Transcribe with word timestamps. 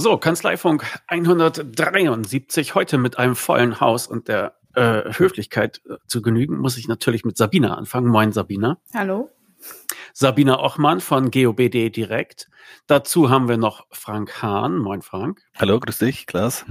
So, 0.00 0.16
Kanzleifunk 0.16 0.82
173, 1.08 2.74
heute 2.74 2.96
mit 2.96 3.18
einem 3.18 3.36
vollen 3.36 3.80
Haus 3.80 4.06
und 4.06 4.28
der 4.28 4.56
äh, 4.74 5.12
Höflichkeit 5.12 5.82
äh, 5.86 5.96
zu 6.06 6.22
genügen, 6.22 6.56
muss 6.56 6.78
ich 6.78 6.88
natürlich 6.88 7.26
mit 7.26 7.36
Sabina 7.36 7.74
anfangen. 7.74 8.08
Moin, 8.08 8.32
Sabina. 8.32 8.78
Hallo. 8.94 9.28
Sabina 10.14 10.58
Ochmann 10.58 11.00
von 11.00 11.30
GOBD 11.30 11.90
Direkt. 11.90 12.48
Dazu 12.86 13.28
haben 13.28 13.46
wir 13.46 13.58
noch 13.58 13.88
Frank 13.90 14.40
Hahn. 14.40 14.78
Moin, 14.78 15.02
Frank. 15.02 15.42
Hallo, 15.58 15.78
grüß 15.78 15.98
dich, 15.98 16.26
Klaas. 16.26 16.64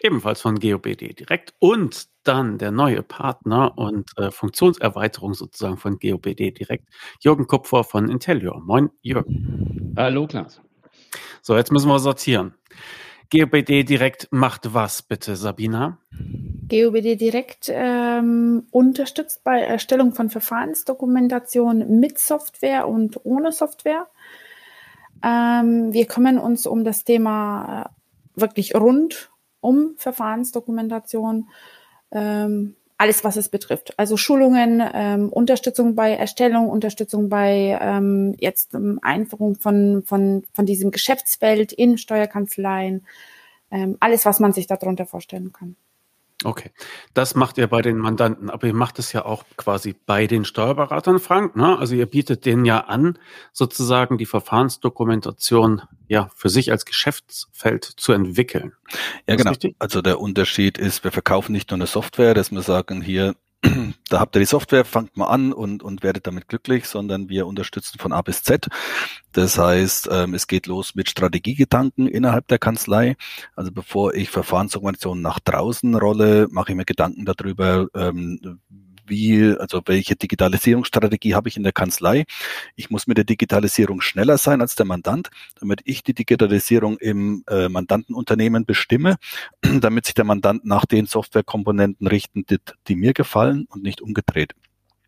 Ebenfalls 0.00 0.40
von 0.40 0.60
GOBD 0.60 1.14
Direkt. 1.14 1.54
Und 1.58 2.06
dann 2.22 2.58
der 2.58 2.70
neue 2.70 3.02
Partner 3.02 3.76
und 3.76 4.16
äh, 4.18 4.30
Funktionserweiterung 4.30 5.34
sozusagen 5.34 5.78
von 5.78 5.98
GOBD 5.98 6.52
Direkt, 6.52 6.90
Jürgen 7.18 7.48
Kupfer 7.48 7.82
von 7.82 8.08
Intellior. 8.08 8.60
Moin, 8.60 8.90
Jürgen. 9.02 9.94
Hallo, 9.96 10.28
Klaas. 10.28 10.60
So, 11.42 11.56
jetzt 11.56 11.72
müssen 11.72 11.88
wir 11.88 11.98
sortieren. 11.98 12.54
GOBD 13.32 13.84
Direkt 13.84 14.28
macht 14.32 14.74
was 14.74 15.02
bitte, 15.02 15.36
Sabina? 15.36 15.98
GOBD 16.68 17.16
Direkt 17.16 17.70
ähm, 17.72 18.66
unterstützt 18.70 19.44
bei 19.44 19.60
Erstellung 19.60 20.12
von 20.12 20.30
Verfahrensdokumentation 20.30 22.00
mit 22.00 22.18
Software 22.18 22.88
und 22.88 23.24
ohne 23.24 23.52
Software. 23.52 24.08
Ähm, 25.22 25.92
wir 25.92 26.06
kümmern 26.06 26.38
uns 26.38 26.66
um 26.66 26.84
das 26.84 27.04
Thema 27.04 27.82
äh, 27.82 28.40
wirklich 28.40 28.74
rund 28.74 29.30
um 29.60 29.94
Verfahrensdokumentation. 29.96 31.48
Ähm, 32.10 32.76
alles, 33.00 33.24
was 33.24 33.36
es 33.36 33.48
betrifft. 33.48 33.98
Also 33.98 34.18
Schulungen, 34.18 34.82
ähm, 34.92 35.30
Unterstützung 35.30 35.94
bei 35.94 36.12
Erstellung, 36.14 36.68
Unterstützung 36.68 37.30
bei 37.30 37.78
ähm, 37.80 38.34
jetzt 38.38 38.74
ähm, 38.74 38.98
Einführung 39.00 39.54
von, 39.54 40.02
von, 40.04 40.44
von 40.52 40.66
diesem 40.66 40.90
Geschäftsfeld 40.90 41.72
in 41.72 41.96
Steuerkanzleien, 41.96 43.06
ähm, 43.70 43.96
alles, 44.00 44.26
was 44.26 44.38
man 44.38 44.52
sich 44.52 44.66
darunter 44.66 45.06
vorstellen 45.06 45.50
kann. 45.50 45.76
Okay, 46.42 46.70
das 47.12 47.34
macht 47.34 47.58
ihr 47.58 47.66
bei 47.66 47.82
den 47.82 47.98
Mandanten, 47.98 48.48
aber 48.48 48.66
ihr 48.66 48.74
macht 48.74 48.98
es 48.98 49.12
ja 49.12 49.26
auch 49.26 49.44
quasi 49.58 49.94
bei 50.06 50.26
den 50.26 50.46
Steuerberatern, 50.46 51.18
Frank. 51.18 51.54
Ne? 51.54 51.78
Also 51.78 51.94
ihr 51.94 52.06
bietet 52.06 52.46
denen 52.46 52.64
ja 52.64 52.80
an, 52.80 53.18
sozusagen 53.52 54.16
die 54.16 54.24
Verfahrensdokumentation 54.24 55.82
ja 56.08 56.30
für 56.34 56.48
sich 56.48 56.70
als 56.70 56.86
Geschäftsfeld 56.86 57.84
zu 57.84 58.12
entwickeln. 58.12 58.72
Ja, 59.28 59.36
genau. 59.36 59.50
Richtig? 59.50 59.76
Also 59.78 60.00
der 60.00 60.18
Unterschied 60.18 60.78
ist, 60.78 61.04
wir 61.04 61.12
verkaufen 61.12 61.52
nicht 61.52 61.70
nur 61.70 61.76
eine 61.76 61.86
Software, 61.86 62.32
dass 62.32 62.50
wir 62.50 62.62
sagen, 62.62 63.02
hier 63.02 63.34
da 64.08 64.20
habt 64.20 64.36
ihr 64.36 64.40
die 64.40 64.46
Software, 64.46 64.84
fangt 64.84 65.16
mal 65.16 65.26
an 65.26 65.52
und, 65.52 65.82
und 65.82 66.02
werdet 66.02 66.26
damit 66.26 66.48
glücklich, 66.48 66.86
sondern 66.86 67.28
wir 67.28 67.46
unterstützen 67.46 67.98
von 67.98 68.12
A 68.12 68.22
bis 68.22 68.42
Z. 68.42 68.68
Das 69.32 69.58
heißt, 69.58 70.08
ähm, 70.10 70.34
es 70.34 70.46
geht 70.46 70.66
los 70.66 70.94
mit 70.94 71.10
Strategiegedanken 71.10 72.06
innerhalb 72.06 72.48
der 72.48 72.58
Kanzlei. 72.58 73.16
Also 73.54 73.70
bevor 73.70 74.14
ich 74.14 74.30
Verfahrensdokumentation 74.30 75.20
nach 75.20 75.40
draußen 75.40 75.94
rolle, 75.94 76.48
mache 76.50 76.72
ich 76.72 76.76
mir 76.76 76.84
Gedanken 76.86 77.24
darüber, 77.26 77.86
ähm, 77.94 78.60
wie, 79.10 79.54
also 79.58 79.82
welche 79.84 80.16
Digitalisierungsstrategie 80.16 81.34
habe 81.34 81.48
ich 81.48 81.56
in 81.58 81.62
der 81.62 81.72
Kanzlei. 81.72 82.24
Ich 82.76 82.88
muss 82.88 83.06
mit 83.06 83.18
der 83.18 83.24
Digitalisierung 83.24 84.00
schneller 84.00 84.38
sein 84.38 84.62
als 84.62 84.76
der 84.76 84.86
Mandant, 84.86 85.28
damit 85.58 85.82
ich 85.84 86.02
die 86.02 86.14
Digitalisierung 86.14 86.96
im 86.96 87.44
äh, 87.48 87.68
Mandantenunternehmen 87.68 88.64
bestimme, 88.64 89.16
damit 89.80 90.06
sich 90.06 90.14
der 90.14 90.24
Mandant 90.24 90.64
nach 90.64 90.86
den 90.86 91.04
Softwarekomponenten 91.06 92.06
richten, 92.06 92.46
die, 92.46 92.58
die 92.88 92.96
mir 92.96 93.12
gefallen 93.12 93.66
und 93.68 93.82
nicht 93.82 94.00
umgedreht. 94.00 94.54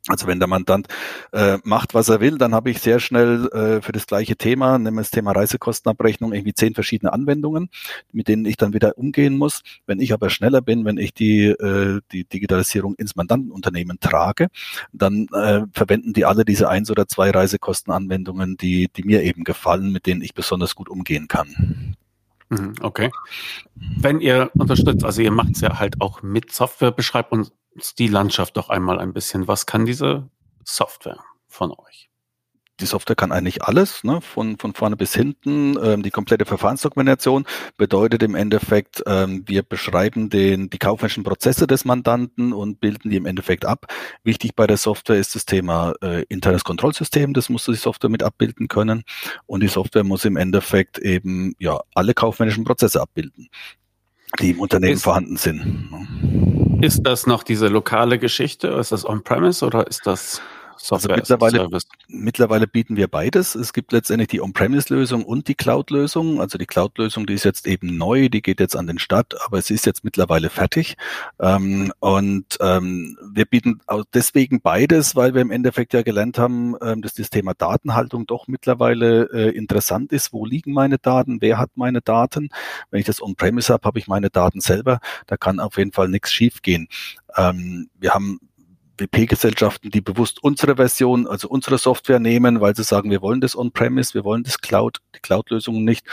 Also 0.09 0.27
wenn 0.27 0.41
der 0.41 0.49
Mandant 0.49 0.89
äh, 1.31 1.59
macht, 1.63 1.95
was 1.95 2.09
er 2.09 2.21
will, 2.21 2.37
dann 2.37 2.55
habe 2.55 2.71
ich 2.71 2.81
sehr 2.81 2.99
schnell 2.99 3.47
äh, 3.53 3.81
für 3.81 3.93
das 3.93 4.07
gleiche 4.07 4.35
Thema, 4.35 4.77
wir 4.79 4.91
das 4.91 5.13
Thema 5.13 5.31
Reisekostenabrechnung, 5.31 6.33
irgendwie 6.33 6.55
zehn 6.55 6.75
verschiedene 6.75 7.13
Anwendungen, 7.13 7.71
mit 8.11 8.27
denen 8.27 8.45
ich 8.45 8.57
dann 8.57 8.73
wieder 8.73 8.99
umgehen 8.99 9.39
muss. 9.39 9.63
Wenn 9.87 10.01
ich 10.01 10.13
aber 10.13 10.29
schneller 10.29 10.61
bin, 10.61 10.85
wenn 10.85 10.99
ich 10.99 11.15
die, 11.15 11.47
äh, 11.47 12.01
die 12.11 12.25
Digitalisierung 12.25 12.97
ins 12.97 13.15
Mandantenunternehmen 13.15 14.01
trage, 14.01 14.49
dann 14.93 15.29
äh, 15.33 15.63
verwenden 15.73 16.13
die 16.13 16.25
alle 16.25 16.45
diese 16.45 16.69
eins 16.69 16.91
oder 16.91 17.07
zwei 17.07 17.31
Reisekostenanwendungen, 17.31 18.57
die, 18.57 18.89
die 18.89 19.05
mir 19.05 19.23
eben 19.23 19.45
gefallen, 19.45 19.93
mit 19.93 20.07
denen 20.07 20.23
ich 20.23 20.35
besonders 20.35 20.75
gut 20.75 20.89
umgehen 20.89 21.29
kann. 21.29 21.95
Mhm, 22.49 22.75
okay. 22.81 23.11
Wenn 23.77 24.21
ihr 24.21 24.51
unterstützt, 24.55 25.05
also 25.05 25.23
ihr 25.23 25.31
macht 25.31 25.53
es 25.55 25.61
ja 25.61 25.79
halt 25.79 26.01
auch 26.01 26.23
mit 26.23 26.53
Software, 26.53 26.91
beschreibt 26.91 27.31
uns 27.31 27.53
die 27.99 28.09
Landschaft 28.09 28.57
doch 28.57 28.69
einmal 28.69 28.99
ein 28.99 29.13
bisschen. 29.13 29.49
Was 29.49 29.67
kann 29.67 29.87
diese 29.87 30.29
Software 30.65 31.23
von 31.49 31.73
euch? 31.73 32.11
die 32.83 32.87
Software 32.87 33.17
kann 33.17 33.33
eigentlich 33.33 33.63
alles, 33.63 34.05
ne, 34.05 34.21
von, 34.21 34.59
von 34.59 34.75
vorne 34.75 34.97
bis 34.97 35.15
hinten. 35.15 35.77
Ähm, 35.83 36.03
die 36.03 36.11
komplette 36.11 36.45
Verfahrensdokumentation 36.45 37.47
bedeutet 37.77 38.23
im 38.23 38.35
Endeffekt, 38.35 39.03
ähm, 39.07 39.45
wir 39.47 39.63
beschreiben 39.63 40.29
den, 40.29 40.69
die 40.69 40.79
kaufmännischen 40.79 41.23
Prozesse 41.23 41.67
des 41.67 41.85
Mandanten 41.85 42.53
und 42.53 42.81
bilden 42.81 43.11
die 43.11 43.17
im 43.17 43.27
Endeffekt 43.27 43.65
ab. 43.65 43.87
Wichtig 44.25 44.55
bei 44.55 44.67
der 44.67 44.77
Software 44.77 45.19
ist 45.19 45.35
das 45.35 45.47
Thema 45.47 45.95
äh, 46.03 46.25
internes 46.29 46.65
Kontrollsystem, 46.65 47.33
das 47.33 47.49
muss 47.49 47.65
die 47.65 47.75
Software 47.75 48.11
mit 48.11 48.23
abbilden 48.23 48.69
können. 48.69 49.05
Und 49.47 49.63
die 49.63 49.69
Software 49.69 50.05
muss 50.05 50.25
im 50.25 50.37
Endeffekt 50.37 50.99
eben 50.99 51.55
ja 51.59 51.81
alle 51.95 52.15
kaufmännischen 52.15 52.65
Prozesse 52.65 53.01
abbilden, 53.01 53.49
die 54.41 54.51
im 54.51 54.61
Unternehmen 54.61 54.95
ist, 54.95 55.05
vorhanden 55.05 55.37
sind. 55.37 55.91
Ne. 55.91 56.72
Ist 56.83 57.05
das 57.05 57.29
noch 57.29 57.45
diese 57.45 57.69
lokale 57.69 58.19
Geschichte? 58.19 58.67
Ist 58.67 58.91
das 58.91 59.09
on-premise 59.09 59.65
oder 59.65 59.87
ist 59.87 60.05
das 60.05 60.43
Software 60.83 61.19
also 61.19 61.35
mittlerweile, 61.35 61.69
mittlerweile 62.09 62.67
bieten 62.67 62.97
wir 62.97 63.07
beides. 63.07 63.55
Es 63.55 63.73
gibt 63.73 63.93
letztendlich 63.93 64.31
die 64.31 64.41
On-Premise-Lösung 64.41 65.25
und 65.25 65.47
die 65.47 65.55
Cloud-Lösung. 65.55 66.41
Also 66.41 66.59
die 66.59 66.67
Cloud-Lösung, 66.67 67.25
die 67.25 67.35
ist 67.35 67.45
jetzt 67.45 67.69
eben 67.69 67.97
neu, 67.97 68.29
die 68.29 68.43
geht 68.43 68.59
jetzt 68.59 68.75
an 68.75 68.89
den 68.89 68.99
Start, 68.99 69.37
aber 69.47 69.59
es 69.59 69.71
ist 69.71 69.87
jetzt 69.87 70.03
mittlerweile 70.03 70.51
fertig. 70.51 70.97
Ähm, 71.39 71.93
und 72.01 72.59
ähm, 72.61 73.17
wir 73.33 73.45
bieten 73.45 73.81
auch 73.87 74.03
deswegen 74.13 74.61
beides, 74.61 75.15
weil 75.15 75.35
wir 75.35 75.43
im 75.43 75.53
Endeffekt 75.53 75.95
ja 75.95 76.03
gelernt 76.03 76.37
haben, 76.37 76.75
ähm, 76.83 77.01
dass 77.01 77.15
das 77.15 77.31
Thema 77.31 77.55
Datenhaltung 77.55 78.27
doch 78.27 78.49
mittlerweile 78.49 79.31
äh, 79.33 79.57
interessant 79.57 80.11
ist. 80.11 80.33
Wo 80.33 80.45
liegen 80.45 80.73
meine 80.73 80.99
Daten? 80.99 81.41
Wer 81.41 81.59
hat 81.59 81.71
meine 81.77 82.01
Daten? 82.01 82.49
Wenn 82.91 82.99
ich 82.99 83.07
das 83.07 83.23
On-Premise 83.23 83.73
habe, 83.73 83.87
habe 83.87 84.01
ich 84.01 84.09
meine 84.09 84.31
Daten 84.31 84.61
selber. 84.61 84.99
Da 85.29 85.37
kann 85.37 85.61
auf 85.61 85.77
jeden 85.77 85.93
Fall 85.93 86.09
nichts 86.09 86.33
schiefgehen. 86.33 86.89
Ähm, 87.37 87.89
wir 88.01 88.15
haben 88.15 88.41
WP-Gesellschaften, 88.99 89.91
die 89.91 90.01
bewusst 90.01 90.43
unsere 90.43 90.77
Version, 90.77 91.27
also 91.27 91.49
unsere 91.49 91.79
Software 91.79 92.19
nehmen, 92.19 92.61
weil 92.61 92.77
sie 92.77 92.85
sagen, 92.85 93.11
wir 93.11 93.23
wollen 93.23 93.41
das 93.41 93.57
On-Premise, 93.57 94.15
wir 94.15 94.25
wollen 94.25 94.43
das 94.43 94.61
Cloud, 94.61 94.99
die 95.15 95.21
Cloud-Lösungen 95.21 95.85
nicht. 95.85 96.07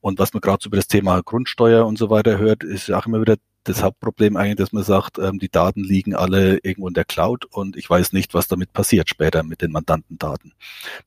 Und 0.00 0.18
was 0.18 0.32
man 0.32 0.40
gerade 0.40 0.58
so 0.62 0.68
über 0.68 0.76
das 0.76 0.88
Thema 0.88 1.22
Grundsteuer 1.22 1.86
und 1.86 1.98
so 1.98 2.10
weiter 2.10 2.38
hört, 2.38 2.64
ist 2.64 2.88
ja 2.88 2.98
auch 2.98 3.06
immer 3.06 3.20
wieder 3.20 3.36
das 3.64 3.82
Hauptproblem 3.82 4.36
eigentlich, 4.36 4.56
dass 4.56 4.72
man 4.72 4.82
sagt, 4.82 5.18
ähm, 5.18 5.38
die 5.38 5.48
Daten 5.48 5.82
liegen 5.82 6.14
alle 6.14 6.58
irgendwo 6.62 6.88
in 6.88 6.94
der 6.94 7.04
Cloud 7.06 7.46
und 7.46 7.76
ich 7.76 7.88
weiß 7.88 8.12
nicht, 8.12 8.34
was 8.34 8.46
damit 8.46 8.72
passiert 8.72 9.08
später 9.08 9.42
mit 9.42 9.62
den 9.62 9.72
Mandantendaten. 9.72 10.52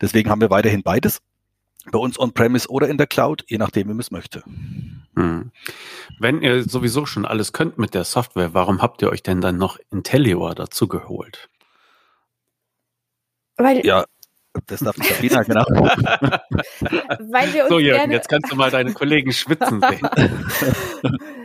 Deswegen 0.02 0.30
haben 0.30 0.42
wir 0.42 0.50
weiterhin 0.50 0.82
beides 0.82 1.20
bei 1.92 2.00
uns 2.00 2.20
on-premise 2.20 2.70
oder 2.70 2.88
in 2.88 2.98
der 2.98 3.08
Cloud, 3.08 3.44
je 3.48 3.58
nachdem, 3.58 3.88
wie 3.88 3.94
man 3.94 4.00
es 4.00 4.12
möchte. 4.12 4.44
Hm. 5.16 5.52
Wenn 6.20 6.42
ihr 6.42 6.64
sowieso 6.64 7.06
schon 7.06 7.26
alles 7.26 7.54
könnt 7.54 7.78
mit 7.78 7.94
der 7.94 8.04
Software, 8.04 8.54
warum 8.54 8.82
habt 8.82 9.02
ihr 9.02 9.10
euch 9.10 9.24
denn 9.24 9.42
dann 9.42 9.58
noch 9.58 9.78
Intellior 9.92 10.56
dazu 10.56 10.88
geholt? 10.88 11.50
Weil 13.58 13.86
ja, 13.86 14.06
das 14.68 14.82
darf 14.82 14.98
nicht 14.98 15.10
Sabina 15.10 15.44
genau. 15.44 15.66
Weil 15.70 17.54
wir 17.54 17.64
uns 17.64 17.70
so 17.70 17.80
Jürgen, 17.80 18.12
jetzt 18.12 18.30
kannst 18.30 18.52
du 18.52 18.56
mal 18.56 18.72
deine 18.72 18.94
Kollegen 18.94 19.32
schwitzen 19.32 19.82
sehen. 19.82 20.10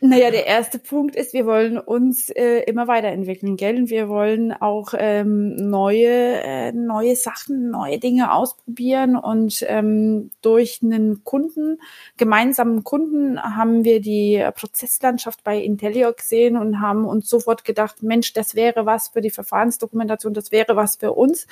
Naja, 0.00 0.30
der 0.30 0.46
erste 0.46 0.78
Punkt 0.78 1.16
ist, 1.16 1.32
wir 1.32 1.44
wollen 1.44 1.76
uns 1.76 2.30
äh, 2.30 2.60
immer 2.68 2.86
weiterentwickeln, 2.86 3.56
gell? 3.56 3.76
Und 3.78 3.90
wir 3.90 4.08
wollen 4.08 4.52
auch 4.52 4.94
ähm, 4.96 5.56
neue, 5.56 6.40
äh, 6.40 6.70
neue 6.70 7.16
Sachen, 7.16 7.70
neue 7.70 7.98
Dinge 7.98 8.32
ausprobieren. 8.32 9.16
Und 9.16 9.64
ähm, 9.66 10.30
durch 10.40 10.80
einen 10.84 11.24
Kunden, 11.24 11.80
gemeinsamen 12.16 12.84
Kunden, 12.84 13.42
haben 13.42 13.82
wir 13.82 14.00
die 14.00 14.46
Prozesslandschaft 14.54 15.42
bei 15.42 15.58
Intellio 15.60 16.12
gesehen 16.12 16.56
und 16.56 16.80
haben 16.80 17.04
uns 17.04 17.28
sofort 17.28 17.64
gedacht, 17.64 18.00
Mensch, 18.00 18.32
das 18.32 18.54
wäre 18.54 18.86
was 18.86 19.08
für 19.08 19.20
die 19.20 19.30
Verfahrensdokumentation, 19.30 20.32
das 20.32 20.52
wäre 20.52 20.76
was 20.76 20.94
für 20.94 21.12
uns, 21.12 21.48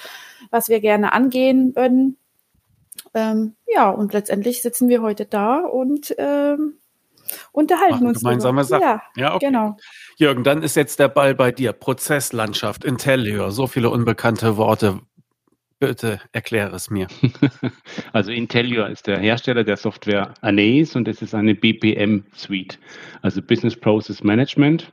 was 0.50 0.68
wir 0.68 0.78
gerne 0.78 1.12
angehen 1.12 1.74
würden. 1.74 2.16
Ähm, 3.12 3.56
ja, 3.66 3.90
und 3.90 4.12
letztendlich 4.12 4.62
sitzen 4.62 4.88
wir 4.88 5.02
heute 5.02 5.24
da 5.26 5.58
und 5.58 6.14
ähm, 6.18 6.74
unterhalten 7.52 7.94
Machen 7.94 8.06
uns. 8.08 8.20
Gemeinsame 8.20 8.64
Sachen. 8.64 8.82
Ja, 8.82 9.02
ja 9.16 9.34
okay. 9.34 9.46
genau. 9.46 9.76
Jürgen, 10.16 10.44
dann 10.44 10.62
ist 10.62 10.76
jetzt 10.76 10.98
der 10.98 11.08
Ball 11.08 11.34
bei 11.34 11.52
dir. 11.52 11.72
Prozesslandschaft, 11.72 12.84
Intellior, 12.84 13.50
so 13.50 13.66
viele 13.66 13.90
unbekannte 13.90 14.56
Worte. 14.56 15.00
Bitte 15.78 16.20
erkläre 16.32 16.74
es 16.74 16.90
mir. 16.90 17.06
Also 18.12 18.32
Intellior 18.32 18.88
ist 18.88 19.06
der 19.06 19.18
Hersteller 19.18 19.62
der 19.62 19.76
Software 19.76 20.32
Anais 20.40 20.96
und 20.96 21.06
es 21.06 21.20
ist 21.20 21.34
eine 21.34 21.54
BPM-Suite, 21.54 22.78
also 23.20 23.42
Business 23.42 23.76
Process 23.76 24.22
Management. 24.22 24.90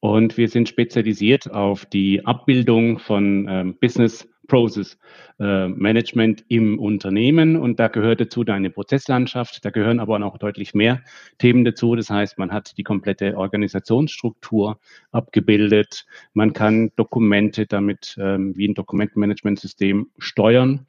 Und 0.00 0.36
wir 0.36 0.48
sind 0.48 0.68
spezialisiert 0.68 1.50
auf 1.50 1.84
die 1.86 2.24
Abbildung 2.24 2.98
von 2.98 3.46
ähm, 3.48 3.76
Business 3.78 4.28
Process 4.46 4.98
äh, 5.38 5.68
Management 5.68 6.44
im 6.48 6.78
Unternehmen 6.78 7.56
und 7.56 7.78
da 7.78 7.88
gehört 7.88 8.20
dazu 8.20 8.44
deine 8.44 8.70
Prozesslandschaft, 8.70 9.64
da 9.64 9.70
gehören 9.70 10.00
aber 10.00 10.16
auch 10.24 10.38
deutlich 10.38 10.74
mehr 10.74 11.02
Themen 11.38 11.64
dazu. 11.64 11.94
Das 11.94 12.10
heißt, 12.10 12.38
man 12.38 12.52
hat 12.52 12.76
die 12.78 12.82
komplette 12.82 13.36
Organisationsstruktur 13.36 14.78
abgebildet, 15.12 16.06
man 16.32 16.52
kann 16.52 16.90
Dokumente 16.96 17.66
damit 17.66 18.16
ähm, 18.18 18.56
wie 18.56 18.68
ein 18.68 18.74
Dokumentenmanagementsystem 18.74 20.08
steuern 20.18 20.86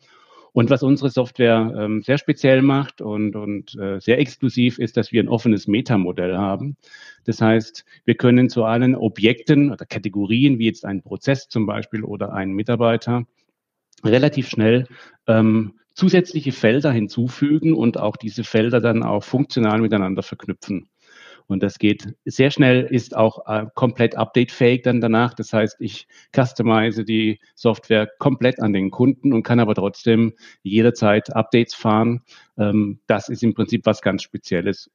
und 0.57 0.71
was 0.71 0.81
unsere 0.81 1.11
Software 1.11 1.71
ähm, 1.77 2.01
sehr 2.01 2.17
speziell 2.17 2.63
macht 2.63 2.99
und, 2.99 3.35
und 3.35 3.75
äh, 3.75 3.99
sehr 3.99 4.17
exklusiv 4.17 4.79
ist, 4.79 4.97
dass 4.97 5.11
wir 5.11 5.21
ein 5.21 5.27
offenes 5.27 5.67
Metamodell 5.67 6.35
haben. 6.35 6.77
Das 7.25 7.41
heißt, 7.41 7.85
wir 8.05 8.15
können 8.15 8.49
zu 8.49 8.63
allen 8.63 8.95
Objekten 8.95 9.71
oder 9.71 9.85
Kategorien, 9.85 10.57
wie 10.57 10.65
jetzt 10.65 10.83
ein 10.83 11.03
Prozess 11.03 11.47
zum 11.47 11.67
Beispiel 11.67 12.03
oder 12.03 12.33
ein 12.33 12.53
Mitarbeiter, 12.53 13.27
relativ 14.03 14.49
schnell 14.49 14.87
ähm, 15.27 15.79
zusätzliche 15.93 16.51
Felder 16.51 16.91
hinzufügen 16.91 17.73
und 17.73 17.97
auch 17.97 18.17
diese 18.17 18.43
Felder 18.43 18.79
dann 18.79 19.03
auch 19.03 19.23
funktional 19.23 19.81
miteinander 19.81 20.23
verknüpfen. 20.23 20.89
Und 21.47 21.63
das 21.63 21.79
geht 21.79 22.13
sehr 22.25 22.51
schnell, 22.51 22.83
ist 22.83 23.15
auch 23.15 23.47
äh, 23.47 23.65
komplett 23.73 24.17
updatefähig 24.17 24.81
dann 24.81 24.99
danach. 24.99 25.33
Das 25.33 25.53
heißt, 25.53 25.77
ich 25.79 26.07
customize 26.35 27.05
die 27.05 27.39
Software 27.55 28.07
komplett 28.19 28.61
an 28.61 28.73
den 28.73 28.91
Kunden 28.91 29.33
und 29.33 29.43
kann 29.43 29.61
aber 29.61 29.73
trotzdem 29.73 30.33
jederzeit 30.61 31.33
Updates 31.33 31.73
fahren. 31.73 32.21
Ähm, 32.57 32.99
das 33.07 33.29
ist 33.29 33.43
im 33.43 33.53
Prinzip 33.53 33.85
was 33.85 34.01
ganz 34.01 34.23
Spezielles. 34.23 34.91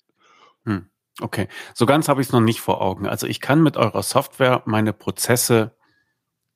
Hm. 0.66 0.86
Okay, 1.20 1.48
so 1.74 1.84
ganz 1.84 2.08
habe 2.08 2.20
ich 2.20 2.28
es 2.28 2.32
noch 2.32 2.40
nicht 2.40 2.60
vor 2.60 2.80
Augen. 2.80 3.06
Also 3.06 3.26
ich 3.26 3.40
kann 3.40 3.62
mit 3.62 3.76
eurer 3.76 4.02
Software 4.02 4.62
meine 4.66 4.92
Prozesse 4.92 5.74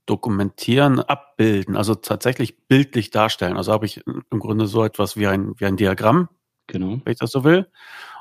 dokumentieren, 0.07 1.01
abbilden, 1.01 1.77
also 1.77 1.95
tatsächlich 1.95 2.67
bildlich 2.69 3.11
darstellen. 3.11 3.57
Also 3.57 3.73
habe 3.73 3.87
ich 3.87 4.05
im 4.07 4.39
Grunde 4.39 4.67
so 4.67 4.85
etwas 4.85 5.17
wie 5.17 5.27
ein, 5.27 5.59
wie 5.59 5.67
ein 5.67 5.77
Diagramm, 5.77 6.29
genau. 6.67 7.01
wenn 7.05 7.13
ich 7.13 7.19
das 7.19 7.31
so 7.31 7.45
will. 7.45 7.69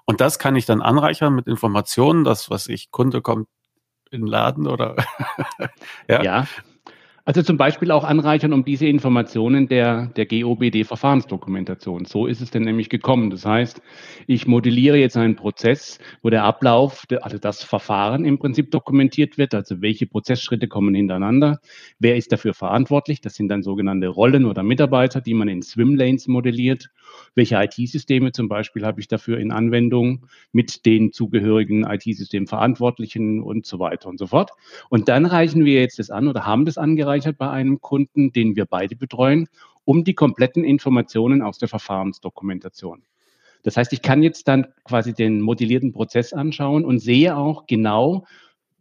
Und 0.06 0.22
das 0.22 0.40
kann 0.40 0.56
ich 0.56 0.66
dann 0.66 0.82
anreichern 0.82 1.34
mit 1.34 1.48
Informationen, 1.48 2.24
das, 2.24 2.50
was 2.50 2.68
ich, 2.68 2.92
Kunde 2.92 3.22
kommt 3.22 3.48
in 4.12 4.22
den 4.22 4.28
Laden 4.28 4.68
oder 4.68 4.96
ja. 6.10 6.24
ja. 6.24 6.48
Also 7.28 7.42
zum 7.42 7.58
Beispiel 7.58 7.90
auch 7.90 8.04
anreichern 8.04 8.54
um 8.54 8.64
diese 8.64 8.86
Informationen 8.86 9.68
der, 9.68 10.12
der 10.16 10.28
GOBD-Verfahrensdokumentation. 10.28 12.06
So 12.06 12.28
ist 12.28 12.40
es 12.40 12.52
denn 12.52 12.62
nämlich 12.62 12.88
gekommen. 12.88 13.32
Das 13.32 13.48
heißt, 13.48 13.82
ich 14.28 14.46
modelliere 14.46 14.98
jetzt 14.98 15.18
einen 15.18 15.36
Prozess, 15.36 15.98
wo 16.22 16.30
der 16.30 16.44
Ablauf, 16.44 17.04
also 17.22 17.40
das 17.40 17.64
Verfahren 17.64 18.26
im 18.26 18.38
Prinzip 18.38 18.70
dokumentiert 18.70 19.40
wird, 19.40 19.56
also 19.56 19.82
welche 19.82 20.06
Prozessschritte 20.06 20.68
kommen 20.68 20.94
hintereinander, 20.94 21.62
wer 21.98 22.16
ist 22.16 22.32
dafür 22.32 22.54
verantwortlich, 22.54 23.22
das 23.22 23.34
sind 23.34 23.48
dann 23.48 23.64
sogenannte 23.64 24.08
Rollen 24.08 24.46
oder 24.46 24.62
Mitarbeiter, 24.62 25.20
die 25.20 25.34
man 25.34 25.48
in 25.48 25.64
Swimlanes 25.64 26.28
modelliert, 26.28 26.92
welche 27.34 27.56
IT-Systeme 27.56 28.34
zum 28.34 28.50
Beispiel 28.50 28.86
habe 28.86 29.00
ich 29.00 29.08
dafür 29.08 29.40
in 29.40 29.52
Anwendung 29.52 30.28
mit 30.52 30.86
den 30.86 31.12
zugehörigen 31.12 31.86
IT-Systemverantwortlichen 31.86 33.42
und 33.42 33.66
so 33.66 33.80
weiter 33.80 34.10
und 34.10 34.20
so 34.20 34.28
fort. 34.28 34.52
Und 34.90 35.10
dann 35.10 35.26
reichen 35.26 35.66
wir 35.66 35.82
jetzt 35.82 35.98
das 35.98 36.12
an 36.12 36.28
oder 36.28 36.46
haben 36.46 36.66
das 36.66 36.78
angereicht, 36.78 37.15
abgespeichert 37.16 37.38
bei 37.38 37.50
einem 37.50 37.82
Kunden, 37.82 38.32
den 38.32 38.56
wir 38.56 38.66
beide 38.66 38.96
betreuen, 38.96 39.48
um 39.86 40.04
die 40.04 40.14
kompletten 40.14 40.64
Informationen 40.64 41.42
aus 41.42 41.58
der 41.60 41.68
Verfahrensdokumentation. 41.68 43.04
Das 43.64 43.78
heißt, 43.78 43.94
ich 43.94 44.02
kann 44.02 44.22
jetzt 44.22 44.48
dann 44.48 44.68
quasi 44.84 45.14
den 45.14 45.42
modellierten 45.42 45.92
Prozess 45.92 46.34
anschauen 46.34 46.86
und 46.86 47.00
sehe 47.00 47.36
auch 47.36 47.66
genau 47.68 48.26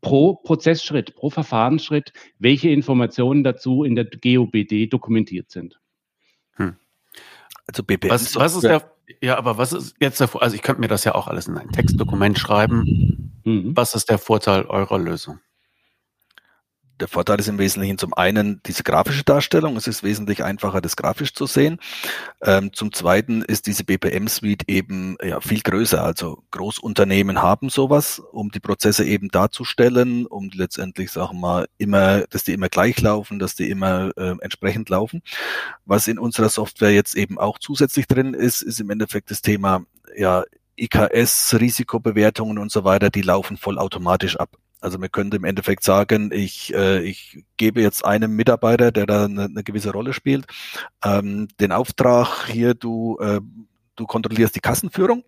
pro 0.00 0.34
Prozessschritt, 0.34 1.14
pro 1.14 1.30
Verfahrensschritt, 1.30 2.12
welche 2.38 2.68
Informationen 2.68 3.44
dazu 3.44 3.84
in 3.84 3.94
der 3.94 4.04
GOBD 4.04 4.88
dokumentiert 4.90 5.50
sind. 5.50 5.80
Hm. 6.56 6.76
Also 7.66 7.82
BPM. 7.82 8.10
Was, 8.10 8.36
was 8.36 8.54
ist 8.56 8.64
der, 8.64 8.90
ja, 9.22 9.38
aber 9.38 9.56
was 9.56 9.72
ist 9.72 9.94
jetzt 10.00 10.20
der, 10.20 10.28
also 10.42 10.54
ich 10.54 10.60
könnte 10.60 10.82
mir 10.82 10.88
das 10.88 11.04
ja 11.04 11.14
auch 11.14 11.28
alles 11.28 11.48
in 11.48 11.56
ein 11.56 11.70
Textdokument 11.70 12.38
schreiben. 12.38 13.32
Mhm. 13.44 13.72
Was 13.74 13.94
ist 13.94 14.10
der 14.10 14.18
Vorteil 14.18 14.66
eurer 14.66 14.98
Lösung? 14.98 15.38
Der 17.00 17.08
Vorteil 17.08 17.40
ist 17.40 17.48
im 17.48 17.58
Wesentlichen 17.58 17.98
zum 17.98 18.14
einen 18.14 18.60
diese 18.66 18.82
grafische 18.82 19.24
Darstellung. 19.24 19.76
Es 19.76 19.86
ist 19.86 20.02
wesentlich 20.02 20.44
einfacher, 20.44 20.80
das 20.80 20.96
grafisch 20.96 21.34
zu 21.34 21.46
sehen. 21.46 21.78
Ähm, 22.42 22.72
zum 22.72 22.92
zweiten 22.92 23.42
ist 23.42 23.66
diese 23.66 23.84
BPM-Suite 23.84 24.68
eben 24.68 25.16
ja, 25.22 25.40
viel 25.40 25.60
größer. 25.60 26.02
Also 26.02 26.42
Großunternehmen 26.50 27.42
haben 27.42 27.68
sowas, 27.68 28.20
um 28.32 28.50
die 28.50 28.60
Prozesse 28.60 29.04
eben 29.04 29.28
darzustellen, 29.28 30.26
um 30.26 30.50
letztendlich, 30.54 31.10
sagen 31.10 31.36
wir 31.36 31.40
mal, 31.40 31.68
immer, 31.78 32.26
dass 32.28 32.44
die 32.44 32.52
immer 32.52 32.68
gleich 32.68 33.00
laufen, 33.00 33.38
dass 33.38 33.54
die 33.54 33.68
immer 33.70 34.10
äh, 34.16 34.34
entsprechend 34.40 34.88
laufen. 34.88 35.22
Was 35.84 36.06
in 36.06 36.18
unserer 36.18 36.48
Software 36.48 36.92
jetzt 36.92 37.16
eben 37.16 37.38
auch 37.38 37.58
zusätzlich 37.58 38.06
drin 38.06 38.34
ist, 38.34 38.62
ist 38.62 38.80
im 38.80 38.90
Endeffekt 38.90 39.30
das 39.30 39.42
Thema, 39.42 39.84
ja, 40.16 40.44
IKS, 40.76 41.56
Risikobewertungen 41.58 42.58
und 42.58 42.70
so 42.70 42.84
weiter, 42.84 43.10
die 43.10 43.22
laufen 43.22 43.56
vollautomatisch 43.56 44.36
ab. 44.36 44.56
Also 44.84 44.98
man 44.98 45.10
könnte 45.10 45.38
im 45.38 45.44
Endeffekt 45.44 45.82
sagen, 45.82 46.30
ich, 46.30 46.74
äh, 46.74 47.02
ich 47.02 47.44
gebe 47.56 47.80
jetzt 47.80 48.04
einem 48.04 48.36
Mitarbeiter, 48.36 48.92
der 48.92 49.06
da 49.06 49.24
eine, 49.24 49.44
eine 49.44 49.64
gewisse 49.64 49.90
Rolle 49.92 50.12
spielt, 50.12 50.46
ähm, 51.02 51.48
den 51.58 51.72
Auftrag 51.72 52.46
hier, 52.48 52.74
du, 52.74 53.16
äh, 53.18 53.40
du 53.96 54.06
kontrollierst 54.06 54.54
die 54.54 54.60
Kassenführung 54.60 55.24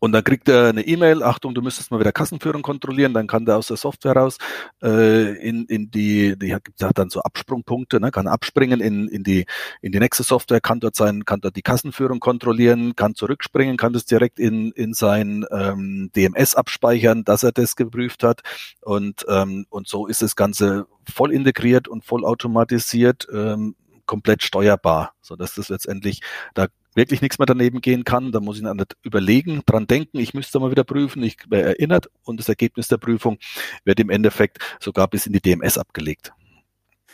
und 0.00 0.12
dann 0.12 0.24
kriegt 0.24 0.48
er 0.48 0.68
eine 0.68 0.84
E-Mail, 0.84 1.22
Achtung, 1.22 1.54
du 1.54 1.62
müsstest 1.62 1.90
mal 1.90 2.00
wieder 2.00 2.12
Kassenführung 2.12 2.62
kontrollieren, 2.62 3.14
dann 3.14 3.26
kann 3.26 3.46
der 3.46 3.56
aus 3.56 3.68
der 3.68 3.76
Software 3.76 4.16
raus 4.16 4.38
äh, 4.82 5.32
in, 5.36 5.64
in 5.66 5.90
die, 5.90 6.36
die 6.36 6.54
hat, 6.54 6.62
hat 6.82 6.98
dann 6.98 7.08
so 7.08 7.20
Absprungpunkte, 7.20 8.00
ne, 8.00 8.10
kann 8.10 8.26
abspringen 8.26 8.80
in, 8.80 9.08
in, 9.08 9.22
die, 9.22 9.46
in 9.82 9.92
die 9.92 10.00
nächste 10.00 10.24
Software, 10.24 10.60
kann 10.60 10.80
dort 10.80 10.96
sein, 10.96 11.24
kann 11.24 11.40
dort 11.40 11.54
die 11.54 11.62
Kassenführung 11.62 12.18
kontrollieren, 12.18 12.96
kann 12.96 13.14
zurückspringen, 13.14 13.76
kann 13.76 13.92
das 13.92 14.06
direkt 14.06 14.40
in, 14.40 14.72
in 14.72 14.92
sein 14.92 15.46
ähm, 15.52 16.10
DMS 16.16 16.56
abspeichern, 16.56 17.22
dass 17.22 17.44
er 17.44 17.52
das 17.52 17.76
geprüft 17.76 18.24
hat. 18.24 18.42
Und, 18.80 19.24
ähm, 19.28 19.66
und 19.70 19.86
so 19.86 20.06
ist 20.06 20.22
das 20.22 20.34
Ganze 20.34 20.86
voll 21.08 21.32
integriert 21.32 21.86
und 21.86 22.04
voll 22.04 22.24
automatisiert. 22.24 23.28
Ähm, 23.32 23.76
komplett 24.06 24.44
steuerbar, 24.44 25.14
so 25.20 25.34
dass 25.34 25.56
das 25.56 25.68
letztendlich 25.68 26.22
da 26.54 26.68
wirklich 26.96 27.20
nichts 27.22 27.38
mehr 27.38 27.46
daneben 27.46 27.80
gehen 27.80 28.04
kann. 28.04 28.32
Da 28.32 28.40
muss 28.40 28.56
ich 28.56 28.64
dann 28.64 28.82
überlegen, 29.02 29.62
dran 29.66 29.86
denken, 29.86 30.18
ich 30.18 30.34
müsste 30.34 30.58
mal 30.58 30.70
wieder 30.70 30.84
prüfen, 30.84 31.22
ich 31.22 31.38
werde 31.48 31.68
erinnert 31.68 32.10
und 32.24 32.40
das 32.40 32.48
Ergebnis 32.48 32.88
der 32.88 32.96
Prüfung 32.96 33.38
wird 33.84 34.00
im 34.00 34.10
Endeffekt 34.10 34.58
sogar 34.80 35.06
bis 35.06 35.26
in 35.26 35.32
die 35.32 35.40
DMS 35.40 35.78
abgelegt. 35.78 36.32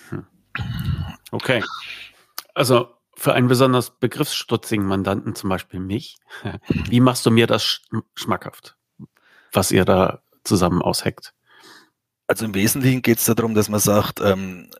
Hm. 0.08 0.26
Okay. 1.30 1.62
Also 2.54 2.94
für 3.16 3.34
einen 3.34 3.48
besonders 3.48 3.90
begriffsstutzigen 3.98 4.86
Mandanten, 4.86 5.34
zum 5.34 5.50
Beispiel 5.50 5.80
mich, 5.80 6.16
wie 6.68 7.00
machst 7.00 7.26
du 7.26 7.30
mir 7.30 7.46
das 7.46 7.82
schmackhaft, 8.14 8.76
was 9.52 9.70
ihr 9.72 9.84
da 9.84 10.22
zusammen 10.44 10.80
ausheckt? 10.80 11.34
Also 12.28 12.44
im 12.46 12.54
Wesentlichen 12.54 13.02
geht 13.02 13.18
es 13.18 13.26
darum, 13.26 13.54
dass 13.54 13.68
man 13.68 13.80
sagt, 13.80 14.20
ähm, 14.20 14.70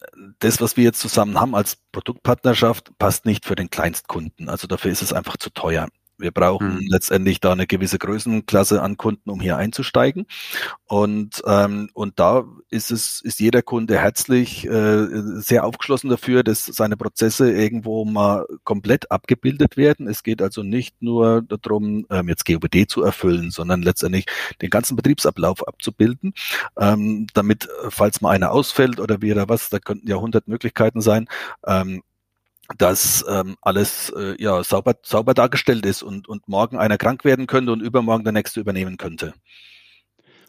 das, 0.43 0.61
was 0.61 0.77
wir 0.77 0.85
jetzt 0.85 1.01
zusammen 1.01 1.41
haben 1.41 1.55
als 1.55 1.79
Produktpartnerschaft, 1.93 2.97
passt 2.99 3.27
nicht 3.27 3.47
für 3.47 3.55
den 3.55 3.71
Kleinstkunden. 3.71 4.49
Also 4.49 4.67
dafür 4.67 4.91
ist 4.91 5.03
es 5.03 5.13
einfach 5.13 5.37
zu 5.37 5.51
teuer. 5.51 5.89
Wir 6.23 6.31
brauchen 6.31 6.77
mhm. 6.77 6.87
letztendlich 6.89 7.41
da 7.41 7.53
eine 7.53 7.67
gewisse 7.67 7.99
Größenklasse 7.99 8.81
an 8.81 8.97
Kunden, 8.97 9.29
um 9.29 9.41
hier 9.41 9.57
einzusteigen. 9.57 10.27
Und, 10.87 11.43
ähm, 11.47 11.91
und 11.93 12.19
da 12.19 12.45
ist 12.71 12.91
es, 12.91 13.21
ist 13.21 13.41
jeder 13.41 13.63
Kunde 13.63 13.99
herzlich 13.99 14.67
äh, 14.67 15.07
sehr 15.41 15.65
aufgeschlossen 15.65 16.09
dafür, 16.09 16.43
dass 16.43 16.65
seine 16.67 16.97
Prozesse 16.97 17.53
irgendwo 17.53 18.05
mal 18.05 18.47
komplett 18.65 19.11
abgebildet 19.11 19.77
werden. 19.77 20.07
Es 20.07 20.23
geht 20.23 20.41
also 20.41 20.63
nicht 20.63 21.03
nur 21.03 21.43
darum, 21.43 22.07
ähm, 22.11 22.29
jetzt 22.29 22.47
GOBD 22.47 22.87
zu 22.87 23.03
erfüllen, 23.03 23.51
sondern 23.51 23.83
letztendlich 23.83 24.27
den 24.61 24.71
ganzen 24.71 24.97
Betriebsablauf 24.97 25.67
abzubilden, 25.67 26.35
ähm, 26.79 27.27
damit, 27.35 27.69
falls 27.89 28.21
mal 28.21 28.31
einer 28.31 28.53
ausfällt 28.53 29.01
oder 29.01 29.21
wie 29.21 29.33
oder 29.33 29.49
was, 29.49 29.69
da 29.71 29.79
könnten 29.79 30.09
ja 30.09 30.17
hundert 30.17 30.49
Möglichkeiten 30.49 31.01
sein, 31.01 31.29
ähm, 31.67 32.03
dass 32.79 33.25
ähm, 33.29 33.57
alles 33.63 34.11
äh, 34.17 34.35
ja 34.43 34.63
sauber, 34.65 34.95
sauber 35.03 35.35
dargestellt 35.35 35.87
ist 35.87 36.03
und, 36.03 36.29
und 36.29 36.49
morgen 36.49 36.77
einer 36.77 36.99
krank 36.99 37.25
werden 37.25 37.47
könnte 37.47 37.73
und 37.73 37.81
übermorgen 37.81 38.25
der 38.25 38.33
nächste 38.33 38.61
übernehmen 38.61 38.97
könnte. 38.97 39.35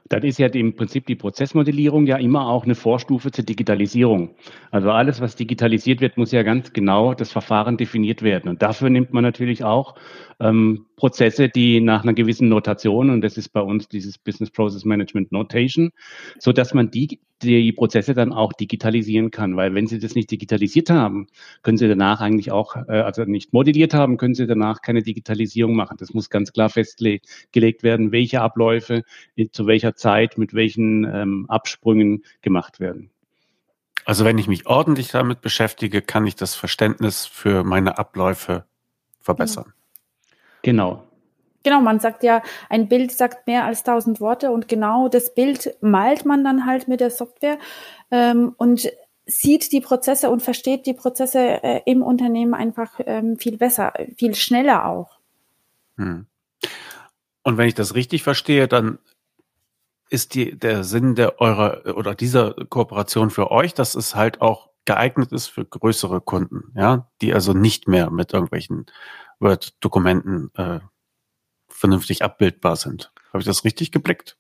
Dann 0.10 0.24
ist 0.24 0.38
ja 0.38 0.48
im 0.48 0.76
Prinzip 0.76 1.06
die 1.06 1.16
Prozessmodellierung 1.16 2.06
ja 2.06 2.18
immer 2.18 2.48
auch 2.48 2.66
eine 2.66 2.76
Vorstufe 2.76 3.32
zur 3.32 3.46
Digitalisierung. 3.46 4.36
Also 4.70 4.92
alles, 4.92 5.22
was 5.22 5.36
digitalisiert 5.36 6.02
wird, 6.02 6.18
muss 6.18 6.32
ja 6.32 6.44
ganz 6.44 6.74
genau 6.74 7.14
das 7.14 7.32
Verfahren 7.32 7.78
definiert 7.78 8.22
werden. 8.22 8.50
Und 8.50 8.62
dafür 8.62 8.90
nimmt 8.90 9.14
man 9.14 9.24
natürlich 9.24 9.64
auch 9.64 9.96
ähm, 10.42 10.88
Prozesse, 10.98 11.48
die 11.48 11.80
nach 11.80 12.04
einer 12.04 12.14
gewissen 12.14 12.50
Notation, 12.50 13.10
und 13.10 13.22
das 13.22 13.38
ist 13.38 13.50
bei 13.50 13.62
uns 13.62 13.88
dieses 13.88 14.18
Business 14.18 14.52
Process 14.52 14.84
Management 14.84 15.32
Notation, 15.32 15.92
so 16.38 16.52
dass 16.52 16.74
man 16.74 16.92
die, 16.92 17.22
die 17.44 17.72
Prozesse 17.72 18.14
dann 18.14 18.34
auch 18.34 18.54
digitalisieren 18.54 19.32
kann. 19.32 19.56
Weil 19.56 19.74
wenn 19.76 19.88
Sie 19.88 20.00
das 20.00 20.16
nicht 20.16 20.32
digitalisiert 20.32 20.90
haben, 20.90 21.28
können 21.62 21.78
Sie 21.78 21.88
danach 21.88 22.22
eigentlich 22.22 22.52
auch, 22.52 22.76
äh, 22.76 23.00
also 23.00 23.24
nicht 23.26 23.54
modelliert 23.54 23.94
haben, 23.94 24.18
können 24.18 24.36
Sie 24.36 24.48
danach 24.48 24.82
keine 24.82 25.04
Digitalisierung 25.04 25.76
machen. 25.76 25.98
Das 26.00 26.14
muss 26.14 26.30
ganz 26.30 26.52
klar 26.54 26.70
festgelegt 26.70 27.84
werden, 27.84 28.12
welche 28.12 28.42
Abläufe 28.42 29.04
zu 29.52 29.68
welcher 29.68 29.96
Zeit 29.96 30.38
mit 30.38 30.54
welchen 30.54 31.04
ähm, 31.06 31.46
Absprüngen 31.50 32.24
gemacht 32.42 32.80
werden. 32.80 33.10
Also 34.06 34.26
wenn 34.26 34.38
ich 34.38 34.48
mich 34.48 34.66
ordentlich 34.68 35.10
damit 35.10 35.42
beschäftige, 35.42 36.02
kann 36.02 36.28
ich 36.28 36.36
das 36.36 36.56
Verständnis 36.56 37.26
für 37.26 37.64
meine 37.64 37.98
Abläufe 37.98 38.66
verbessern. 39.20 39.74
Genau. 40.62 41.08
Genau, 41.64 41.82
man 41.82 42.00
sagt 42.00 42.24
ja, 42.24 42.42
ein 42.70 42.90
Bild 42.90 43.12
sagt 43.12 43.48
mehr 43.48 43.66
als 43.66 43.84
tausend 43.84 44.20
Worte 44.20 44.52
und 44.52 44.68
genau 44.68 45.08
das 45.08 45.34
Bild 45.34 45.76
malt 45.82 46.26
man 46.26 46.44
dann 46.44 46.66
halt 46.66 46.88
mit 46.88 47.00
der 47.00 47.10
Software 47.10 47.58
ähm, 48.12 48.54
und 48.58 48.90
sieht 49.26 49.72
die 49.72 49.82
Prozesse 49.82 50.30
und 50.30 50.42
versteht 50.42 50.86
die 50.86 50.94
Prozesse 50.94 51.64
äh, 51.64 51.82
im 51.86 52.02
Unternehmen 52.02 52.54
einfach 52.54 53.00
ähm, 53.06 53.38
viel 53.38 53.58
besser, 53.58 53.94
viel 54.18 54.36
schneller 54.36 54.86
auch. 54.86 55.20
Hm. 55.98 56.26
Und 57.44 57.58
wenn 57.58 57.68
ich 57.68 57.74
das 57.74 57.96
richtig 57.96 58.24
verstehe, 58.24 58.68
dann 58.68 59.00
ist 60.10 60.36
die, 60.36 60.58
der 60.58 60.84
Sinn 60.84 61.16
der 61.16 61.40
eurer 61.40 61.96
oder 61.96 62.16
dieser 62.16 62.54
Kooperation 62.70 63.30
für 63.30 63.52
euch, 63.52 63.74
dass 63.74 63.96
es 63.96 64.16
halt 64.16 64.42
auch 64.42 64.70
geeignet 64.86 65.32
ist 65.32 65.48
für 65.48 65.66
größere 65.66 66.22
Kunden, 66.22 66.74
ja, 66.76 67.10
die 67.22 67.34
also 67.34 67.54
nicht 67.54 67.88
mehr 67.88 68.12
mit 68.12 68.34
irgendwelchen 68.34 68.86
Word-Dokumenten 69.40 70.52
äh, 70.56 70.80
vernünftig 71.84 72.24
abbildbar 72.24 72.78
sind. 72.78 73.12
Habe 73.34 73.40
ich 73.40 73.46
das 73.46 73.66
richtig 73.66 73.92
geblickt? 73.92 74.38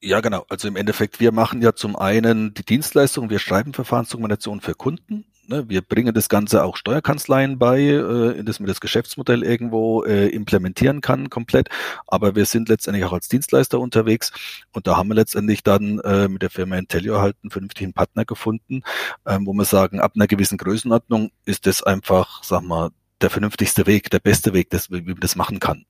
Ja, 0.00 0.20
genau. 0.20 0.46
Also 0.48 0.68
im 0.68 0.76
Endeffekt, 0.76 1.18
wir 1.18 1.32
machen 1.32 1.60
ja 1.60 1.74
zum 1.74 1.96
einen 1.96 2.54
die 2.54 2.64
Dienstleistung, 2.64 3.30
wir 3.30 3.40
schreiben 3.40 3.74
Verfahrensdokumentation 3.74 4.60
für 4.60 4.74
Kunden. 4.74 5.24
Ne? 5.48 5.68
Wir 5.68 5.82
bringen 5.82 6.14
das 6.14 6.28
Ganze 6.28 6.62
auch 6.62 6.76
Steuerkanzleien 6.76 7.58
bei, 7.58 7.80
äh, 7.80 8.38
in 8.38 8.46
das 8.46 8.60
man 8.60 8.68
das 8.68 8.80
Geschäftsmodell 8.80 9.42
irgendwo 9.42 10.04
äh, 10.04 10.28
implementieren 10.28 11.00
kann, 11.00 11.30
komplett. 11.30 11.68
Aber 12.06 12.36
wir 12.36 12.46
sind 12.46 12.68
letztendlich 12.68 13.04
auch 13.04 13.12
als 13.12 13.26
Dienstleister 13.26 13.80
unterwegs 13.80 14.30
und 14.72 14.86
da 14.86 14.96
haben 14.96 15.08
wir 15.08 15.16
letztendlich 15.16 15.64
dann 15.64 15.98
äh, 15.98 16.28
mit 16.28 16.42
der 16.42 16.50
Firma 16.50 16.76
Intellio 16.76 17.20
halt 17.20 17.34
einen 17.42 17.50
vernünftigen 17.50 17.92
Partner 17.92 18.24
gefunden, 18.24 18.82
ähm, 19.26 19.46
wo 19.46 19.52
wir 19.52 19.64
sagen, 19.64 19.98
ab 19.98 20.12
einer 20.14 20.28
gewissen 20.28 20.58
Größenordnung 20.58 21.32
ist 21.44 21.66
das 21.66 21.82
einfach, 21.82 22.44
sag 22.44 22.62
mal, 22.62 22.90
der 23.20 23.30
vernünftigste 23.30 23.86
Weg, 23.88 24.10
der 24.10 24.20
beste 24.20 24.52
Weg, 24.52 24.68
wie 24.90 25.02
man 25.02 25.18
das 25.18 25.34
machen 25.34 25.58
kann. 25.58 25.84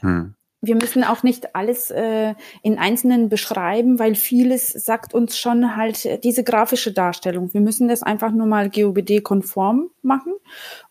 Hm. 0.00 0.34
Wir 0.60 0.74
müssen 0.74 1.04
auch 1.04 1.22
nicht 1.22 1.54
alles 1.54 1.92
äh, 1.92 2.34
in 2.62 2.78
Einzelnen 2.78 3.28
beschreiben, 3.28 4.00
weil 4.00 4.16
vieles 4.16 4.72
sagt 4.72 5.14
uns 5.14 5.38
schon 5.38 5.76
halt 5.76 6.24
diese 6.24 6.42
grafische 6.42 6.92
Darstellung. 6.92 7.54
Wir 7.54 7.60
müssen 7.60 7.86
das 7.86 8.02
einfach 8.02 8.32
nur 8.32 8.48
mal 8.48 8.68
GOBD-konform 8.68 9.90
machen 10.02 10.32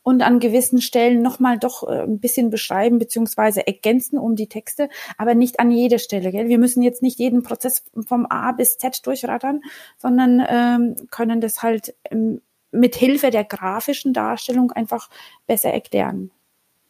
und 0.03 0.21
an 0.21 0.39
gewissen 0.39 0.79
Stellen 0.79 1.21
nochmal 1.21 1.59
doch 1.59 1.85
äh, 1.85 2.03
ein 2.03 2.21
bisschen 2.21 2.49
beschreiben 2.49 2.97
beziehungsweise 2.97 3.67
ergänzen 3.67 4.17
um 4.17 4.37
die 4.37 4.47
Texte, 4.47 4.87
aber 5.17 5.35
nicht 5.35 5.59
an 5.59 5.69
jeder 5.69 5.99
Stelle. 5.99 6.31
Gell? 6.31 6.47
Wir 6.47 6.59
müssen 6.59 6.81
jetzt 6.81 7.01
nicht 7.01 7.19
jeden 7.19 7.43
Prozess 7.43 7.83
vom 8.07 8.25
A 8.25 8.53
bis 8.53 8.77
Z 8.77 9.05
durchrattern, 9.05 9.59
sondern 9.97 10.45
ähm, 10.47 10.95
können 11.11 11.41
das 11.41 11.61
halt 11.61 11.93
ähm, 12.09 12.39
mit 12.71 12.95
Hilfe 12.95 13.31
der 13.31 13.43
grafischen 13.43 14.13
Darstellung 14.13 14.71
einfach 14.71 15.09
besser 15.45 15.73
erklären. 15.73 16.31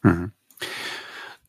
Mhm. 0.04 0.32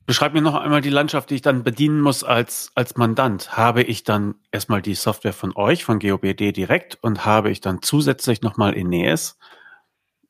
Beschreib 0.08 0.32
mir 0.32 0.40
noch 0.40 0.54
einmal 0.54 0.80
die 0.80 0.88
Landschaft, 0.88 1.28
die 1.28 1.34
ich 1.34 1.42
dann 1.42 1.64
bedienen 1.64 2.00
muss 2.00 2.24
als, 2.24 2.72
als 2.74 2.96
Mandant. 2.96 3.58
Habe 3.58 3.82
ich 3.82 4.04
dann 4.04 4.36
erstmal 4.50 4.80
die 4.80 4.94
Software 4.94 5.34
von 5.34 5.54
euch, 5.54 5.84
von 5.84 5.98
GOBD 5.98 6.50
direkt 6.52 6.96
und 7.02 7.26
habe 7.26 7.50
ich 7.50 7.60
dann 7.60 7.82
zusätzlich 7.82 8.40
nochmal 8.40 8.74
Eneas? 8.74 9.36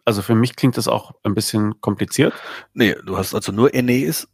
Also 0.04 0.20
für 0.20 0.35
mich 0.35 0.56
klingt 0.56 0.76
das 0.78 0.88
auch 0.88 1.14
ein 1.23 1.37
bisschen 1.37 1.80
kompliziert. 1.80 2.35
Nee, 2.75 2.97
du 3.06 3.18
hast 3.18 3.37
also 3.37 3.52
nur 3.52 3.73
Eneas 3.73 4.26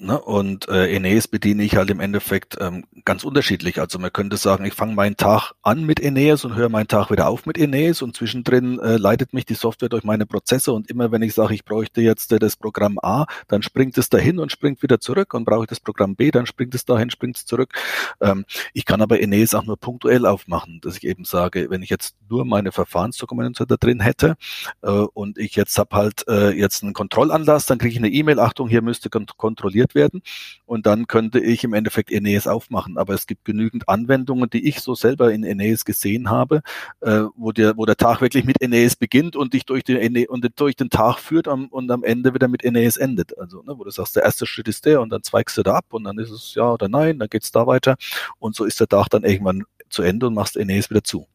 Ne? 0.00 0.18
Und 0.18 0.66
äh, 0.68 0.94
Eneas 0.94 1.28
bediene 1.28 1.62
ich 1.62 1.76
halt 1.76 1.90
im 1.90 2.00
Endeffekt 2.00 2.56
ähm, 2.58 2.84
ganz 3.04 3.22
unterschiedlich. 3.22 3.80
Also 3.80 3.98
man 3.98 4.10
könnte 4.10 4.38
sagen, 4.38 4.64
ich 4.64 4.72
fange 4.72 4.94
meinen 4.94 5.18
Tag 5.18 5.52
an 5.62 5.84
mit 5.84 6.00
Eneas 6.00 6.42
und 6.46 6.54
höre 6.54 6.70
meinen 6.70 6.88
Tag 6.88 7.10
wieder 7.10 7.28
auf 7.28 7.44
mit 7.44 7.58
Eneas 7.58 8.00
und 8.00 8.16
zwischendrin 8.16 8.78
äh, 8.78 8.96
leitet 8.96 9.34
mich 9.34 9.44
die 9.44 9.54
Software 9.54 9.90
durch 9.90 10.02
meine 10.02 10.24
Prozesse 10.24 10.72
und 10.72 10.88
immer 10.88 11.12
wenn 11.12 11.20
ich 11.20 11.34
sage, 11.34 11.52
ich 11.52 11.66
bräuchte 11.66 12.00
jetzt 12.00 12.32
äh, 12.32 12.38
das 12.38 12.56
Programm 12.56 12.98
A, 13.02 13.26
dann 13.48 13.62
springt 13.62 13.98
es 13.98 14.08
dahin 14.08 14.38
und 14.38 14.50
springt 14.50 14.82
wieder 14.82 15.00
zurück 15.00 15.34
und 15.34 15.44
brauche 15.44 15.64
ich 15.64 15.68
das 15.68 15.80
Programm 15.80 16.16
B, 16.16 16.30
dann 16.30 16.46
springt 16.46 16.74
es 16.74 16.86
dahin, 16.86 17.10
springt 17.10 17.36
es 17.36 17.44
zurück. 17.44 17.74
Ähm, 18.22 18.46
ich 18.72 18.86
kann 18.86 19.02
aber 19.02 19.20
Eneas 19.20 19.54
auch 19.54 19.64
nur 19.64 19.76
punktuell 19.76 20.24
aufmachen, 20.24 20.80
dass 20.80 20.96
ich 20.96 21.04
eben 21.04 21.24
sage, 21.24 21.68
wenn 21.68 21.82
ich 21.82 21.90
jetzt 21.90 22.16
nur 22.30 22.46
meine 22.46 22.72
Verfahrensdokumente 22.72 23.66
da 23.66 23.76
drin 23.76 24.00
hätte 24.00 24.36
äh, 24.80 24.88
und 24.88 25.36
ich 25.36 25.56
jetzt 25.56 25.76
habe 25.78 25.94
halt 25.94 26.26
äh, 26.26 26.52
jetzt 26.52 26.82
einen 26.82 26.94
Kontrollanlass, 26.94 27.66
dann 27.66 27.76
kriege 27.76 27.92
ich 27.92 27.98
eine 27.98 28.08
E-Mail, 28.08 28.38
Achtung, 28.38 28.66
hier 28.66 28.80
müsste 28.80 29.10
kontrolliert 29.10 29.89
kontrolliert 29.90 29.94
werden. 29.94 30.22
Und 30.66 30.86
dann 30.86 31.06
könnte 31.06 31.40
ich 31.40 31.64
im 31.64 31.74
Endeffekt 31.74 32.10
Eneas 32.10 32.46
aufmachen. 32.46 32.98
Aber 32.98 33.14
es 33.14 33.26
gibt 33.26 33.44
genügend 33.44 33.88
Anwendungen, 33.88 34.48
die 34.50 34.68
ich 34.68 34.80
so 34.80 34.94
selber 34.94 35.32
in 35.32 35.44
Eneas 35.44 35.84
gesehen 35.84 36.30
habe, 36.30 36.62
äh, 37.00 37.24
wo, 37.36 37.52
der, 37.52 37.76
wo 37.76 37.86
der 37.86 37.96
Tag 37.96 38.20
wirklich 38.20 38.44
mit 38.44 38.60
Eneas 38.62 38.96
beginnt 38.96 39.36
und 39.36 39.52
dich 39.52 39.64
durch 39.64 39.84
den, 39.84 40.26
und 40.26 40.48
durch 40.56 40.76
den 40.76 40.90
Tag 40.90 41.18
führt 41.18 41.48
am, 41.48 41.66
und 41.66 41.90
am 41.90 42.04
Ende 42.04 42.34
wieder 42.34 42.48
mit 42.48 42.64
Eneas 42.64 42.96
endet. 42.96 43.36
Also, 43.38 43.62
ne, 43.62 43.74
wo 43.76 43.84
du 43.84 43.90
sagst, 43.90 44.16
der 44.16 44.22
erste 44.22 44.46
Schritt 44.46 44.68
ist 44.68 44.86
der 44.86 45.00
und 45.00 45.10
dann 45.10 45.22
zweigst 45.22 45.56
du 45.58 45.62
da 45.62 45.74
ab 45.74 45.86
und 45.90 46.04
dann 46.04 46.18
ist 46.18 46.30
es 46.30 46.54
ja 46.54 46.72
oder 46.72 46.88
nein, 46.88 47.18
dann 47.18 47.28
geht's 47.28 47.52
da 47.52 47.66
weiter. 47.66 47.96
Und 48.38 48.54
so 48.54 48.64
ist 48.64 48.80
der 48.80 48.88
Tag 48.88 49.08
dann 49.10 49.24
irgendwann 49.24 49.64
zu 49.88 50.02
Ende 50.02 50.28
und 50.28 50.34
machst 50.34 50.56
Eneas 50.56 50.90
wieder 50.90 51.02
zu. 51.02 51.26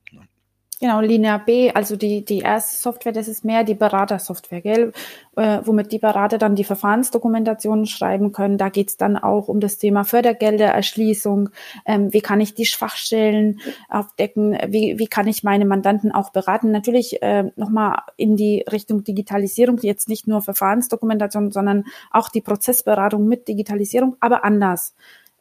Genau, 0.85 1.01
Linear 1.01 1.43
B, 1.43 1.71
also 1.71 1.95
die, 1.95 2.23
die 2.23 2.41
erste 2.41 2.79
Software, 2.79 3.11
das 3.11 3.27
ist 3.27 3.43
mehr 3.43 3.63
die 3.63 3.73
Beratersoftware, 3.73 4.61
gell? 4.61 4.91
Äh, 5.35 5.61
womit 5.63 5.91
die 5.91 5.97
Berater 5.97 6.37
dann 6.37 6.55
die 6.55 6.63
Verfahrensdokumentationen 6.63 7.87
schreiben 7.87 8.33
können. 8.33 8.59
Da 8.59 8.69
geht's 8.69 8.95
dann 8.95 9.17
auch 9.17 9.47
um 9.47 9.59
das 9.59 9.79
Thema 9.79 10.03
Fördergelder, 10.03 10.67
Erschließung, 10.67 11.49
ähm, 11.87 12.13
wie 12.13 12.21
kann 12.21 12.39
ich 12.39 12.53
die 12.53 12.67
Schwachstellen 12.67 13.61
aufdecken, 13.89 14.59
wie, 14.67 14.99
wie 14.99 15.07
kann 15.07 15.25
ich 15.25 15.43
meine 15.43 15.65
Mandanten 15.65 16.11
auch 16.11 16.29
beraten. 16.29 16.69
Natürlich 16.69 17.19
äh, 17.23 17.45
nochmal 17.55 18.03
in 18.15 18.35
die 18.35 18.63
Richtung 18.71 19.03
Digitalisierung, 19.03 19.79
jetzt 19.81 20.07
nicht 20.07 20.27
nur 20.27 20.43
Verfahrensdokumentation, 20.43 21.51
sondern 21.51 21.85
auch 22.11 22.29
die 22.29 22.41
Prozessberatung 22.41 23.27
mit 23.27 23.47
Digitalisierung, 23.47 24.17
aber 24.19 24.45
anders. 24.45 24.93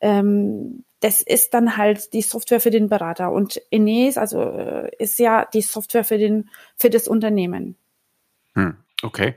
Ähm, 0.04 0.84
das 1.00 1.22
ist 1.22 1.54
dann 1.54 1.78
halt 1.78 2.12
die 2.12 2.20
Software 2.20 2.60
für 2.60 2.70
den 2.70 2.90
Berater. 2.90 3.32
Und 3.32 3.60
Enes, 3.70 4.18
also 4.18 4.42
äh, 4.42 4.90
ist 4.98 5.18
ja 5.18 5.46
die 5.46 5.62
Software 5.62 6.04
für 6.04 6.18
den, 6.18 6.50
für 6.76 6.90
das 6.90 7.08
Unternehmen. 7.08 7.76
Hm, 8.54 8.76
okay. 9.02 9.36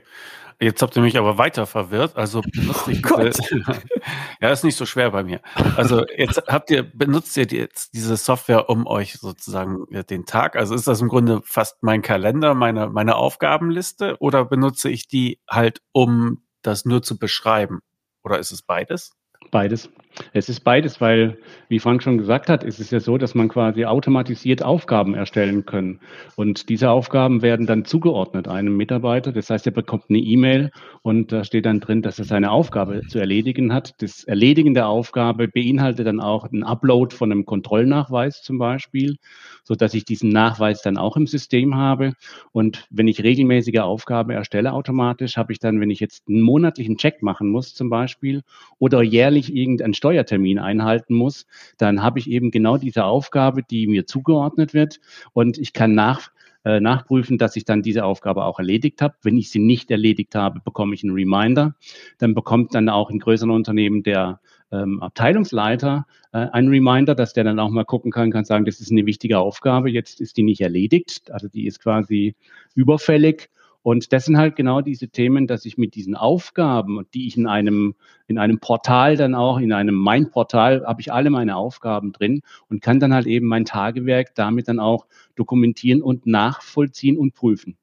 Jetzt 0.60 0.82
habt 0.82 0.94
ihr 0.96 1.02
mich 1.02 1.16
aber 1.16 1.38
weiter 1.38 1.66
verwirrt. 1.66 2.16
Also 2.16 2.42
benutzt 2.42 2.86
ich 2.88 3.02
oh 3.10 3.18
ja, 4.42 4.50
ist 4.50 4.64
nicht 4.64 4.76
so 4.76 4.84
schwer 4.84 5.10
bei 5.10 5.22
mir. 5.22 5.40
Also 5.76 6.04
jetzt 6.14 6.42
habt 6.48 6.70
ihr, 6.70 6.82
benutzt 6.82 7.34
ihr 7.38 7.44
jetzt 7.44 7.94
diese 7.94 8.18
Software, 8.18 8.68
um 8.68 8.86
euch 8.86 9.14
sozusagen 9.14 9.86
den 10.10 10.26
Tag, 10.26 10.54
also 10.54 10.74
ist 10.74 10.86
das 10.86 11.00
im 11.00 11.08
Grunde 11.08 11.40
fast 11.44 11.82
mein 11.82 12.02
Kalender, 12.02 12.52
meine, 12.52 12.90
meine 12.90 13.16
Aufgabenliste 13.16 14.16
oder 14.18 14.44
benutze 14.44 14.90
ich 14.90 15.08
die 15.08 15.40
halt, 15.48 15.80
um 15.92 16.42
das 16.60 16.84
nur 16.84 17.02
zu 17.02 17.18
beschreiben? 17.18 17.80
Oder 18.22 18.38
ist 18.38 18.50
es 18.50 18.60
beides? 18.60 19.12
Beides. 19.50 19.88
Es 20.32 20.48
ist 20.48 20.60
beides, 20.60 21.00
weil, 21.00 21.38
wie 21.68 21.78
Frank 21.78 22.02
schon 22.02 22.18
gesagt 22.18 22.48
hat, 22.48 22.64
ist 22.64 22.80
es 22.80 22.90
ja 22.90 23.00
so, 23.00 23.18
dass 23.18 23.34
man 23.34 23.48
quasi 23.48 23.84
automatisiert 23.84 24.62
Aufgaben 24.62 25.14
erstellen 25.14 25.64
können. 25.66 26.00
Und 26.36 26.68
diese 26.68 26.90
Aufgaben 26.90 27.42
werden 27.42 27.66
dann 27.66 27.84
zugeordnet 27.84 28.48
einem 28.48 28.76
Mitarbeiter. 28.76 29.32
Das 29.32 29.50
heißt, 29.50 29.66
er 29.66 29.72
bekommt 29.72 30.04
eine 30.08 30.18
E-Mail 30.18 30.70
und 31.02 31.32
da 31.32 31.44
steht 31.44 31.66
dann 31.66 31.80
drin, 31.80 32.02
dass 32.02 32.18
er 32.18 32.24
seine 32.24 32.50
Aufgabe 32.50 33.02
zu 33.08 33.18
erledigen 33.18 33.72
hat. 33.72 33.94
Das 33.98 34.24
Erledigen 34.24 34.74
der 34.74 34.88
Aufgabe 34.88 35.48
beinhaltet 35.48 36.06
dann 36.06 36.20
auch 36.20 36.44
einen 36.44 36.64
Upload 36.64 37.14
von 37.14 37.32
einem 37.32 37.46
Kontrollnachweis 37.46 38.42
zum 38.42 38.58
Beispiel, 38.58 39.16
so 39.64 39.74
dass 39.74 39.94
ich 39.94 40.04
diesen 40.04 40.30
Nachweis 40.30 40.82
dann 40.82 40.96
auch 40.96 41.16
im 41.16 41.26
System 41.26 41.76
habe. 41.76 42.12
Und 42.52 42.86
wenn 42.90 43.08
ich 43.08 43.22
regelmäßige 43.22 43.78
Aufgaben 43.80 44.30
erstelle 44.30 44.72
automatisch, 44.72 45.36
habe 45.36 45.52
ich 45.52 45.58
dann, 45.58 45.80
wenn 45.80 45.90
ich 45.90 46.00
jetzt 46.00 46.28
einen 46.28 46.40
monatlichen 46.40 46.96
Check 46.96 47.22
machen 47.22 47.48
muss 47.48 47.74
zum 47.74 47.90
Beispiel 47.90 48.42
oder 48.78 49.02
jährlich 49.02 49.54
irgendein 49.54 49.94
Steuertermin 50.08 50.58
einhalten 50.58 51.14
muss, 51.14 51.46
dann 51.76 52.02
habe 52.02 52.18
ich 52.18 52.30
eben 52.30 52.50
genau 52.50 52.78
diese 52.78 53.04
Aufgabe, 53.04 53.62
die 53.62 53.86
mir 53.86 54.06
zugeordnet 54.06 54.72
wird 54.72 55.00
und 55.34 55.58
ich 55.58 55.74
kann 55.74 55.94
nach, 55.94 56.30
äh, 56.64 56.80
nachprüfen, 56.80 57.36
dass 57.36 57.56
ich 57.56 57.66
dann 57.66 57.82
diese 57.82 58.04
Aufgabe 58.04 58.44
auch 58.44 58.58
erledigt 58.58 59.02
habe. 59.02 59.14
Wenn 59.22 59.36
ich 59.36 59.50
sie 59.50 59.58
nicht 59.58 59.90
erledigt 59.90 60.34
habe, 60.34 60.60
bekomme 60.64 60.94
ich 60.94 61.04
einen 61.04 61.12
Reminder. 61.12 61.74
Dann 62.16 62.34
bekommt 62.34 62.74
dann 62.74 62.88
auch 62.88 63.10
in 63.10 63.18
größeren 63.18 63.50
Unternehmen 63.50 64.02
der 64.02 64.40
ähm, 64.72 65.02
Abteilungsleiter 65.02 66.06
äh, 66.32 66.38
einen 66.38 66.68
Reminder, 66.68 67.14
dass 67.14 67.34
der 67.34 67.44
dann 67.44 67.58
auch 67.58 67.70
mal 67.70 67.84
gucken 67.84 68.10
kann, 68.10 68.30
kann 68.30 68.46
sagen, 68.46 68.64
das 68.64 68.80
ist 68.80 68.90
eine 68.90 69.04
wichtige 69.04 69.38
Aufgabe, 69.38 69.90
jetzt 69.90 70.22
ist 70.22 70.38
die 70.38 70.42
nicht 70.42 70.62
erledigt, 70.62 71.30
also 71.30 71.48
die 71.48 71.66
ist 71.66 71.80
quasi 71.80 72.34
überfällig 72.74 73.50
und 73.88 74.12
das 74.12 74.26
sind 74.26 74.36
halt 74.36 74.54
genau 74.54 74.82
diese 74.82 75.08
Themen, 75.08 75.46
dass 75.46 75.64
ich 75.64 75.78
mit 75.78 75.94
diesen 75.94 76.14
Aufgaben, 76.14 77.06
die 77.14 77.26
ich 77.26 77.38
in 77.38 77.46
einem, 77.46 77.94
in 78.26 78.36
einem 78.36 78.58
Portal 78.60 79.16
dann 79.16 79.34
auch, 79.34 79.56
in 79.56 79.72
einem 79.72 79.94
Mein-Portal, 79.94 80.84
habe 80.86 81.00
ich 81.00 81.10
alle 81.10 81.30
meine 81.30 81.56
Aufgaben 81.56 82.12
drin 82.12 82.42
und 82.68 82.82
kann 82.82 83.00
dann 83.00 83.14
halt 83.14 83.26
eben 83.26 83.46
mein 83.46 83.64
Tagewerk 83.64 84.34
damit 84.34 84.68
dann 84.68 84.78
auch 84.78 85.06
dokumentieren 85.36 86.02
und 86.02 86.26
nachvollziehen 86.26 87.16
und 87.16 87.32
prüfen. 87.32 87.78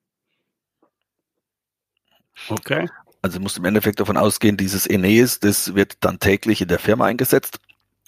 Okay. 2.50 2.88
Also 3.24 3.40
musst 3.40 3.58
im 3.58 3.66
Endeffekt 3.66 4.00
davon 4.00 4.18
ausgehen, 4.18 4.58
dieses 4.58 4.86
Eneas, 4.86 5.40
das 5.40 5.74
wird 5.74 5.98
dann 6.02 6.20
täglich 6.20 6.62
in 6.62 6.68
der 6.68 6.78
Firma 6.78 7.06
eingesetzt 7.06 7.58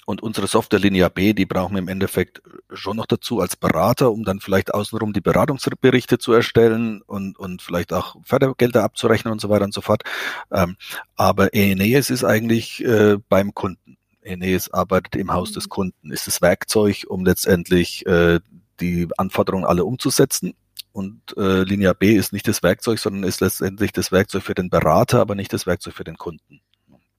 und 0.05 0.21
unsere 0.21 0.45
Software 0.45 0.79
Linia 0.79 1.09
B, 1.09 1.33
die 1.33 1.47
brauchen 1.47 1.73
wir 1.73 1.79
im 1.79 1.87
Endeffekt 1.87 2.43
schon 2.73 2.97
noch 2.97 3.05
dazu 3.05 3.39
als 3.39 3.55
Berater, 3.55 4.11
um 4.11 4.23
dann 4.23 4.39
vielleicht 4.39 4.73
außenrum 4.73 5.13
die 5.13 5.21
Beratungsberichte 5.21 6.17
zu 6.17 6.33
erstellen 6.33 7.01
und, 7.01 7.37
und 7.37 7.61
vielleicht 7.61 7.93
auch 7.93 8.15
Fördergelder 8.23 8.83
abzurechnen 8.83 9.31
und 9.31 9.39
so 9.39 9.49
weiter 9.49 9.65
und 9.65 9.73
so 9.73 9.81
fort. 9.81 10.03
Ähm, 10.51 10.75
aber 11.15 11.53
Eneas 11.53 12.09
ist 12.09 12.23
eigentlich 12.23 12.83
äh, 12.83 13.17
beim 13.29 13.53
Kunden. 13.53 13.97
Eneas 14.21 14.71
arbeitet 14.71 15.15
im 15.15 15.31
Haus 15.31 15.51
des 15.51 15.65
mhm. 15.65 15.69
Kunden, 15.69 16.11
ist 16.11 16.27
das 16.27 16.41
Werkzeug, 16.41 17.05
um 17.07 17.25
letztendlich 17.25 18.05
äh, 18.05 18.39
die 18.79 19.07
Anforderungen 19.17 19.65
alle 19.65 19.85
umzusetzen. 19.85 20.53
Und 20.91 21.37
äh, 21.37 21.63
Linia 21.63 21.93
B 21.93 22.15
ist 22.15 22.33
nicht 22.33 22.47
das 22.47 22.63
Werkzeug, 22.63 22.99
sondern 22.99 23.23
ist 23.23 23.39
letztendlich 23.39 23.91
das 23.91 24.11
Werkzeug 24.11 24.43
für 24.43 24.55
den 24.55 24.69
Berater, 24.69 25.21
aber 25.21 25.35
nicht 25.35 25.53
das 25.53 25.65
Werkzeug 25.65 25.93
für 25.93 26.03
den 26.03 26.17
Kunden. 26.17 26.61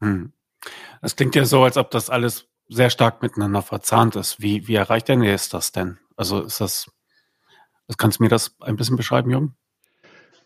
Hm. 0.01 0.33
Das 1.01 1.15
klingt 1.15 1.35
ja 1.37 1.45
so, 1.45 1.63
als 1.63 1.77
ob 1.77 1.91
das 1.91 2.11
alles 2.11 2.49
sehr 2.69 2.91
stark 2.91 3.23
miteinander 3.23 3.63
verzahnt 3.63 4.17
ist. 4.17 4.41
Wie, 4.41 4.67
wie 4.69 4.75
erreicht 4.75 5.09
denn 5.09 5.23
jetzt 5.23 5.55
das 5.55 5.73
denn? 5.73 5.99
Also 6.17 6.43
ist 6.43 6.61
das, 6.61 6.91
kannst 7.97 8.19
du 8.19 8.25
mir 8.25 8.29
das 8.29 8.55
ein 8.61 8.77
bisschen 8.77 8.97
beschreiben, 8.97 9.31
Jürgen? 9.31 9.57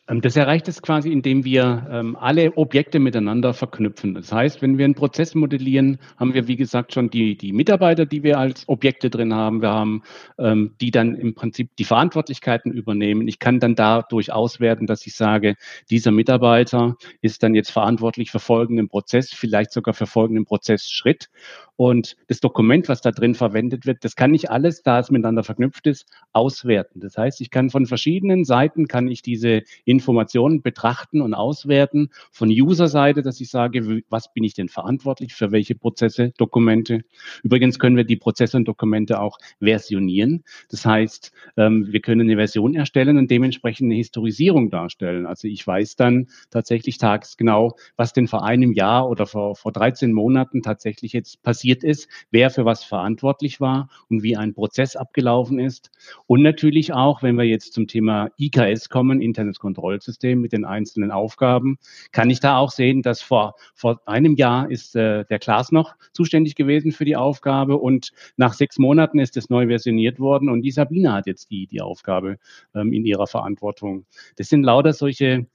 Ähm, 0.09 0.21
das 0.21 0.37
erreicht 0.37 0.67
es 0.69 0.83
quasi, 0.83 1.13
indem 1.13 1.45
wir 1.45 1.87
ähm, 1.91 2.17
alle 2.17 2.57
Objekte 2.57 2.99
miteinander 2.99 3.55
verknüpfen. 3.55 4.15
Das 4.15 4.33
heißt, 4.33 4.61
wenn 4.61 4.77
wir 4.77 4.85
einen 4.85 4.95
Prozess 4.95 5.35
modellieren, 5.35 5.99
haben 6.17 6.35
wir, 6.35 6.49
wie 6.49 6.57
gesagt, 6.57 6.93
schon 6.93 7.09
die, 7.09 7.37
die 7.37 7.53
Mitarbeiter, 7.53 8.05
die 8.05 8.23
wir 8.23 8.39
als 8.39 8.69
Objekte 8.69 9.11
drin 9.11 9.33
haben. 9.33 9.63
Wir 9.63 9.71
haben, 9.71 10.03
ähm, 10.39 10.75
die 10.81 10.91
dann 10.91 11.15
im 11.15 11.35
Prinzip 11.35 11.77
die 11.77 11.85
Verantwortlichkeiten 11.85 12.73
übernehmen. 12.73 13.29
Ich 13.29 13.39
kann 13.39 13.61
dann 13.61 13.77
dadurch 13.77 14.33
auswerten, 14.33 14.87
dass 14.87 15.07
ich 15.07 15.15
sage, 15.15 15.55
dieser 15.91 16.11
Mitarbeiter 16.11 16.97
ist 17.21 17.43
dann 17.45 17.55
jetzt 17.55 17.71
verantwortlich 17.71 18.31
für 18.33 18.41
folgenden 18.41 18.89
Prozess, 18.89 19.33
vielleicht 19.33 19.73
sogar 19.73 19.95
für 19.95 20.07
folgenden 20.07 20.45
Prozessschritt. 20.45 21.31
Und 21.77 22.17
das 22.29 22.41
Dokument, 22.41 22.89
was 22.89 23.01
da 23.01 23.11
drin 23.11 23.35
verwendet 23.35 23.87
wird, 23.87 24.05
das 24.05 24.15
kann 24.15 24.35
ich 24.35 24.51
alles, 24.51 24.83
da 24.83 24.99
es 24.99 25.11
miteinander 25.11 25.43
verknüpft 25.43 25.87
ist, 25.87 26.07
auswerten. 26.33 27.01
Das 27.01 27.17
heißt, 27.17 27.41
ich 27.41 27.51
kann 27.51 27.71
von 27.71 27.87
verschiedenen 27.87 28.45
Seiten, 28.45 28.87
kann 28.89 29.09
ich 29.09 29.23
diese 29.23 29.63
Informationen 29.93 30.63
betrachten 30.63 31.21
und 31.21 31.35
auswerten. 31.35 32.11
Von 32.31 32.49
User-Seite, 32.49 33.23
dass 33.23 33.41
ich 33.41 33.51
sage, 33.51 34.03
was 34.09 34.33
bin 34.33 34.43
ich 34.43 34.55
denn 34.55 34.69
verantwortlich 34.69 35.35
für 35.35 35.53
welche 35.53 35.75
Prozesse, 35.75 36.33
Dokumente. 36.39 37.05
Übrigens 37.43 37.79
können 37.79 37.97
wir 37.97 38.05
die 38.05 38.17
Prozesse 38.17 38.57
und 38.57 38.67
Dokumente 38.67 39.21
auch 39.21 39.39
versionieren. 39.61 40.43
Das 40.71 40.85
heißt, 40.85 41.33
ähm, 41.57 41.87
wir 41.91 42.01
können 42.01 42.23
eine 42.23 42.37
Version 42.37 42.75
erstellen 42.75 43.19
und 43.19 43.31
dementsprechend 43.31 43.87
eine 43.87 43.95
Historisierung 43.95 44.71
darstellen. 44.71 45.27
Also 45.27 45.47
ich 45.49 45.67
weiß 45.67 45.97
dann 45.97 46.29
tatsächlich 46.51 46.99
tagesgenau, 46.99 47.77
was 47.97 48.13
denn 48.13 48.29
vor 48.29 48.45
einem 48.45 48.73
Jahr 48.73 49.09
oder 49.09 49.27
vor, 49.27 49.55
vor 49.57 49.73
13 49.73 50.13
Monaten 50.13 50.63
tatsächlich 50.63 51.13
jetzt 51.13 51.43
passiert 51.43 51.85
ist, 51.85 52.09
wer 52.31 52.51
für 52.51 52.65
was 52.65 52.85
verantwortlich 52.85 53.61
war 53.61 53.89
und 54.09 54.23
wie 54.23 54.37
ein 54.37 54.55
Prozess 54.55 54.97
abgelaufen 54.97 55.59
ist. 55.59 55.91
Und 56.27 56.43
natürlich 56.43 56.93
auch, 56.93 57.23
wenn 57.23 57.37
wir 57.37 57.45
jetzt 57.45 57.75
zum 57.75 57.87
Thema 57.87 58.31
IKS 58.39 58.89
kommen, 58.89 59.21
Internet 59.21 59.59
Kontrollsystem 59.83 60.41
mit 60.41 60.53
den 60.53 60.65
einzelnen 60.65 61.11
Aufgaben, 61.11 61.79
kann 62.13 62.31
ich 62.31 62.41
da 62.41 62.57
auch 62.57 62.71
sehen, 62.71 63.03
dass 63.03 63.21
vor, 63.21 63.55
vor 63.75 64.01
einem 64.07 64.37
Jahr 64.37 64.71
ist 64.71 64.95
äh, 64.95 65.25
der 65.25 65.39
Klaas 65.39 65.73
noch 65.73 65.95
zuständig 66.13 66.55
gewesen 66.55 66.93
für 66.93 67.05
die 67.05 67.17
Aufgabe 67.17 67.77
und 67.77 68.13
nach 68.37 68.55
sechs 68.55 68.79
Monaten 68.79 69.19
ist 69.19 69.37
es 69.37 69.51
neu 69.51 69.67
versioniert 69.67 70.21
worden 70.21 70.49
und 70.49 70.63
die 70.63 70.71
Sabine 70.71 71.13
hat 71.13 71.27
jetzt 71.27 71.51
die, 71.51 71.67
die 71.67 71.81
Aufgabe 71.81 72.39
ähm, 72.75 72.93
in 72.93 73.05
ihrer 73.05 73.27
Verantwortung. 73.27 74.07
Das 74.37 74.49
sind 74.49 74.63
lauter 74.63 74.93
solche 74.93 75.47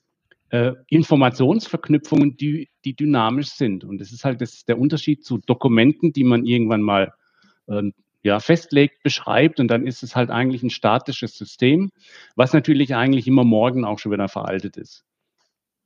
äh, 0.50 0.74
Informationsverknüpfungen, 0.90 2.36
die, 2.36 2.70
die 2.84 2.96
dynamisch 2.96 3.50
sind. 3.50 3.84
Und 3.84 4.00
das 4.00 4.12
ist 4.12 4.26
halt 4.26 4.42
das, 4.42 4.66
der 4.66 4.78
Unterschied 4.78 5.24
zu 5.24 5.38
Dokumenten, 5.40 6.14
die 6.14 6.24
man 6.24 6.46
irgendwann 6.46 6.82
mal 6.82 7.14
äh, 7.68 7.92
ja, 8.28 8.40
festlegt, 8.40 9.04
beschreibt 9.04 9.60
und 9.60 9.68
dann 9.68 9.88
ist 9.88 10.04
es 10.04 10.16
halt 10.16 10.30
eigentlich 10.30 10.64
ein 10.64 10.70
statisches 10.70 11.36
System, 11.38 11.92
was 12.36 12.54
natürlich 12.54 12.96
eigentlich 12.96 13.28
immer 13.28 13.44
morgen 13.44 13.86
auch 13.86 14.00
schon 14.00 14.12
wieder 14.12 14.28
veraltet 14.28 14.78
ist. 14.78 15.04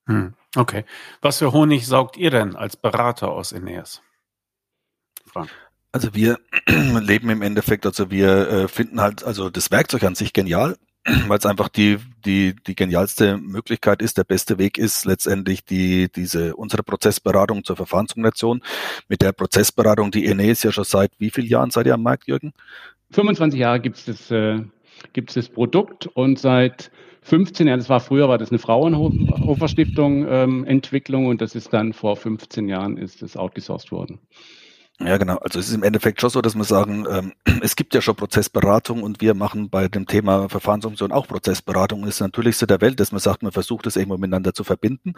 Hm, 0.08 0.34
okay. 0.56 0.84
Was 1.22 1.38
für 1.38 1.54
Honig 1.54 1.88
saugt 1.88 2.18
ihr 2.18 2.32
denn 2.32 2.56
als 2.56 2.76
Berater 2.76 3.32
aus 3.32 3.52
Eneas? 3.52 4.02
Frank. 5.26 5.50
Also 5.92 6.14
wir 6.14 6.40
leben 6.68 7.30
im 7.30 7.42
Endeffekt, 7.42 7.86
also 7.86 8.12
wir 8.12 8.48
äh, 8.48 8.68
finden 8.68 9.02
halt 9.02 9.24
also 9.24 9.50
das 9.50 9.72
Werkzeug 9.72 10.04
an 10.04 10.16
sich 10.16 10.34
genial, 10.34 10.78
weil 11.28 11.38
es 11.38 11.46
einfach 11.46 11.70
die, 11.70 11.98
die, 12.26 12.56
die 12.68 12.76
genialste 12.76 13.38
Möglichkeit 13.38 14.02
ist, 14.02 14.18
der 14.18 14.24
beste 14.24 14.58
Weg 14.60 14.78
ist, 14.78 15.06
letztendlich 15.06 15.66
die, 15.66 16.12
diese, 16.12 16.56
unsere 16.56 16.84
Prozessberatung 16.84 17.64
zur 17.64 17.76
Verfahrensdokumentation. 17.76 18.62
Mit 19.08 19.22
der 19.22 19.32
Prozessberatung, 19.32 20.12
die 20.12 20.26
ENE 20.26 20.50
ist 20.52 20.64
ja 20.64 20.72
schon 20.72 20.84
seit 20.84 21.12
wie 21.18 21.32
vielen 21.32 21.48
Jahren 21.48 21.72
seid 21.72 21.88
ihr 21.88 21.96
am 21.96 22.04
Markt, 22.04 22.28
Jürgen? 22.28 22.54
25 23.12 23.60
Jahre 23.60 23.80
gibt 23.80 23.98
es 23.98 24.06
das, 24.06 24.32
äh, 24.32 24.60
das 25.14 25.50
Produkt 25.50 26.08
und 26.08 26.40
seit 26.40 26.92
15 27.24 27.68
Jahren, 27.68 27.80
das 27.80 27.90
war 27.90 28.00
früher, 28.00 28.30
war 28.30 28.38
das 28.38 28.50
eine 28.50 28.60
Fraunhofer 28.60 29.68
Stiftung 29.68 30.26
ähm, 30.28 30.66
Entwicklung 30.66 31.28
und 31.28 31.42
das 31.42 31.56
ist 31.56 31.72
dann 31.74 31.94
vor 31.94 32.16
15 32.16 32.68
Jahren 32.68 32.98
ist 32.98 33.22
das 33.22 33.38
outgesourced 33.38 33.92
worden. 33.92 34.20
Ja, 35.04 35.18
genau. 35.18 35.38
Also 35.38 35.60
es 35.60 35.70
ist 35.70 35.74
im 35.74 35.84
Endeffekt 35.84 36.22
schon 36.22 36.30
so, 36.30 36.42
dass 36.42 36.54
wir 36.54 36.64
sagen, 36.64 37.06
ähm, 37.10 37.34
es 37.62 37.76
gibt 37.76 37.94
ja 37.96 38.02
schon 38.02 38.16
Prozessberatung 38.16 39.02
und 39.02 39.20
wir 39.20 39.34
machen 39.34 39.70
bei 39.70 39.88
dem 39.88 40.06
Thema 40.06 40.48
Verfahrensfunktion 40.48 41.12
auch 41.12 41.28
Prozessberatung. 41.28 42.04
Das 42.04 42.16
ist 42.16 42.20
natürlich 42.20 42.58
so 42.58 42.66
der 42.68 42.82
Welt, 42.82 43.00
dass 43.00 43.12
man 43.12 43.20
sagt, 43.20 43.42
man 43.42 43.52
versucht 43.52 43.86
das 43.86 43.96
irgendwo 43.96 44.18
miteinander 44.18 44.54
zu 44.54 44.64
verbinden. 44.64 45.14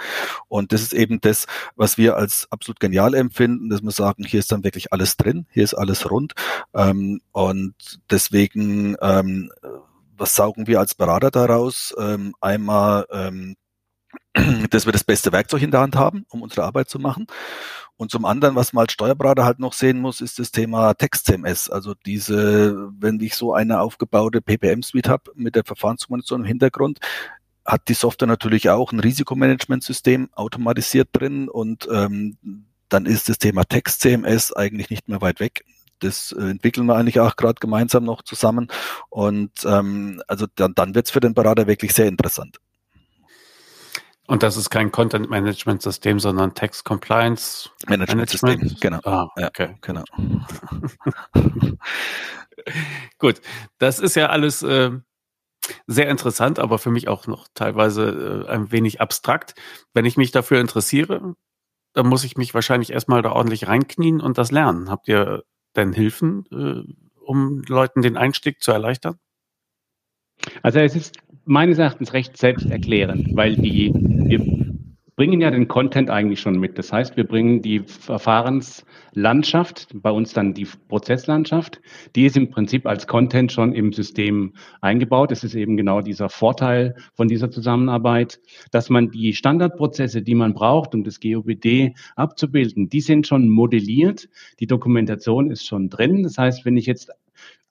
Und 0.47 0.71
das 0.71 0.81
ist 0.81 0.93
eben 0.93 1.19
das, 1.19 1.47
was 1.75 1.97
wir 1.97 2.15
als 2.15 2.47
absolut 2.49 2.79
genial 2.79 3.13
empfinden, 3.13 3.69
dass 3.69 3.81
wir 3.81 3.91
sagen, 3.91 4.23
hier 4.23 4.39
ist 4.39 4.51
dann 4.51 4.63
wirklich 4.63 4.93
alles 4.93 5.17
drin, 5.17 5.47
hier 5.51 5.63
ist 5.63 5.73
alles 5.73 6.09
rund. 6.09 6.33
Ähm, 6.73 7.21
und 7.31 7.99
deswegen, 8.09 8.95
ähm, 9.01 9.51
was 10.15 10.35
saugen 10.35 10.67
wir 10.67 10.79
als 10.79 10.95
Berater 10.95 11.31
daraus? 11.31 11.93
Ähm, 11.99 12.35
einmal, 12.39 13.05
ähm, 13.11 13.55
dass 14.69 14.85
wir 14.85 14.93
das 14.93 15.03
beste 15.03 15.31
Werkzeug 15.31 15.61
in 15.61 15.71
der 15.71 15.81
Hand 15.81 15.95
haben, 15.95 16.25
um 16.29 16.41
unsere 16.41 16.63
Arbeit 16.63 16.89
zu 16.89 16.99
machen. 16.99 17.27
Und 17.97 18.12
zum 18.12 18.25
anderen, 18.25 18.56
was 18.56 18.73
man 18.73 18.84
als 18.84 18.93
Steuerberater 18.93 19.45
halt 19.45 19.60
noch 19.60 19.73
sehen 19.73 19.99
muss, 19.99 20.19
ist 20.19 20.39
das 20.39 20.51
Thema 20.51 20.93
Text-CMS. 20.93 21.69
Also 21.69 21.93
diese, 22.06 22.89
wenn 22.99 23.19
ich 23.19 23.36
so 23.36 23.53
eine 23.53 23.82
aufgebaute 23.82 24.41
PPM-Suite 24.41 25.08
habe 25.08 25.32
mit 25.36 25.56
der 25.56 25.63
Verfahrenskommunikation 25.63 26.41
im 26.41 26.47
Hintergrund, 26.47 26.99
hat 27.65 27.88
die 27.88 27.93
Software 27.93 28.27
natürlich 28.27 28.69
auch 28.69 28.91
ein 28.91 28.99
Risikomanagementsystem 28.99 30.29
automatisiert 30.34 31.10
drin 31.13 31.47
und 31.47 31.88
ähm, 31.91 32.38
dann 32.89 33.06
ist 33.06 33.29
das 33.29 33.39
Thema 33.39 33.63
Text-CMS 33.63 34.53
eigentlich 34.53 34.89
nicht 34.89 35.08
mehr 35.08 35.21
weit 35.21 35.39
weg. 35.39 35.63
Das 35.99 36.34
äh, 36.34 36.41
entwickeln 36.41 36.86
wir 36.86 36.95
eigentlich 36.95 37.19
auch 37.19 37.36
gerade 37.36 37.60
gemeinsam 37.60 38.03
noch 38.03 38.21
zusammen. 38.21 38.67
Und 39.10 39.51
ähm, 39.65 40.21
also 40.27 40.45
dann, 40.56 40.73
dann 40.75 40.93
wird 40.93 41.06
es 41.06 41.12
für 41.12 41.21
den 41.21 41.34
Berater 41.34 41.67
wirklich 41.67 41.93
sehr 41.93 42.08
interessant. 42.08 42.60
Und 44.27 44.41
das 44.41 44.55
ist 44.55 44.69
kein 44.69 44.91
Content 44.91 45.29
Management 45.29 45.81
System, 45.81 46.19
sondern 46.19 46.53
Text 46.53 46.86
Compliance 46.86 47.69
Management 47.88 48.29
System. 48.29 48.75
Genau. 48.79 48.99
Ah, 49.03 49.29
okay. 49.47 49.71
Ja, 49.71 49.77
genau. 49.81 50.03
Gut, 53.17 53.41
das 53.79 53.99
ist 53.99 54.15
ja 54.15 54.27
alles 54.27 54.63
äh, 54.63 54.91
sehr 55.88 56.09
interessant, 56.09 56.59
aber 56.59 56.79
für 56.79 56.89
mich 56.89 57.07
auch 57.07 57.27
noch 57.27 57.47
teilweise 57.53 58.45
äh, 58.47 58.51
ein 58.51 58.71
wenig 58.71 59.01
abstrakt. 59.01 59.55
Wenn 59.93 60.05
ich 60.05 60.15
mich 60.15 60.31
dafür 60.31 60.62
interessiere, 60.62 61.36
dann 61.93 62.07
muss 62.07 62.23
ich 62.23 62.38
mich 62.38 62.53
wahrscheinlich 62.53 62.91
erstmal 62.91 63.21
da 63.21 63.31
ordentlich 63.31 63.67
reinknien 63.67 64.21
und 64.21 64.38
das 64.38 64.51
lernen. 64.51 64.89
Habt 64.89 65.07
ihr 65.07 65.43
denn 65.75 65.91
Hilfen, 65.91 66.45
äh, 66.51 66.93
um 67.19 67.62
Leuten 67.67 68.01
den 68.01 68.17
Einstieg 68.17 68.62
zu 68.62 68.71
erleichtern? 68.71 69.19
Also 70.62 70.79
es 70.79 70.95
ist 70.95 71.17
meines 71.45 71.77
Erachtens 71.77 72.13
recht 72.13 72.38
selbsterklärend, 72.38 73.36
weil 73.36 73.56
die, 73.56 73.91
wir 73.93 74.39
bringen 75.15 75.41
ja 75.41 75.51
den 75.51 75.67
Content 75.67 76.10
eigentlich 76.10 76.39
schon 76.39 76.60
mit. 76.60 76.79
Das 76.79 76.91
heißt, 76.91 77.15
wir 77.17 77.25
bringen 77.25 77.62
die 77.62 77.79
Verfahrenslandschaft, 77.79 79.89
bei 79.93 80.10
uns 80.10 80.34
dann 80.34 80.56
die 80.56 80.67
Prozesslandschaft, 80.88 81.82
die 82.15 82.25
ist 82.25 82.36
im 82.36 82.49
Prinzip 82.49 82.88
als 82.88 83.06
Content 83.06 83.51
schon 83.51 83.73
im 83.73 83.93
System 83.93 84.53
eingebaut. 84.82 85.29
Das 85.32 85.43
ist 85.43 85.53
eben 85.53 85.77
genau 85.77 86.01
dieser 86.01 86.29
Vorteil 86.29 86.95
von 87.13 87.27
dieser 87.27 87.51
Zusammenarbeit, 87.51 88.39
dass 88.71 88.89
man 88.89 89.12
die 89.12 89.34
Standardprozesse, 89.34 90.23
die 90.23 90.36
man 90.36 90.53
braucht, 90.53 90.95
um 90.95 91.03
das 91.03 91.19
GOBD 91.19 91.93
abzubilden, 92.15 92.89
die 92.89 93.01
sind 93.01 93.27
schon 93.27 93.49
modelliert. 93.49 94.29
Die 94.60 94.67
Dokumentation 94.67 95.51
ist 95.51 95.67
schon 95.67 95.89
drin. 95.89 96.23
Das 96.23 96.39
heißt, 96.39 96.65
wenn 96.65 96.77
ich 96.77 96.88
jetzt 96.88 97.12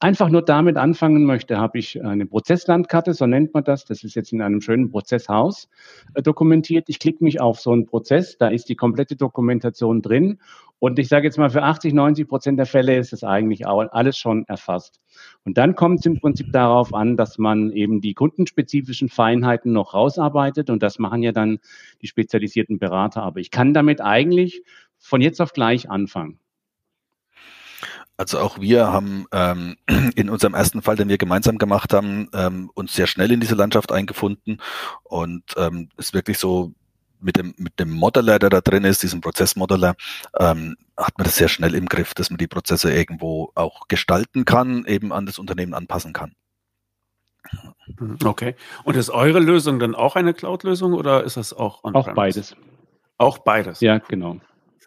einfach 0.03 0.29
nur 0.31 0.43
damit 0.43 0.77
anfangen 0.77 1.25
möchte, 1.25 1.59
habe 1.59 1.79
ich 1.79 2.03
eine 2.03 2.27
Prozesslandkarte, 2.27 3.15
so 3.15 3.27
nennt 3.27 3.55
man 3.55 3.63
das. 3.63 3.85
Das 3.85 4.03
ist 4.03 4.17
jetzt 4.17 4.33
in 4.33 4.43
einem 4.43 4.61
schönen 4.61 4.91
Prozesshaus 4.91 5.69
äh, 6.15 6.23
dokumentiert. 6.23 6.89
Ich 6.89 6.99
klicke 6.99 7.23
mich 7.23 7.41
auf 7.41 7.61
so 7.61 7.71
einen 7.71 7.87
Prozess, 7.87 8.37
da 8.37 8.49
ist 8.49 8.69
die 8.69 8.75
komplette 8.75 9.15
Dokumentation 9.15 10.03
drin. 10.03 10.41
Und 10.81 10.99
ich 10.99 11.09
sage 11.09 11.27
jetzt 11.27 11.39
mal, 11.39 11.51
für 11.51 11.63
80, 11.63 11.95
90 11.95 12.27
Prozent 12.27 12.59
der 12.59 12.67
Fälle 12.67 12.97
ist 12.97 13.13
es 13.13 13.23
eigentlich 13.23 13.69
alles 13.69 14.19
schon 14.19 14.45
erfasst. 14.49 15.01
Und 15.45 15.57
dann 15.57 15.77
kommt 15.77 16.01
es 16.01 16.07
im 16.07 16.19
Prinzip 16.19 16.51
darauf 16.51 16.93
an, 16.93 17.17
dass 17.17 17.39
man 17.39 17.71
eben 17.71 18.01
die 18.01 18.15
kundenspezifischen 18.15 19.09
Feinheiten 19.09 19.73
noch 19.73 19.95
rausarbeitet. 19.95 20.71
Und 20.71 20.83
das 20.83 20.99
machen 20.99 21.23
ja 21.23 21.31
dann 21.31 21.61
die 22.03 22.09
spezialisierten 22.09 22.81
Berater. 22.81 23.23
Aber 23.23 23.39
ich 23.39 23.53
kann 23.53 23.73
damit 23.73 24.01
eigentlich 24.01 24.65
von 24.99 25.21
jetzt 25.21 25.41
auf 25.41 25.53
gleich 25.53 25.89
anfangen. 25.89 26.41
Also 28.16 28.38
auch 28.38 28.61
wir 28.61 28.92
haben 28.92 29.27
ähm, 29.33 29.77
in 30.14 30.31
unserem 30.31 30.55
ersten 30.55 30.83
Fall, 30.83 30.96
den 30.96 31.09
wir 31.09 31.18
gemeinsam 31.18 31.59
gemacht 31.59 31.92
haben, 31.92 32.29
ähm, 32.35 32.70
uns 32.75 32.94
sehr 32.94 33.07
schnell 33.07 33.33
in 33.33 33.40
diese 33.40 33.55
Landschaft 33.55 33.90
eingefunden 33.90 34.61
und 35.03 35.42
ähm, 35.57 35.88
ist 35.96 36.14
wirklich 36.14 36.38
so 36.38 36.72
mit 37.20 37.37
dem 37.37 37.55
mit 37.57 37.79
dem 37.79 37.90
Modeler, 37.90 38.38
der 38.38 38.51
da 38.51 38.61
drin 38.61 38.85
ist, 38.85 39.03
diesem 39.03 39.20
Prozessmodeller, 39.20 39.94
ähm, 40.38 40.77
hat 40.96 41.16
man 41.18 41.25
das 41.25 41.37
sehr 41.37 41.48
schnell 41.48 41.75
im 41.75 41.87
Griff, 41.87 42.14
dass 42.14 42.31
man 42.31 42.38
die 42.38 42.48
Prozesse 42.48 42.92
irgendwo 42.92 43.53
auch 43.55 43.88
gestalten 43.88 44.44
kann, 44.44 44.85
eben 44.87 45.12
an 45.12 45.27
das 45.27 45.38
Unternehmen 45.38 45.75
anpassen 45.75 46.12
kann. 46.12 46.33
Mhm, 47.98 48.18
okay. 48.25 48.55
Und 48.85 48.96
ist 48.96 49.11
eure 49.11 49.40
Lösung 49.40 49.79
dann 49.79 49.94
auch 49.94 50.16
eine 50.16 50.35
Cloud-Lösung 50.35 50.92
oder 50.94 51.25
ist 51.25 51.37
das 51.37 51.53
auch 51.53 51.85
on 51.85 51.94
-premise? 51.94 51.98
Auch 51.98 52.14
beides. 52.14 52.57
Auch 53.18 53.38
beides. 53.38 53.81
Ja, 53.81 53.98
genau. 53.98 54.38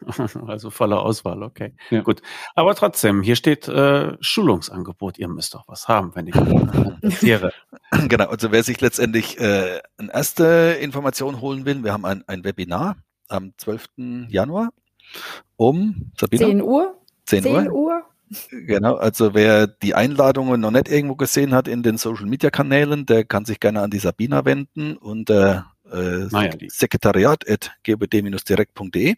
Also 0.47 0.69
volle 0.69 0.99
Auswahl, 0.99 1.43
okay. 1.43 1.75
Ja. 1.89 2.01
Gut. 2.01 2.21
Aber 2.55 2.75
trotzdem, 2.75 3.21
hier 3.21 3.35
steht 3.35 3.67
äh, 3.67 4.15
Schulungsangebot. 4.19 5.17
Ihr 5.17 5.27
müsst 5.27 5.53
doch 5.53 5.67
was 5.67 5.87
haben, 5.87 6.15
wenn 6.15 6.27
ich 6.27 6.35
interessiere. 6.35 7.51
genau, 8.07 8.25
also 8.27 8.51
wer 8.51 8.63
sich 8.63 8.81
letztendlich 8.81 9.39
äh, 9.39 9.81
eine 9.97 10.13
erste 10.13 10.77
Information 10.79 11.41
holen 11.41 11.65
will, 11.65 11.83
wir 11.83 11.93
haben 11.93 12.05
ein, 12.05 12.23
ein 12.27 12.43
Webinar 12.43 12.97
am 13.27 13.53
12. 13.57 13.87
Januar 14.29 14.69
um 15.57 16.11
Sabina? 16.17 16.45
10 16.45 16.61
Uhr. 16.61 16.95
10, 17.25 17.43
10 17.43 17.71
Uhr. 17.71 17.73
Uhr. 17.73 18.03
Genau, 18.49 18.95
also 18.95 19.33
wer 19.33 19.67
die 19.67 19.93
Einladungen 19.93 20.59
noch 20.59 20.71
nicht 20.71 20.89
irgendwo 20.89 21.15
gesehen 21.15 21.53
hat 21.53 21.67
in 21.67 21.83
den 21.83 21.97
Social 21.97 22.25
Media 22.25 22.49
Kanälen, 22.49 23.05
der 23.05 23.23
kann 23.23 23.45
sich 23.45 23.59
gerne 23.59 23.81
an 23.81 23.91
die 23.91 23.99
Sabina 23.99 24.45
wenden 24.45 24.97
und 24.97 25.29
äh, 25.91 26.27
naja, 26.31 26.53
sekretariat.gbd-direkt.de. 26.67 29.15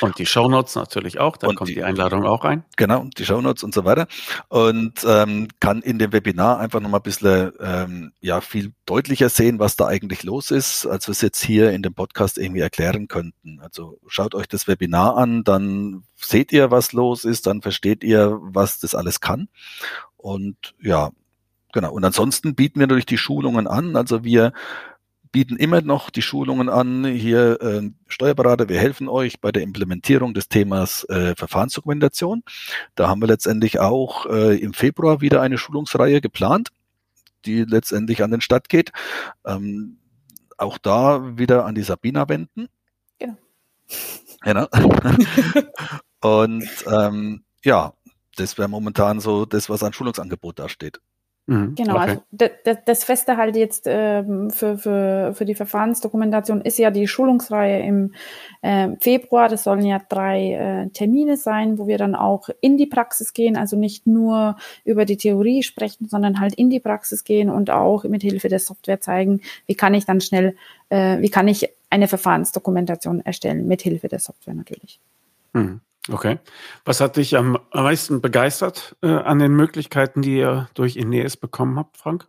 Und 0.00 0.18
die 0.18 0.26
Shownotes 0.26 0.74
natürlich 0.74 1.20
auch, 1.20 1.36
da 1.36 1.46
und 1.48 1.54
kommt 1.56 1.70
die, 1.70 1.74
die, 1.74 1.84
Einladung 1.84 2.24
auch 2.24 2.44
rein. 2.44 2.64
Genau, 2.76 3.06
die 3.16 3.24
Shownotes 3.24 3.62
und 3.62 3.72
so 3.74 3.84
weiter. 3.84 4.08
Und 4.48 5.04
ähm, 5.06 5.46
kann 5.60 5.82
in 5.82 5.98
dem 5.98 6.12
Webinar 6.12 6.58
einfach 6.58 6.80
nochmal 6.80 7.00
ein 7.00 7.04
bisschen 7.04 7.52
ähm, 7.60 8.12
ja, 8.20 8.40
viel 8.40 8.72
deutlicher 8.86 9.28
sehen, 9.28 9.58
was 9.58 9.76
da 9.76 9.86
eigentlich 9.86 10.22
los 10.24 10.50
ist, 10.50 10.86
als 10.86 11.08
wir 11.08 11.12
es 11.12 11.20
jetzt 11.20 11.42
hier 11.42 11.70
in 11.70 11.82
dem 11.82 11.92
Podcast 11.94 12.38
irgendwie 12.38 12.60
erklären 12.60 13.08
könnten. 13.08 13.60
Also 13.60 13.98
schaut 14.06 14.34
euch 14.34 14.48
das 14.48 14.68
Webinar 14.68 15.16
an, 15.16 15.44
dann 15.44 16.04
seht 16.16 16.52
ihr, 16.52 16.70
was 16.70 16.92
los 16.92 17.24
ist, 17.24 17.46
dann 17.46 17.62
versteht 17.62 18.04
ihr, 18.04 18.38
was 18.40 18.78
das 18.80 18.94
alles 18.94 19.20
kann. 19.20 19.48
Und 20.16 20.74
ja, 20.80 21.10
genau. 21.72 21.92
Und 21.92 22.04
ansonsten 22.04 22.54
bieten 22.54 22.80
wir 22.80 22.86
natürlich 22.86 23.06
die 23.06 23.18
Schulungen 23.18 23.66
an. 23.66 23.96
Also 23.96 24.24
wir 24.24 24.52
bieten 25.32 25.56
immer 25.56 25.80
noch 25.80 26.10
die 26.10 26.22
Schulungen 26.22 26.68
an. 26.68 27.04
Hier 27.04 27.60
äh, 27.60 27.90
Steuerberater, 28.08 28.68
wir 28.68 28.78
helfen 28.78 29.08
euch 29.08 29.40
bei 29.40 29.52
der 29.52 29.62
Implementierung 29.62 30.34
des 30.34 30.48
Themas 30.48 31.04
äh, 31.04 31.34
Verfahrensdokumentation. 31.36 32.42
Da 32.94 33.08
haben 33.08 33.20
wir 33.20 33.28
letztendlich 33.28 33.78
auch 33.78 34.26
äh, 34.26 34.56
im 34.58 34.74
Februar 34.74 35.20
wieder 35.20 35.40
eine 35.40 35.58
Schulungsreihe 35.58 36.20
geplant, 36.20 36.70
die 37.44 37.64
letztendlich 37.64 38.22
an 38.22 38.30
den 38.30 38.40
Start 38.40 38.68
geht. 38.68 38.92
Ähm, 39.44 39.98
auch 40.56 40.78
da 40.78 41.38
wieder 41.38 41.64
an 41.64 41.74
die 41.74 41.82
Sabina 41.82 42.28
wenden. 42.28 42.68
Ja. 43.20 43.36
Genau. 44.42 44.66
Und 46.20 46.68
ähm, 46.86 47.44
ja, 47.64 47.94
das 48.36 48.58
wäre 48.58 48.68
momentan 48.68 49.20
so 49.20 49.46
das, 49.46 49.68
was 49.68 49.82
an 49.82 49.92
Schulungsangebot 49.92 50.58
da 50.58 50.68
steht. 50.68 51.00
Mhm. 51.46 51.74
Genau, 51.74 51.96
okay. 51.96 52.02
also 52.02 52.22
das, 52.64 52.78
das 52.86 53.04
Feste 53.04 53.36
halt 53.36 53.56
jetzt 53.56 53.84
ähm, 53.86 54.50
für, 54.50 54.78
für, 54.78 55.34
für 55.34 55.44
die 55.44 55.54
Verfahrensdokumentation 55.56 56.60
ist 56.60 56.78
ja 56.78 56.90
die 56.90 57.08
Schulungsreihe 57.08 57.80
im 57.80 58.14
äh, 58.62 58.90
Februar. 59.00 59.48
Das 59.48 59.64
sollen 59.64 59.84
ja 59.84 60.00
drei 60.08 60.52
äh, 60.52 60.90
Termine 60.90 61.36
sein, 61.36 61.78
wo 61.78 61.86
wir 61.86 61.98
dann 61.98 62.14
auch 62.14 62.50
in 62.60 62.76
die 62.76 62.86
Praxis 62.86 63.32
gehen, 63.32 63.56
also 63.56 63.76
nicht 63.76 64.06
nur 64.06 64.56
über 64.84 65.04
die 65.04 65.16
Theorie 65.16 65.62
sprechen, 65.62 66.08
sondern 66.08 66.38
halt 66.38 66.54
in 66.54 66.70
die 66.70 66.80
Praxis 66.80 67.24
gehen 67.24 67.50
und 67.50 67.70
auch 67.70 68.04
mit 68.04 68.22
Hilfe 68.22 68.48
der 68.48 68.60
Software 68.60 69.00
zeigen, 69.00 69.40
wie 69.66 69.74
kann 69.74 69.94
ich 69.94 70.04
dann 70.04 70.20
schnell, 70.20 70.56
äh, 70.88 71.20
wie 71.20 71.30
kann 71.30 71.48
ich 71.48 71.68
eine 71.90 72.06
Verfahrensdokumentation 72.06 73.20
erstellen, 73.20 73.66
mit 73.66 73.82
Hilfe 73.82 74.06
der 74.06 74.20
Software 74.20 74.54
natürlich. 74.54 75.00
Mhm. 75.52 75.80
Okay. 76.10 76.38
Was 76.84 77.00
hat 77.00 77.16
dich 77.16 77.36
am 77.36 77.58
meisten 77.72 78.20
begeistert 78.20 78.96
äh, 79.02 79.08
an 79.08 79.38
den 79.38 79.52
Möglichkeiten, 79.52 80.22
die 80.22 80.38
ihr 80.38 80.68
durch 80.74 80.96
Ineas 80.96 81.36
bekommen 81.36 81.78
habt, 81.78 81.96
Frank? 81.96 82.26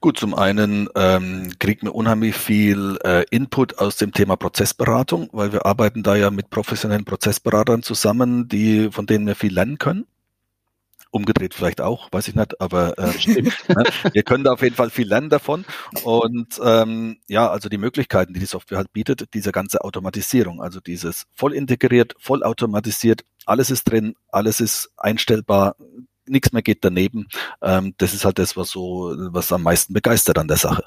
Gut, 0.00 0.18
zum 0.18 0.34
einen 0.34 0.88
ähm, 0.96 1.52
kriegt 1.60 1.84
man 1.84 1.92
unheimlich 1.92 2.34
viel 2.34 2.98
äh, 3.04 3.24
Input 3.30 3.78
aus 3.78 3.96
dem 3.96 4.12
Thema 4.12 4.34
Prozessberatung, 4.34 5.28
weil 5.32 5.52
wir 5.52 5.64
arbeiten 5.64 6.02
da 6.02 6.16
ja 6.16 6.32
mit 6.32 6.50
professionellen 6.50 7.04
Prozessberatern 7.04 7.84
zusammen, 7.84 8.48
die 8.48 8.90
von 8.90 9.06
denen 9.06 9.28
wir 9.28 9.36
viel 9.36 9.54
lernen 9.54 9.78
können 9.78 10.06
umgedreht 11.12 11.54
vielleicht 11.54 11.80
auch, 11.80 12.08
weiß 12.10 12.28
ich 12.28 12.34
nicht, 12.34 12.60
aber 12.60 12.98
äh, 12.98 13.12
stimmt. 13.18 13.68
ne? 13.68 13.84
wir 14.12 14.22
können 14.24 14.42
da 14.42 14.52
auf 14.52 14.62
jeden 14.62 14.74
Fall 14.74 14.90
viel 14.90 15.06
lernen 15.06 15.28
davon. 15.28 15.64
Und 16.02 16.60
ähm, 16.64 17.18
ja, 17.28 17.48
also 17.48 17.68
die 17.68 17.78
Möglichkeiten, 17.78 18.34
die 18.34 18.40
die 18.40 18.46
Software 18.46 18.78
halt 18.78 18.92
bietet, 18.92 19.34
diese 19.34 19.52
ganze 19.52 19.84
Automatisierung, 19.84 20.60
also 20.60 20.80
dieses 20.80 21.26
voll 21.34 21.52
integriert, 21.52 22.14
voll 22.18 22.42
automatisiert, 22.42 23.24
alles 23.46 23.70
ist 23.70 23.84
drin, 23.84 24.14
alles 24.28 24.60
ist 24.60 24.90
einstellbar, 24.96 25.76
nichts 26.26 26.52
mehr 26.52 26.62
geht 26.62 26.84
daneben. 26.84 27.28
Ähm, 27.60 27.94
das 27.98 28.14
ist 28.14 28.24
halt 28.24 28.38
das, 28.38 28.56
was 28.56 28.70
so, 28.70 29.14
was 29.16 29.52
am 29.52 29.62
meisten 29.62 29.92
begeistert 29.92 30.38
an 30.38 30.48
der 30.48 30.56
Sache. 30.56 30.84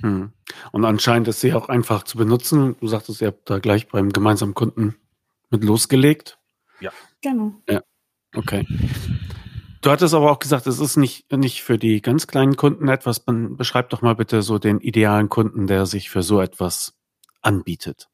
Hm. 0.00 0.32
Und 0.70 0.84
anscheinend 0.84 1.28
ist 1.28 1.40
sie 1.40 1.54
auch 1.54 1.68
einfach 1.68 2.04
zu 2.04 2.18
benutzen. 2.18 2.76
Du 2.80 2.88
sagtest, 2.88 3.20
ihr 3.20 3.28
habt 3.28 3.48
da 3.48 3.58
gleich 3.58 3.88
beim 3.88 4.10
gemeinsamen 4.10 4.54
Kunden 4.54 4.96
mit 5.50 5.64
losgelegt. 5.64 6.38
Ja. 6.80 6.90
Genau. 7.22 7.54
Ja. 7.68 7.82
Okay. 8.34 8.66
Du 9.82 9.90
hattest 9.90 10.14
aber 10.14 10.30
auch 10.30 10.38
gesagt, 10.38 10.66
es 10.68 10.78
ist 10.78 10.96
nicht, 10.96 11.30
nicht 11.32 11.62
für 11.62 11.76
die 11.76 12.00
ganz 12.00 12.26
kleinen 12.26 12.56
Kunden 12.56 12.88
etwas. 12.88 13.24
Beschreib 13.26 13.90
doch 13.90 14.00
mal 14.00 14.14
bitte 14.14 14.42
so 14.42 14.58
den 14.58 14.80
idealen 14.80 15.28
Kunden, 15.28 15.66
der 15.66 15.86
sich 15.86 16.08
für 16.08 16.22
so 16.22 16.40
etwas 16.40 16.94
anbietet 17.42 18.08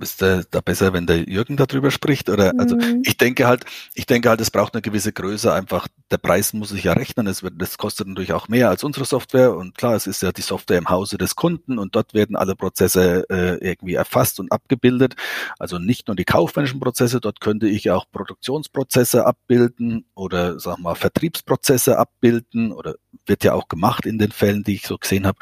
ist 0.00 0.22
da, 0.22 0.42
da 0.50 0.60
besser, 0.60 0.92
wenn 0.92 1.06
der 1.06 1.28
Jürgen 1.28 1.56
darüber 1.56 1.90
spricht? 1.90 2.28
Oder 2.28 2.52
also 2.58 2.76
mhm. 2.76 3.02
ich 3.04 3.16
denke 3.16 3.46
halt, 3.46 3.64
ich 3.94 4.06
denke 4.06 4.28
halt, 4.28 4.40
es 4.40 4.50
braucht 4.50 4.74
eine 4.74 4.82
gewisse 4.82 5.12
Größe. 5.12 5.52
Einfach 5.52 5.88
der 6.10 6.18
Preis 6.18 6.52
muss 6.52 6.70
sich 6.70 6.84
ja 6.84 6.92
rechnen. 6.92 7.26
Es 7.26 7.42
wird, 7.42 7.54
das 7.58 7.78
kostet 7.78 8.08
natürlich 8.08 8.32
auch 8.32 8.48
mehr 8.48 8.68
als 8.68 8.84
unsere 8.84 9.04
Software. 9.04 9.54
Und 9.54 9.76
klar, 9.76 9.94
es 9.94 10.06
ist 10.06 10.22
ja 10.22 10.32
die 10.32 10.42
Software 10.42 10.78
im 10.78 10.88
Hause 10.88 11.18
des 11.18 11.36
Kunden 11.36 11.78
und 11.78 11.94
dort 11.94 12.14
werden 12.14 12.36
alle 12.36 12.56
Prozesse 12.56 13.24
äh, 13.30 13.56
irgendwie 13.64 13.94
erfasst 13.94 14.40
und 14.40 14.52
abgebildet. 14.52 15.14
Also 15.58 15.78
nicht 15.78 16.08
nur 16.08 16.16
die 16.16 16.24
kaufmännischen 16.24 16.80
Prozesse, 16.80 17.20
dort 17.20 17.40
könnte 17.40 17.68
ich 17.68 17.90
auch 17.90 18.06
Produktionsprozesse 18.10 19.26
abbilden 19.26 20.04
oder 20.14 20.58
sag 20.58 20.78
mal 20.78 20.94
Vertriebsprozesse 20.94 21.98
abbilden 21.98 22.72
oder 22.72 22.94
wird 23.26 23.44
ja 23.44 23.54
auch 23.54 23.68
gemacht 23.68 24.06
in 24.06 24.18
den 24.18 24.32
Fällen, 24.32 24.64
die 24.64 24.74
ich 24.74 24.86
so 24.86 24.98
gesehen 24.98 25.26
habe. 25.26 25.38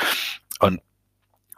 Und 0.60 0.80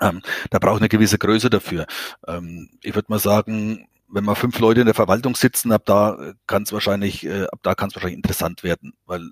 ähm, 0.01 0.23
da 0.51 0.59
braucht 0.59 0.81
eine 0.81 0.89
gewisse 0.89 1.19
Größe 1.19 1.51
dafür. 1.51 1.87
Ähm, 2.27 2.71
ich 2.83 2.95
würde 2.95 3.07
mal 3.11 3.19
sagen, 3.19 3.87
wenn 4.09 4.25
mal 4.25 4.35
fünf 4.35 4.59
Leute 4.59 4.81
in 4.81 4.87
der 4.87 4.95
Verwaltung 4.95 5.37
sitzen, 5.37 5.73
ab 5.73 5.83
da 5.85 6.33
kann 6.47 6.65
es 6.65 6.73
wahrscheinlich, 6.73 7.25
äh, 7.27 7.45
ab 7.45 7.61
da 7.63 7.75
kann 7.75 7.89
es 7.89 7.95
wahrscheinlich 7.95 8.17
interessant 8.17 8.63
werden, 8.63 8.95
weil 9.07 9.31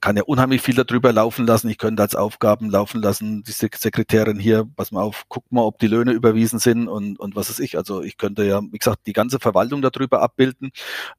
kann 0.00 0.16
ja 0.16 0.22
unheimlich 0.22 0.62
viel 0.62 0.74
darüber 0.74 1.12
laufen 1.12 1.46
lassen. 1.46 1.68
Ich 1.68 1.78
könnte 1.78 2.02
als 2.02 2.14
Aufgaben 2.14 2.70
laufen 2.70 3.02
lassen, 3.02 3.42
die 3.42 3.52
Sekretärin 3.52 4.38
hier, 4.38 4.68
pass 4.76 4.92
mal 4.92 5.02
auf, 5.02 5.24
guck 5.28 5.50
mal, 5.50 5.62
ob 5.62 5.78
die 5.78 5.86
Löhne 5.86 6.12
überwiesen 6.12 6.58
sind 6.58 6.88
und, 6.88 7.18
und 7.18 7.34
was 7.36 7.50
ist 7.50 7.60
ich. 7.60 7.76
Also 7.76 8.02
ich 8.02 8.16
könnte 8.16 8.44
ja, 8.44 8.60
wie 8.62 8.78
gesagt, 8.78 9.06
die 9.06 9.12
ganze 9.12 9.40
Verwaltung 9.40 9.82
darüber 9.82 10.22
abbilden. 10.22 10.70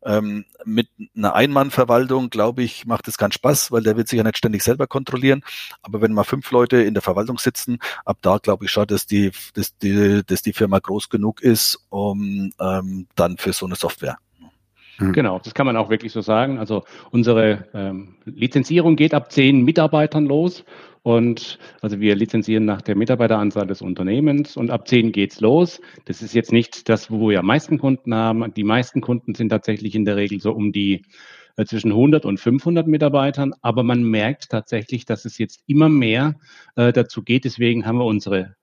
Ähm, 0.04 0.46
mit 0.64 0.90
einer 1.16 1.36
Einmannverwaltung, 1.36 2.30
glaube 2.30 2.64
ich, 2.64 2.86
macht 2.86 3.08
es 3.08 3.18
keinen 3.18 3.34
Spaß, 3.34 3.72
weil 3.72 3.84
der 3.84 3.98
wird 3.98 4.08
sich 4.08 4.18
ja 4.18 4.24
nicht 4.24 4.38
ständig 4.38 4.64
selber 4.64 4.88
kontrollieren. 4.88 5.44
Aber 5.82 6.02
wenn 6.02 6.14
mal 6.14 6.24
fünf 6.24 6.50
Leute 6.52 6.78
in 6.78 6.94
der 6.94 7.04
Verwaltung 7.04 7.38
sitzen, 7.38 7.80
ab 8.06 8.18
da 8.22 8.38
glaube 8.38 8.66
ich 8.66 8.72
schon, 8.72 8.88
dass 8.88 9.06
die, 9.06 9.32
dass 9.54 9.78
die, 9.78 10.22
dass 10.26 10.42
die 10.42 10.54
Firma 10.54 10.80
groß 10.80 11.10
genug 11.10 11.42
ist, 11.42 11.80
um 11.90 12.52
ähm, 12.60 13.08
dann 13.16 13.38
für 13.38 13.54
so 13.54 13.66
eine 13.66 13.76
Software. 13.76 14.18
Mhm. 15.00 15.14
Genau, 15.14 15.40
das 15.40 15.54
kann 15.54 15.66
man 15.66 15.78
auch 15.78 15.90
wirklich 15.90 16.12
so 16.12 16.22
sagen. 16.22 16.58
Also 16.58 16.84
unsere 17.12 17.68
ähm, 17.74 18.16
Lizenzierung 18.26 18.96
geht 18.96 19.14
ab 19.14 19.32
zehn 19.32 19.64
Mitarbeitern 19.64 20.26
los 20.26 20.64
und 21.04 21.60
also 21.82 22.00
wir 22.00 22.16
lizenzieren 22.16 22.66
nach 22.66 22.82
der 22.82 22.96
Mitarbeiteranzahl 22.96 23.68
des 23.68 23.82
Unternehmens 23.82 24.58
und 24.58 24.72
ab 24.72 24.88
zehn 24.88 25.12
geht's 25.12 25.40
los. 25.40 25.80
Das 26.06 26.22
ist 26.22 26.34
jetzt 26.34 26.52
nicht 26.52 26.90
das, 26.90 27.12
wo 27.12 27.30
wir 27.30 27.40
am 27.40 27.46
meisten 27.46 27.78
Kunden 27.78 28.16
haben. 28.16 28.54
Die 28.56 28.64
meisten 28.64 29.02
Kunden 29.02 29.36
sind 29.36 29.50
tatsächlich 29.50 29.96
in 29.96 30.06
der 30.06 30.16
Regel 30.16 30.40
so 30.40 30.52
um 30.52 30.72
die 30.72 31.04
äh, 31.58 31.66
zwischen 31.66 31.92
100 31.92 32.26
und 32.26 32.40
500 32.40 32.88
Mitarbeitern, 32.88 33.54
aber 33.62 33.84
man 33.84 34.04
merkt 34.04 34.50
tatsächlich, 34.50 35.06
dass 35.06 35.26
es 35.26 35.38
jetzt 35.38 35.62
immer 35.68 35.90
mehr 35.90 36.36
äh, 36.76 36.92
dazu 36.92 37.22
geht. 37.22 37.46
Deswegen 37.46 37.86
haben 37.86 37.98
wir 37.98 38.06
unsere 38.06 38.56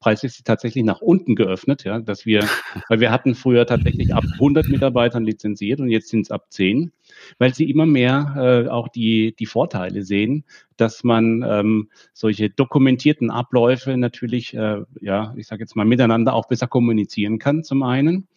preislich 0.00 0.42
tatsächlich 0.44 0.84
nach 0.84 1.00
unten 1.00 1.34
geöffnet, 1.34 1.84
ja, 1.84 1.98
dass 2.00 2.26
wir, 2.26 2.46
weil 2.88 3.00
wir 3.00 3.10
hatten 3.10 3.34
früher 3.34 3.66
tatsächlich 3.66 4.14
ab 4.14 4.24
100 4.34 4.68
Mitarbeitern 4.68 5.24
lizenziert 5.24 5.80
und 5.80 5.88
jetzt 5.88 6.08
sind 6.08 6.22
es 6.22 6.30
ab 6.30 6.46
10, 6.50 6.92
weil 7.38 7.54
sie 7.54 7.70
immer 7.70 7.86
mehr 7.86 8.34
äh, 8.36 8.68
auch 8.68 8.88
die, 8.88 9.34
die 9.38 9.46
Vorteile 9.46 10.02
sehen, 10.04 10.44
dass 10.76 11.04
man 11.04 11.44
ähm, 11.46 11.90
solche 12.12 12.50
dokumentierten 12.50 13.30
Abläufe 13.30 13.96
natürlich, 13.96 14.54
äh, 14.54 14.82
ja, 15.00 15.34
ich 15.36 15.46
sage 15.46 15.62
jetzt 15.62 15.76
mal 15.76 15.86
miteinander 15.86 16.34
auch 16.34 16.48
besser 16.48 16.66
kommunizieren 16.66 17.38
kann 17.38 17.64
zum 17.64 17.82
einen 17.82 18.28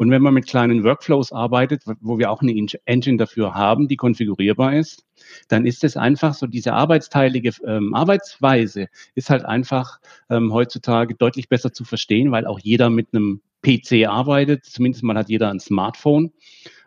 Und 0.00 0.10
wenn 0.10 0.22
man 0.22 0.32
mit 0.32 0.46
kleinen 0.46 0.82
Workflows 0.82 1.30
arbeitet, 1.30 1.82
wo 2.00 2.18
wir 2.18 2.30
auch 2.30 2.40
eine 2.40 2.52
Engine 2.86 3.18
dafür 3.18 3.52
haben, 3.54 3.86
die 3.86 3.96
konfigurierbar 3.96 4.74
ist, 4.74 5.04
dann 5.48 5.66
ist 5.66 5.84
es 5.84 5.98
einfach 5.98 6.32
so, 6.32 6.46
diese 6.46 6.72
arbeitsteilige 6.72 7.52
ähm, 7.66 7.92
Arbeitsweise 7.92 8.86
ist 9.14 9.28
halt 9.28 9.44
einfach 9.44 10.00
ähm, 10.30 10.54
heutzutage 10.54 11.16
deutlich 11.16 11.50
besser 11.50 11.74
zu 11.74 11.84
verstehen, 11.84 12.32
weil 12.32 12.46
auch 12.46 12.58
jeder 12.58 12.88
mit 12.88 13.08
einem 13.12 13.42
PC 13.60 14.08
arbeitet, 14.08 14.64
zumindest 14.64 15.04
mal 15.04 15.18
hat 15.18 15.28
jeder 15.28 15.50
ein 15.50 15.60
Smartphone. 15.60 16.32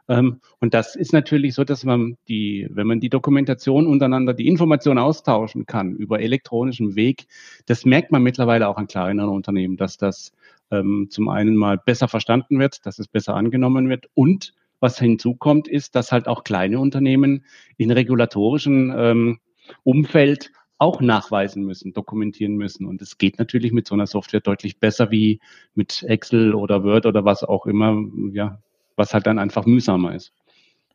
Ähm, 0.10 0.42
und 0.60 0.74
das 0.74 0.96
ist 0.96 1.14
natürlich 1.14 1.54
so, 1.54 1.64
dass 1.64 1.84
man 1.84 2.18
die, 2.28 2.68
wenn 2.72 2.88
man 2.88 3.00
die 3.00 3.10
Dokumentation 3.10 3.86
untereinander, 3.86 4.34
die 4.34 4.48
Informationen 4.48 4.98
austauschen 4.98 5.68
kann 5.68 5.96
über 5.96 6.20
elektronischen 6.20 6.96
Weg, 6.96 7.28
das 7.68 7.86
merkt 7.86 8.12
man 8.12 8.24
mittlerweile 8.24 8.68
auch 8.68 8.78
an 8.78 8.88
kleineren 8.88 9.30
Unternehmen, 9.30 9.78
dass 9.78 9.98
das 9.98 10.34
ähm, 10.74 11.08
zum 11.10 11.30
einen 11.30 11.56
mal 11.56 11.78
besser 11.78 12.08
verstanden 12.08 12.60
wird, 12.60 12.86
dass 12.86 13.00
es 13.00 13.08
besser 13.08 13.36
angenommen 13.36 13.90
wird 13.90 14.08
und 14.14 14.54
was 14.80 15.00
hinzukommt, 15.00 15.68
ist, 15.68 15.96
dass 15.96 16.12
halt 16.12 16.28
auch 16.28 16.44
kleine 16.44 16.80
Unternehmen 16.80 17.46
in 17.78 17.92
regulatorischen 17.92 18.94
ähm, 18.96 19.40
Umfeld 19.84 20.52
auch 20.78 21.00
nachweisen 21.00 21.64
müssen, 21.64 21.94
dokumentieren 21.94 22.56
müssen. 22.58 22.86
Und 22.86 23.02
es 23.02 23.18
geht 23.18 23.40
natürlich 23.40 23.72
mit 23.72 23.88
so 23.88 23.96
einer 23.96 24.08
Software 24.08 24.42
deutlich 24.42 24.80
besser 24.80 25.12
wie 25.12 25.40
mit 25.76 26.04
Excel 26.04 26.54
oder 26.54 26.84
Word 26.84 27.06
oder 27.06 27.24
was 27.24 27.44
auch 27.44 27.66
immer, 27.66 28.04
ja, 28.34 28.60
was 28.98 29.14
halt 29.14 29.26
dann 29.26 29.40
einfach 29.40 29.66
mühsamer 29.66 30.14
ist. 30.16 30.34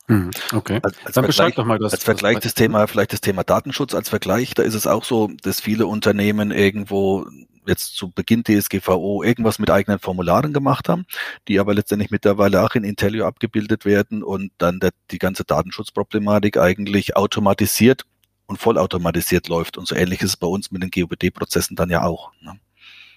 Mhm. 0.08 0.30
Okay. 0.52 0.80
Als, 0.82 0.96
als 1.04 1.14
dann 1.14 1.24
Vergleich, 1.24 1.54
doch 1.54 1.64
mal 1.64 1.78
das. 1.78 1.92
Als 1.92 2.04
Vergleich 2.04 2.38
das 2.40 2.54
Thema, 2.54 2.86
vielleicht 2.86 3.12
das 3.12 3.20
Thema 3.20 3.44
Datenschutz 3.44 3.94
als 3.94 4.08
Vergleich, 4.08 4.54
da 4.54 4.62
ist 4.62 4.74
es 4.74 4.86
auch 4.86 5.04
so, 5.04 5.30
dass 5.42 5.60
viele 5.60 5.86
Unternehmen 5.86 6.50
irgendwo 6.50 7.26
jetzt 7.68 7.96
zu 7.96 8.10
Beginn 8.10 8.42
DSGVO 8.44 9.22
irgendwas 9.22 9.58
mit 9.58 9.70
eigenen 9.70 9.98
Formularen 9.98 10.52
gemacht 10.52 10.88
haben, 10.88 11.06
die 11.46 11.58
aber 11.60 11.74
letztendlich 11.74 12.10
mittlerweile 12.10 12.62
auch 12.64 12.74
in 12.74 12.84
Intellio 12.84 13.26
abgebildet 13.26 13.84
werden 13.84 14.22
und 14.22 14.52
dann 14.58 14.80
der, 14.80 14.90
die 15.10 15.18
ganze 15.18 15.44
Datenschutzproblematik 15.44 16.56
eigentlich 16.56 17.16
automatisiert 17.16 18.04
und 18.46 18.58
vollautomatisiert 18.58 19.48
läuft. 19.48 19.78
Und 19.78 19.86
so 19.86 19.94
ähnlich 19.94 20.20
ist 20.22 20.30
es 20.30 20.36
bei 20.36 20.46
uns 20.46 20.70
mit 20.70 20.82
den 20.82 20.90
GOBD-Prozessen 20.90 21.76
dann 21.76 21.90
ja 21.90 22.02
auch. 22.02 22.32
Ne? 22.40 22.58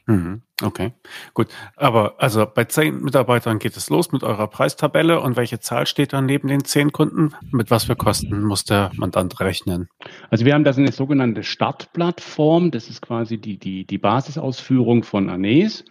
Mhm. 0.06 0.42
Okay, 0.62 0.92
gut. 1.34 1.48
Aber 1.76 2.16
also 2.18 2.46
bei 2.46 2.66
zehn 2.66 3.02
Mitarbeitern 3.02 3.60
geht 3.60 3.76
es 3.78 3.90
los 3.90 4.12
mit 4.12 4.24
eurer 4.24 4.48
Preistabelle 4.48 5.20
und 5.20 5.36
welche 5.36 5.60
Zahl 5.60 5.88
steht 5.88 6.14
dann 6.14 6.26
neben 6.26 6.48
den 6.48 6.64
zehn 6.64 6.92
Kunden? 6.92 7.34
Mit 7.52 7.72
was 7.72 7.86
für 7.86 7.96
Kosten 7.96 8.44
muss 8.44 8.64
der 8.64 8.92
Mandant 8.96 9.40
rechnen? 9.40 9.90
Also 10.30 10.46
wir 10.46 10.54
haben 10.54 10.64
das 10.64 10.78
eine 10.78 10.92
sogenannte 10.92 11.44
Startplattform. 11.44 12.72
Das 12.72 12.90
ist 12.90 13.02
quasi 13.02 13.38
die, 13.38 13.58
die, 13.58 13.86
die 13.86 13.98
Basisausführung 13.98 15.04
von 15.04 15.30
Anes. 15.30 15.84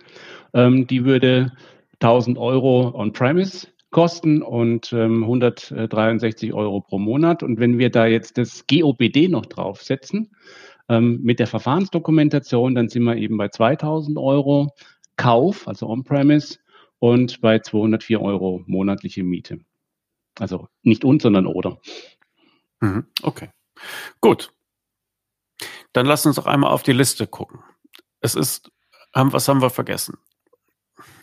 Ähm, 0.55 0.87
die 0.87 1.05
würde 1.05 1.53
1000 2.01 2.39
Euro 2.39 2.93
on-premise 2.95 3.69
kosten 3.91 4.43
und 4.43 4.93
ähm, 4.93 5.25
163 5.25 6.53
Euro 6.53 6.81
pro 6.81 6.99
Monat. 6.99 7.43
Und 7.43 7.59
wenn 7.59 7.79
wir 7.79 7.91
da 7.91 8.07
jetzt 8.07 8.39
das 8.39 8.65
GOBD 8.69 9.29
noch 9.29 9.47
draufsetzen, 9.47 10.31
ähm, 10.91 11.21
mit 11.23 11.39
der 11.39 11.47
Verfahrensdokumentation, 11.47 12.75
dann 12.75 12.89
sind 12.89 13.05
wir 13.05 13.17
eben 13.17 13.37
bei 13.37 13.49
2000 13.49 14.19
Euro 14.19 14.75
Kauf, 15.17 15.69
also 15.69 15.89
On-Premise, 15.89 16.59
und 16.99 17.41
bei 17.41 17.61
204 17.61 18.21
Euro 18.21 18.65
monatliche 18.67 19.23
Miete. 19.23 19.61
Also 20.39 20.69
nicht 20.83 21.05
und, 21.05 21.23
sondern 21.23 21.47
oder. 21.47 21.79
Mhm, 22.81 23.07
okay. 23.23 23.51
Gut. 24.21 24.53
Dann 25.93 26.07
lass 26.07 26.27
uns 26.27 26.37
doch 26.37 26.47
einmal 26.47 26.73
auf 26.73 26.83
die 26.83 26.93
Liste 26.93 27.27
gucken. 27.27 27.61
Es 28.21 28.35
ist, 28.35 28.71
haben, 29.15 29.33
was 29.33 29.49
haben 29.49 29.63
wir 29.63 29.71
vergessen? 29.71 30.19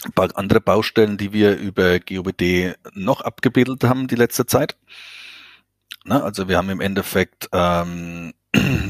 Ein 0.03 0.13
paar 0.13 0.29
andere 0.35 0.61
Baustellen, 0.61 1.17
die 1.17 1.33
wir 1.33 1.57
über 1.57 1.99
GOBD 1.99 2.75
noch 2.93 3.21
abgebildet 3.21 3.83
haben 3.83 4.07
die 4.07 4.15
letzte 4.15 4.45
Zeit. 4.45 4.77
Na, 6.05 6.21
also 6.23 6.47
wir 6.47 6.57
haben 6.57 6.69
im 6.69 6.79
Endeffekt 6.79 7.49
ähm, 7.51 8.33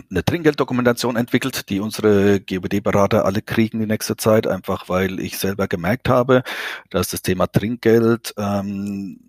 eine 0.10 0.24
Trinkgelddokumentation 0.24 1.16
entwickelt, 1.16 1.70
die 1.70 1.80
unsere 1.80 2.40
GOBD-Berater 2.40 3.26
alle 3.26 3.42
kriegen 3.42 3.80
die 3.80 3.86
nächste 3.86 4.18
Zeit, 4.18 4.48
einfach 4.48 4.90
weil 4.90 5.20
ich 5.20 5.38
selber 5.38 5.68
gemerkt 5.68 6.10
habe, 6.10 6.44
dass 6.90 7.10
das 7.10 7.22
Thema 7.22 7.48
Trinkgeld 7.48 8.34
ähm, 8.38 9.28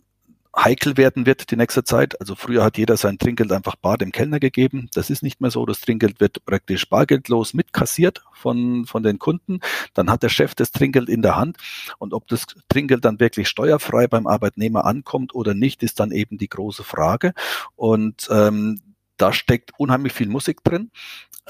heikel 0.57 0.96
werden 0.96 1.27
wird 1.27 1.51
die 1.51 1.57
nächste 1.57 1.85
Zeit. 1.85 2.20
Also 2.20 2.35
früher 2.35 2.64
hat 2.64 2.79
jeder 2.79 2.96
sein 2.96 3.18
Trinkgeld 3.18 3.53
einfach 3.53 3.77
bar 3.77 3.98
dem 3.98 4.12
Kellner 4.12 4.40
gegeben. 4.40 4.88
Das 4.94 5.11
ist 5.11 5.22
nicht 5.22 5.40
mehr 5.40 5.51
so. 5.51 5.64
Das 5.66 5.81
Trinkgeld 5.81 6.20
wird 6.20 6.44
praktisch 6.44 6.88
bargeldlos 6.88 7.55
mitkassiert 7.55 8.24
von, 8.33 8.87
von 8.87 9.03
den 9.03 9.18
Kunden. 9.18 9.61
Dann 9.94 10.11
hat 10.11 10.22
der 10.22 10.29
Chef 10.29 10.55
das 10.55 10.72
Trinkgeld 10.72 11.09
in 11.09 11.22
der 11.22 11.37
Hand. 11.37 11.59
Und 11.98 12.14
ob 12.14 12.27
das 12.29 12.46
Trinkgeld 12.68 13.05
dann 13.05 13.20
wirklich 13.20 13.48
steuerfrei 13.48 14.07
beim 14.07 14.27
Arbeitnehmer 14.27 14.85
ankommt 14.85 15.35
oder 15.35 15.55
nicht, 15.55 15.83
ist 15.83 16.01
dann 16.01 16.11
eben 16.11 16.38
die 16.38 16.48
große 16.48 16.85
Frage. 16.85 17.35
Und 17.77 18.29
ähm, 18.31 18.81
da 19.19 19.33
steckt 19.33 19.73
unheimlich 19.77 20.13
viel 20.13 20.29
Musik 20.29 20.63
drin. 20.65 20.91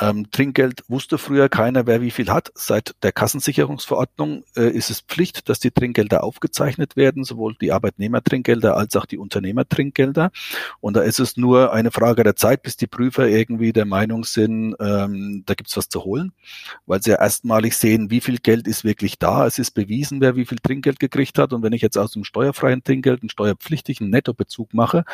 Ähm, 0.01 0.31
Trinkgeld 0.31 0.85
wusste 0.89 1.19
früher 1.19 1.49
keiner, 1.49 1.87
wer 1.87 2.01
wie 2.01 2.11
viel 2.11 2.31
hat. 2.31 2.53
Seit 2.55 2.95
der 3.03 3.13
Kassensicherungsverordnung 3.13 4.45
äh, 4.57 4.71
ist 4.71 4.91
es 4.91 5.01
Pflicht, 5.01 5.49
dass 5.49 5.59
die 5.59 5.71
Trinkgelder 5.71 6.23
aufgezeichnet 6.23 6.97
werden, 6.97 7.25
sowohl 7.25 7.57
die 7.61 7.73
Arbeitnehmertrinkgelder 7.73 8.77
als 8.77 8.95
auch 8.97 9.07
die 9.07 9.19
Unternehmertrinkgelder. 9.19 10.31
Und 10.81 10.97
da 10.97 11.03
ist 11.03 11.19
es 11.19 11.37
nur 11.37 11.73
eine 11.73 11.91
Frage 11.91 12.23
der 12.23 12.37
Zeit, 12.37 12.63
bis 12.63 12.77
die 12.77 12.87
Prüfer 12.87 13.29
irgendwie 13.29 13.73
der 13.73 13.87
Meinung 13.87 14.25
sind, 14.25 14.77
ähm, 14.81 15.43
da 15.47 15.55
gibt's 15.55 15.77
was 15.77 15.89
zu 15.89 16.05
holen, 16.05 16.33
weil 16.87 17.03
sie 17.03 17.11
ja 17.11 17.17
erstmalig 17.17 17.77
sehen, 17.77 18.11
wie 18.11 18.21
viel 18.21 18.39
Geld 18.39 18.69
ist 18.69 18.85
wirklich 18.85 19.19
da. 19.19 19.47
Es 19.47 19.59
ist 19.59 19.73
bewiesen, 19.73 20.21
wer 20.21 20.37
wie 20.37 20.47
viel 20.47 20.59
Trinkgeld 20.59 21.01
gekriegt 21.01 21.39
hat. 21.39 21.53
Und 21.53 21.63
wenn 21.63 21.73
ich 21.73 21.83
jetzt 21.83 21.99
aus 21.99 22.13
dem 22.13 22.25
steuerfreien 22.25 22.85
Trinkgeld 22.85 23.23
einen 23.23 23.31
steuerpflichtigen 23.31 24.11
Nettobezug 24.11 24.75
mache, 24.75 25.05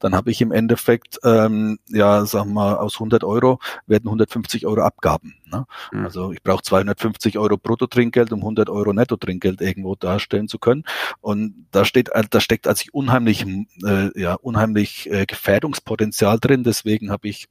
dann 0.00 0.14
habe 0.14 0.30
ich 0.30 0.40
im 0.40 0.50
Endeffekt, 0.50 1.20
ähm, 1.24 1.78
ja, 1.88 2.24
wir 2.32 2.44
mal, 2.44 2.76
aus 2.76 2.94
100 2.94 3.24
Euro 3.24 3.60
werden 3.86 4.06
100 4.08 4.31
250 4.32 4.66
Euro 4.66 4.82
Abgaben. 4.82 5.34
Ne? 5.46 5.66
Mhm. 5.92 6.04
Also 6.04 6.32
ich 6.32 6.42
brauche 6.42 6.62
250 6.62 7.38
Euro 7.38 7.56
Bruttotrinkgeld, 7.56 8.32
um 8.32 8.40
100 8.40 8.70
Euro 8.70 8.92
Nettotrinkgeld 8.92 9.60
irgendwo 9.60 9.94
darstellen 9.94 10.48
zu 10.48 10.58
können. 10.58 10.84
Und 11.20 11.66
da 11.70 11.84
steht, 11.84 12.10
da 12.30 12.40
steckt 12.40 12.66
also 12.66 12.84
unheimlich, 12.92 13.44
äh, 13.84 14.20
ja, 14.20 14.34
unheimlich 14.34 15.10
äh, 15.10 15.26
Gefährdungspotenzial 15.26 16.38
drin. 16.38 16.64
Deswegen 16.64 17.10
habe 17.10 17.28
ich 17.28 17.48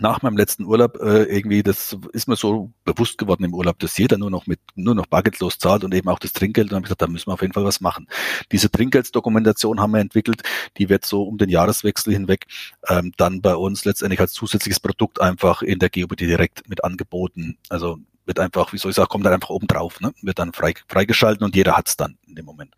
nach 0.00 0.22
meinem 0.22 0.36
letzten 0.36 0.64
Urlaub 0.64 0.96
äh, 1.00 1.24
irgendwie, 1.24 1.62
das 1.62 1.96
ist 2.12 2.28
mir 2.28 2.36
so 2.36 2.72
bewusst 2.84 3.18
geworden 3.18 3.44
im 3.44 3.54
Urlaub, 3.54 3.78
dass 3.78 3.96
jeder 3.96 4.18
nur 4.18 4.30
noch 4.30 4.46
mit 4.46 4.60
nur 4.74 4.94
noch 4.94 5.06
bargeldlos 5.06 5.58
zahlt 5.58 5.84
und 5.84 5.94
eben 5.94 6.08
auch 6.08 6.18
das 6.18 6.32
Trinkgeld. 6.32 6.66
Und 6.66 6.72
dann 6.72 6.76
habe 6.76 6.84
ich 6.84 6.88
gesagt, 6.88 7.02
da 7.02 7.06
müssen 7.06 7.28
wir 7.28 7.34
auf 7.34 7.42
jeden 7.42 7.54
Fall 7.54 7.64
was 7.64 7.80
machen. 7.80 8.06
Diese 8.52 8.70
Trinkgeldsdokumentation 8.70 9.80
haben 9.80 9.92
wir 9.92 10.00
entwickelt, 10.00 10.42
die 10.76 10.88
wird 10.88 11.04
so 11.04 11.22
um 11.22 11.38
den 11.38 11.48
Jahreswechsel 11.48 12.12
hinweg 12.12 12.46
ähm, 12.88 13.12
dann 13.16 13.40
bei 13.40 13.56
uns 13.56 13.84
letztendlich 13.84 14.20
als 14.20 14.32
zusätzliches 14.32 14.80
Produkt 14.80 15.20
einfach 15.20 15.62
in 15.62 15.78
der 15.78 15.90
GOBD 15.90 16.26
direkt 16.26 16.68
mit 16.68 16.84
angeboten. 16.84 17.58
Also 17.68 17.98
wird 18.26 18.40
einfach, 18.40 18.72
wie 18.72 18.78
soll 18.78 18.90
ich 18.90 18.96
sagen, 18.96 19.08
kommt 19.08 19.24
dann 19.24 19.32
einfach 19.32 19.50
oben 19.50 19.66
drauf, 19.66 20.00
ne? 20.00 20.12
wird 20.20 20.38
dann 20.38 20.52
frei, 20.52 20.74
freigeschalten 20.88 21.44
und 21.44 21.54
jeder 21.54 21.76
hat's 21.76 21.96
dann 21.96 22.18
in 22.26 22.34
dem 22.34 22.44
Moment. 22.44 22.74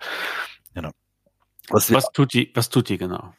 Genau. 0.75 0.90
Was, 1.71 1.92
was 1.92 2.11
tut 2.12 2.33
die, 2.33 2.51
was 2.55 2.68
tut 2.68 2.88
die 2.88 2.99
genau? 2.99 3.35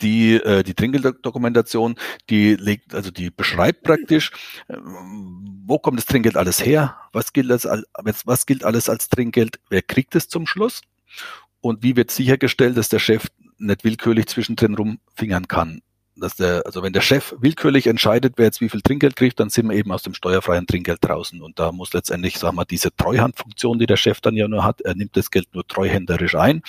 Die 0.00 0.34
äh, 0.34 0.62
die 0.62 0.74
Trinkgelddokumentation, 0.74 1.96
die 2.30 2.56
legt, 2.56 2.94
also 2.94 3.10
die 3.10 3.30
beschreibt 3.30 3.82
praktisch, 3.82 4.32
äh, 4.68 4.76
wo 4.78 5.78
kommt 5.78 5.98
das 5.98 6.06
Trinkgeld 6.06 6.36
alles 6.36 6.64
her, 6.64 6.96
was 7.12 7.32
gilt 7.32 7.50
als 7.50 7.66
was 8.24 8.46
gilt 8.46 8.64
alles 8.64 8.88
als 8.88 9.08
Trinkgeld, 9.08 9.60
wer 9.70 9.82
kriegt 9.82 10.14
es 10.14 10.28
zum 10.28 10.46
Schluss? 10.46 10.82
Und 11.60 11.82
wie 11.82 11.96
wird 11.96 12.10
sichergestellt, 12.10 12.76
dass 12.76 12.90
der 12.90 12.98
Chef 12.98 13.26
nicht 13.58 13.84
willkürlich 13.84 14.26
zwischendrin 14.26 14.74
rumfingern 14.74 15.48
kann 15.48 15.80
dass 16.16 16.36
der, 16.36 16.62
also 16.64 16.82
wenn 16.82 16.92
der 16.92 17.00
Chef 17.00 17.34
willkürlich 17.40 17.86
entscheidet, 17.86 18.34
wer 18.36 18.46
jetzt 18.46 18.60
wie 18.60 18.68
viel 18.68 18.82
Trinkgeld 18.82 19.16
kriegt, 19.16 19.40
dann 19.40 19.50
sind 19.50 19.68
wir 19.68 19.76
eben 19.76 19.90
aus 19.90 20.02
dem 20.02 20.14
steuerfreien 20.14 20.66
Trinkgeld 20.66 20.98
draußen. 21.02 21.42
Und 21.42 21.58
da 21.58 21.72
muss 21.72 21.92
letztendlich, 21.92 22.38
sagen 22.38 22.56
wir, 22.56 22.64
diese 22.64 22.94
Treuhandfunktion, 22.94 23.78
die 23.78 23.86
der 23.86 23.96
Chef 23.96 24.20
dann 24.20 24.36
ja 24.36 24.46
nur 24.46 24.64
hat, 24.64 24.80
er 24.82 24.94
nimmt 24.94 25.16
das 25.16 25.30
Geld 25.30 25.48
nur 25.54 25.66
treuhänderisch 25.66 26.34
ein 26.36 26.62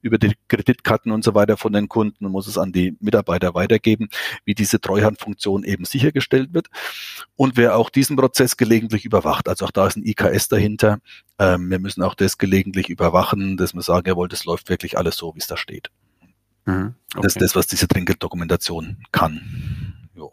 über 0.00 0.18
die 0.18 0.34
Kreditkarten 0.48 1.12
und 1.12 1.24
so 1.24 1.34
weiter 1.34 1.56
von 1.56 1.72
den 1.72 1.88
Kunden 1.88 2.24
und 2.24 2.32
muss 2.32 2.46
es 2.46 2.58
an 2.58 2.72
die 2.72 2.96
Mitarbeiter 3.00 3.54
weitergeben, 3.54 4.08
wie 4.44 4.54
diese 4.54 4.80
Treuhandfunktion 4.80 5.64
eben 5.64 5.84
sichergestellt 5.84 6.54
wird. 6.54 6.68
Und 7.36 7.56
wer 7.56 7.76
auch 7.76 7.90
diesen 7.90 8.16
Prozess 8.16 8.56
gelegentlich 8.56 9.04
überwacht, 9.04 9.48
also 9.48 9.66
auch 9.66 9.70
da 9.70 9.86
ist 9.86 9.96
ein 9.96 10.06
IKS 10.06 10.48
dahinter. 10.48 10.98
Ähm, 11.38 11.70
wir 11.70 11.78
müssen 11.78 12.02
auch 12.02 12.14
das 12.14 12.38
gelegentlich 12.38 12.88
überwachen, 12.88 13.56
dass 13.56 13.74
wir 13.74 13.82
sagen, 13.82 14.08
jawohl, 14.08 14.28
das 14.28 14.44
läuft 14.44 14.70
wirklich 14.70 14.96
alles 14.96 15.16
so, 15.16 15.34
wie 15.34 15.40
es 15.40 15.46
da 15.46 15.56
steht. 15.56 15.90
Mhm. 16.66 16.94
Okay. 17.14 17.22
Das 17.22 17.36
ist 17.36 17.42
das, 17.42 17.56
was 17.56 17.66
diese 17.66 17.88
Trinkgelddokumentation 17.88 18.98
kann. 19.12 19.94
Jo. 20.14 20.32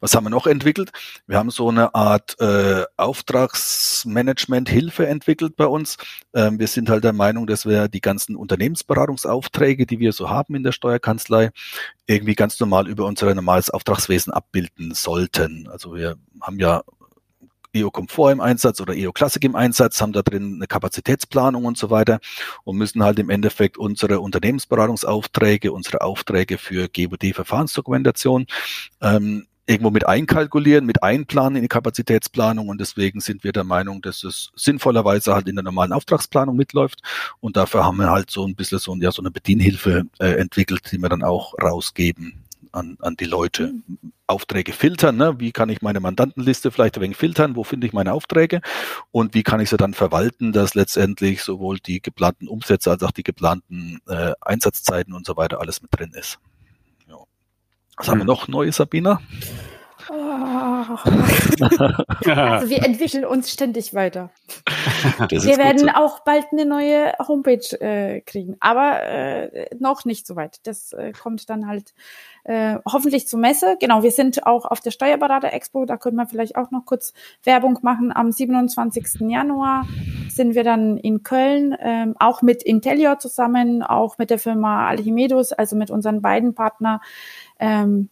Was 0.00 0.14
haben 0.14 0.26
wir 0.26 0.30
noch 0.30 0.46
entwickelt? 0.46 0.92
Wir 1.26 1.38
haben 1.38 1.50
so 1.50 1.68
eine 1.68 1.92
Art 1.94 2.40
äh, 2.40 2.84
Auftragsmanagement-Hilfe 2.96 5.08
entwickelt 5.08 5.56
bei 5.56 5.66
uns. 5.66 5.96
Ähm, 6.34 6.60
wir 6.60 6.68
sind 6.68 6.88
halt 6.88 7.02
der 7.02 7.12
Meinung, 7.12 7.48
dass 7.48 7.66
wir 7.66 7.88
die 7.88 8.00
ganzen 8.00 8.36
Unternehmensberatungsaufträge, 8.36 9.86
die 9.86 9.98
wir 9.98 10.12
so 10.12 10.30
haben 10.30 10.54
in 10.54 10.62
der 10.62 10.70
Steuerkanzlei, 10.70 11.50
irgendwie 12.06 12.36
ganz 12.36 12.60
normal 12.60 12.86
über 12.86 13.06
unser 13.06 13.34
normales 13.34 13.70
Auftragswesen 13.70 14.32
abbilden 14.32 14.94
sollten. 14.94 15.68
Also 15.68 15.96
wir 15.96 16.14
haben 16.40 16.60
ja 16.60 16.84
EO 17.74 17.90
Komfort 17.90 18.32
im 18.32 18.40
Einsatz 18.40 18.80
oder 18.80 18.94
EO 18.94 19.12
Classic 19.12 19.42
im 19.44 19.54
Einsatz, 19.54 20.00
haben 20.00 20.12
da 20.12 20.22
drin 20.22 20.54
eine 20.56 20.66
Kapazitätsplanung 20.66 21.64
und 21.64 21.76
so 21.76 21.90
weiter 21.90 22.20
und 22.64 22.76
müssen 22.76 23.02
halt 23.02 23.18
im 23.18 23.30
Endeffekt 23.30 23.78
unsere 23.78 24.20
Unternehmensberatungsaufträge, 24.20 25.72
unsere 25.72 26.00
Aufträge 26.00 26.58
für 26.58 26.88
GUD-Verfahrensdokumentation 26.88 28.46
ähm, 29.00 29.46
irgendwo 29.66 29.90
mit 29.90 30.06
einkalkulieren, 30.06 30.86
mit 30.86 31.02
einplanen 31.02 31.56
in 31.56 31.62
die 31.62 31.68
Kapazitätsplanung 31.68 32.68
und 32.68 32.80
deswegen 32.80 33.20
sind 33.20 33.44
wir 33.44 33.52
der 33.52 33.64
Meinung, 33.64 34.00
dass 34.00 34.24
es 34.24 34.50
sinnvollerweise 34.56 35.34
halt 35.34 35.46
in 35.46 35.56
der 35.56 35.62
normalen 35.62 35.92
Auftragsplanung 35.92 36.56
mitläuft 36.56 37.02
und 37.40 37.58
dafür 37.58 37.84
haben 37.84 37.98
wir 37.98 38.10
halt 38.10 38.30
so 38.30 38.46
ein 38.46 38.54
bisschen 38.54 38.78
so, 38.78 38.94
ja, 38.96 39.12
so 39.12 39.20
eine 39.20 39.30
Bedienhilfe 39.30 40.04
äh, 40.20 40.32
entwickelt, 40.38 40.90
die 40.90 40.98
wir 40.98 41.10
dann 41.10 41.22
auch 41.22 41.52
rausgeben 41.62 42.47
an, 42.72 42.96
an 43.00 43.16
die 43.16 43.24
Leute. 43.24 43.74
Aufträge 44.28 44.74
filtern, 44.74 45.16
ne? 45.16 45.40
wie 45.40 45.52
kann 45.52 45.70
ich 45.70 45.80
meine 45.80 46.00
Mandantenliste 46.00 46.70
vielleicht 46.70 46.96
ein 46.96 47.00
wenig 47.00 47.16
filtern, 47.16 47.56
wo 47.56 47.64
finde 47.64 47.86
ich 47.86 47.94
meine 47.94 48.12
Aufträge 48.12 48.60
und 49.10 49.32
wie 49.32 49.42
kann 49.42 49.58
ich 49.58 49.70
sie 49.70 49.78
dann 49.78 49.94
verwalten, 49.94 50.52
dass 50.52 50.74
letztendlich 50.74 51.42
sowohl 51.42 51.78
die 51.78 52.02
geplanten 52.02 52.46
Umsätze 52.46 52.90
als 52.90 53.02
auch 53.02 53.10
die 53.10 53.22
geplanten 53.22 54.00
äh, 54.06 54.32
Einsatzzeiten 54.42 55.14
und 55.14 55.24
so 55.24 55.38
weiter 55.38 55.60
alles 55.60 55.80
mit 55.80 55.98
drin 55.98 56.12
ist. 56.12 56.38
Ja. 57.08 57.16
Was 57.96 58.06
hm. 58.06 58.10
haben 58.10 58.18
wir 58.18 58.24
mhm. 58.24 58.28
noch 58.28 58.48
Neues, 58.48 58.76
Sabina? 58.76 59.22
Also 60.10 61.04
wir 62.70 62.82
entwickeln 62.82 63.26
uns 63.26 63.50
ständig 63.50 63.92
weiter. 63.92 64.30
wir 65.28 65.58
werden 65.58 65.80
so. 65.80 65.88
auch 65.88 66.20
bald 66.20 66.46
eine 66.50 66.64
neue 66.64 67.12
Homepage 67.18 67.78
äh, 67.80 68.22
kriegen, 68.22 68.56
aber 68.60 69.02
äh, 69.02 69.66
noch 69.78 70.06
nicht 70.06 70.26
so 70.26 70.34
weit. 70.36 70.66
Das 70.66 70.92
äh, 70.92 71.12
kommt 71.12 71.50
dann 71.50 71.66
halt 71.66 71.92
äh, 72.44 72.78
hoffentlich 72.90 73.28
zur 73.28 73.38
Messe. 73.38 73.76
Genau, 73.80 74.02
wir 74.02 74.10
sind 74.10 74.46
auch 74.46 74.64
auf 74.64 74.80
der 74.80 74.92
Steuerberater 74.92 75.52
Expo, 75.52 75.84
da 75.84 75.98
können 75.98 76.16
wir 76.16 76.26
vielleicht 76.26 76.56
auch 76.56 76.70
noch 76.70 76.86
kurz 76.86 77.12
Werbung 77.42 77.78
machen. 77.82 78.10
Am 78.14 78.32
27. 78.32 79.28
Januar 79.28 79.86
sind 80.30 80.54
wir 80.54 80.64
dann 80.64 80.96
in 80.96 81.22
Köln, 81.22 81.76
ähm, 81.80 82.14
auch 82.18 82.40
mit 82.40 82.62
Intellior 82.62 83.18
zusammen, 83.18 83.82
auch 83.82 84.16
mit 84.16 84.30
der 84.30 84.38
Firma 84.38 84.88
Alchimedus, 84.88 85.52
also 85.52 85.76
mit 85.76 85.90
unseren 85.90 86.22
beiden 86.22 86.54
Partnern. 86.54 87.00
Ähm, 87.58 88.08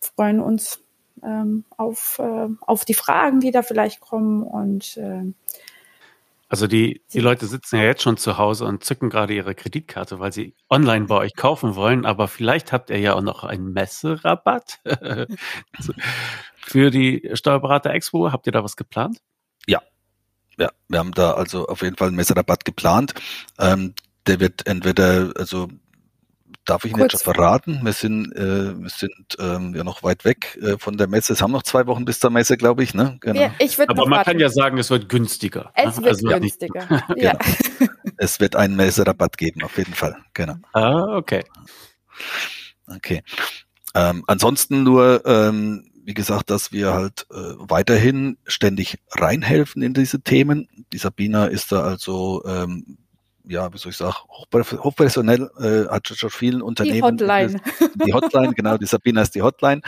freuen 0.00 0.40
uns 0.40 0.82
ähm, 1.24 1.64
auf, 1.76 2.18
äh, 2.18 2.48
auf 2.60 2.84
die 2.84 2.94
Fragen, 2.94 3.40
die 3.40 3.50
da 3.50 3.62
vielleicht 3.62 4.00
kommen 4.00 4.42
und 4.42 4.96
äh, 4.96 5.32
also 6.52 6.66
die, 6.66 7.00
die 7.14 7.20
Leute 7.20 7.46
sitzen 7.46 7.76
ja 7.76 7.84
jetzt 7.84 8.02
schon 8.02 8.18
zu 8.18 8.36
Hause 8.36 8.66
und 8.66 8.84
zücken 8.84 9.08
gerade 9.08 9.32
ihre 9.32 9.54
Kreditkarte, 9.54 10.20
weil 10.20 10.34
sie 10.34 10.54
online 10.68 11.06
bei 11.06 11.16
euch 11.16 11.34
kaufen 11.34 11.76
wollen, 11.76 12.04
aber 12.04 12.28
vielleicht 12.28 12.72
habt 12.72 12.90
ihr 12.90 12.98
ja 12.98 13.14
auch 13.14 13.22
noch 13.22 13.42
einen 13.42 13.72
Messerabatt 13.72 14.80
für 16.58 16.90
die 16.90 17.30
Steuerberater 17.32 17.88
Expo. 17.92 18.32
Habt 18.32 18.46
ihr 18.46 18.52
da 18.52 18.62
was 18.62 18.76
geplant? 18.76 19.22
Ja. 19.66 19.80
Ja, 20.58 20.70
wir 20.88 20.98
haben 20.98 21.12
da 21.12 21.32
also 21.32 21.68
auf 21.68 21.80
jeden 21.80 21.96
Fall 21.96 22.08
einen 22.08 22.16
Messerabatt 22.16 22.66
geplant. 22.66 23.14
Ähm, 23.58 23.94
der 24.26 24.38
wird 24.38 24.66
entweder, 24.66 25.32
also 25.36 25.68
darf 26.64 26.84
ich 26.84 26.92
Ihnen 26.92 27.00
jetzt 27.02 27.12
schon 27.12 27.34
verraten. 27.34 27.80
Wir 27.82 27.92
sind, 27.92 28.32
äh, 28.36 28.78
wir 28.78 28.88
sind 28.88 29.36
ähm, 29.38 29.74
ja 29.74 29.84
noch 29.84 30.02
weit 30.02 30.24
weg 30.24 30.58
äh, 30.62 30.78
von 30.78 30.96
der 30.96 31.08
Messe. 31.08 31.32
Es 31.32 31.42
haben 31.42 31.52
noch 31.52 31.62
zwei 31.62 31.86
Wochen 31.86 32.04
bis 32.04 32.20
zur 32.20 32.30
Messe, 32.30 32.56
glaube 32.56 32.82
ich. 32.82 32.94
Ne? 32.94 33.18
Genau. 33.20 33.40
Ja, 33.40 33.54
ich 33.58 33.80
Aber 33.80 33.94
man 34.02 34.10
warten. 34.10 34.30
kann 34.30 34.38
ja 34.38 34.48
sagen, 34.48 34.78
es 34.78 34.90
wird 34.90 35.08
günstiger. 35.08 35.72
Es 35.74 35.96
ne? 35.96 36.04
wird 36.04 36.14
also 36.14 36.28
günstiger. 36.28 37.04
ja. 37.16 37.32
Genau. 37.78 37.92
es 38.16 38.40
wird 38.40 38.56
einen 38.56 38.76
Messerabatt 38.76 39.36
geben, 39.38 39.62
auf 39.62 39.76
jeden 39.76 39.94
Fall. 39.94 40.16
Genau. 40.34 40.56
Ah, 40.72 41.16
okay. 41.16 41.44
Okay. 42.86 43.22
Ähm, 43.94 44.24
ansonsten 44.26 44.84
nur, 44.84 45.22
ähm, 45.26 45.90
wie 46.04 46.14
gesagt, 46.14 46.50
dass 46.50 46.72
wir 46.72 46.92
halt 46.92 47.26
äh, 47.30 47.54
weiterhin 47.58 48.38
ständig 48.46 48.98
reinhelfen 49.10 49.82
in 49.82 49.94
diese 49.94 50.20
Themen. 50.20 50.68
Die 50.92 50.98
Sabina 50.98 51.46
ist 51.46 51.72
da 51.72 51.82
also 51.82 52.42
ähm, 52.46 52.98
ja, 53.44 53.72
wie 53.72 53.78
soll 53.78 53.90
ich 53.90 53.96
sagen, 53.96 54.14
hochprofessionell, 54.28 55.50
äh, 55.58 55.88
hat 55.88 56.08
schon 56.08 56.30
vielen 56.30 56.62
Unternehmen. 56.62 57.16
Die 57.16 57.24
Hotline. 57.24 57.60
Die 58.06 58.12
Hotline, 58.12 58.52
genau, 58.54 58.76
die 58.76 58.86
Sabina 58.86 59.22
ist 59.22 59.34
die 59.34 59.42
Hotline 59.42 59.82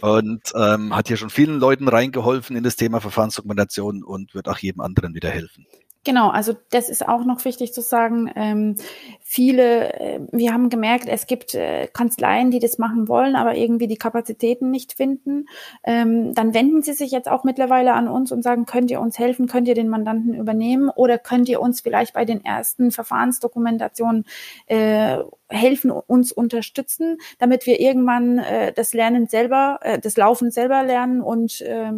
und 0.00 0.52
ähm, 0.56 0.94
hat 0.94 1.08
hier 1.08 1.16
schon 1.16 1.30
vielen 1.30 1.58
Leuten 1.58 1.88
reingeholfen 1.88 2.56
in 2.56 2.64
das 2.64 2.76
Thema 2.76 3.00
Verfahrensdokumentation 3.00 4.02
und 4.02 4.34
wird 4.34 4.48
auch 4.48 4.58
jedem 4.58 4.80
anderen 4.80 5.14
wieder 5.14 5.30
helfen. 5.30 5.66
Genau, 6.04 6.28
also 6.28 6.54
das 6.70 6.90
ist 6.90 7.08
auch 7.08 7.24
noch 7.24 7.42
wichtig 7.46 7.72
zu 7.72 7.80
sagen. 7.80 8.30
Ähm, 8.36 8.76
viele, 9.22 9.94
äh, 9.94 10.20
wir 10.32 10.52
haben 10.52 10.68
gemerkt, 10.68 11.08
es 11.08 11.26
gibt 11.26 11.54
äh, 11.54 11.86
Kanzleien, 11.86 12.50
die 12.50 12.58
das 12.58 12.76
machen 12.76 13.08
wollen, 13.08 13.36
aber 13.36 13.56
irgendwie 13.56 13.86
die 13.86 13.96
Kapazitäten 13.96 14.70
nicht 14.70 14.92
finden. 14.92 15.46
Ähm, 15.82 16.34
dann 16.34 16.52
wenden 16.52 16.82
sie 16.82 16.92
sich 16.92 17.10
jetzt 17.10 17.26
auch 17.26 17.42
mittlerweile 17.42 17.94
an 17.94 18.06
uns 18.06 18.32
und 18.32 18.42
sagen, 18.42 18.66
könnt 18.66 18.90
ihr 18.90 19.00
uns 19.00 19.18
helfen, 19.18 19.46
könnt 19.46 19.66
ihr 19.66 19.74
den 19.74 19.88
Mandanten 19.88 20.34
übernehmen 20.34 20.90
oder 20.90 21.16
könnt 21.18 21.48
ihr 21.48 21.62
uns 21.62 21.80
vielleicht 21.80 22.12
bei 22.12 22.26
den 22.26 22.44
ersten 22.44 22.90
Verfahrensdokumentationen 22.90 24.26
äh, 24.66 25.20
helfen, 25.48 25.90
uns 25.90 26.32
unterstützen, 26.32 27.16
damit 27.38 27.64
wir 27.64 27.80
irgendwann 27.80 28.38
äh, 28.40 28.74
das 28.74 28.92
Lernen 28.92 29.26
selber, 29.26 29.78
äh, 29.80 29.98
das 29.98 30.18
Laufen 30.18 30.50
selber 30.50 30.82
lernen 30.82 31.22
und 31.22 31.62
äh, 31.62 31.92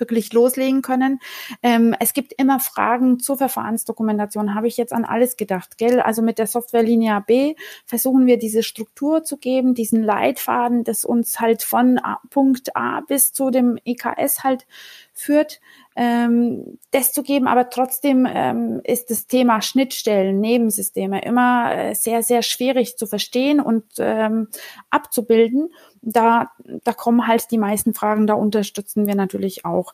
wirklich 0.00 0.32
loslegen 0.32 0.82
können. 0.82 1.20
Ähm, 1.62 1.94
es 2.00 2.12
gibt 2.12 2.32
immer 2.38 2.60
Fragen 2.60 3.18
zur 3.18 3.36
Verfahrensdokumentation. 3.36 4.54
Habe 4.54 4.68
ich 4.68 4.76
jetzt 4.76 4.92
an 4.92 5.04
alles 5.04 5.36
gedacht, 5.36 5.78
gell? 5.78 6.00
Also 6.00 6.22
mit 6.22 6.38
der 6.38 6.46
Softwarelinie 6.46 7.22
B 7.26 7.54
versuchen 7.86 8.26
wir 8.26 8.38
diese 8.38 8.62
Struktur 8.62 9.24
zu 9.24 9.36
geben, 9.36 9.74
diesen 9.74 10.02
Leitfaden, 10.02 10.84
das 10.84 11.04
uns 11.04 11.40
halt 11.40 11.62
von 11.62 11.98
A, 11.98 12.20
Punkt 12.30 12.76
A 12.76 13.00
bis 13.00 13.32
zu 13.32 13.50
dem 13.50 13.78
EKS 13.84 14.44
halt 14.44 14.66
führt, 15.12 15.60
ähm, 15.98 16.78
das 16.92 17.12
zu 17.12 17.24
geben. 17.24 17.48
Aber 17.48 17.70
trotzdem 17.70 18.24
ähm, 18.30 18.80
ist 18.84 19.10
das 19.10 19.26
Thema 19.26 19.60
Schnittstellen, 19.60 20.38
Nebensysteme 20.38 21.20
immer 21.22 21.74
äh, 21.74 21.94
sehr, 21.96 22.22
sehr 22.22 22.42
schwierig 22.42 22.96
zu 22.96 23.08
verstehen 23.08 23.60
und 23.60 23.84
ähm, 23.98 24.46
abzubilden. 24.90 25.70
Da, 26.00 26.52
da 26.84 26.92
kommen 26.92 27.26
halt 27.26 27.50
die 27.50 27.58
meisten 27.58 27.94
Fragen, 27.94 28.28
da 28.28 28.34
unterstützen 28.34 29.08
wir 29.08 29.16
natürlich 29.16 29.64
auch. 29.64 29.92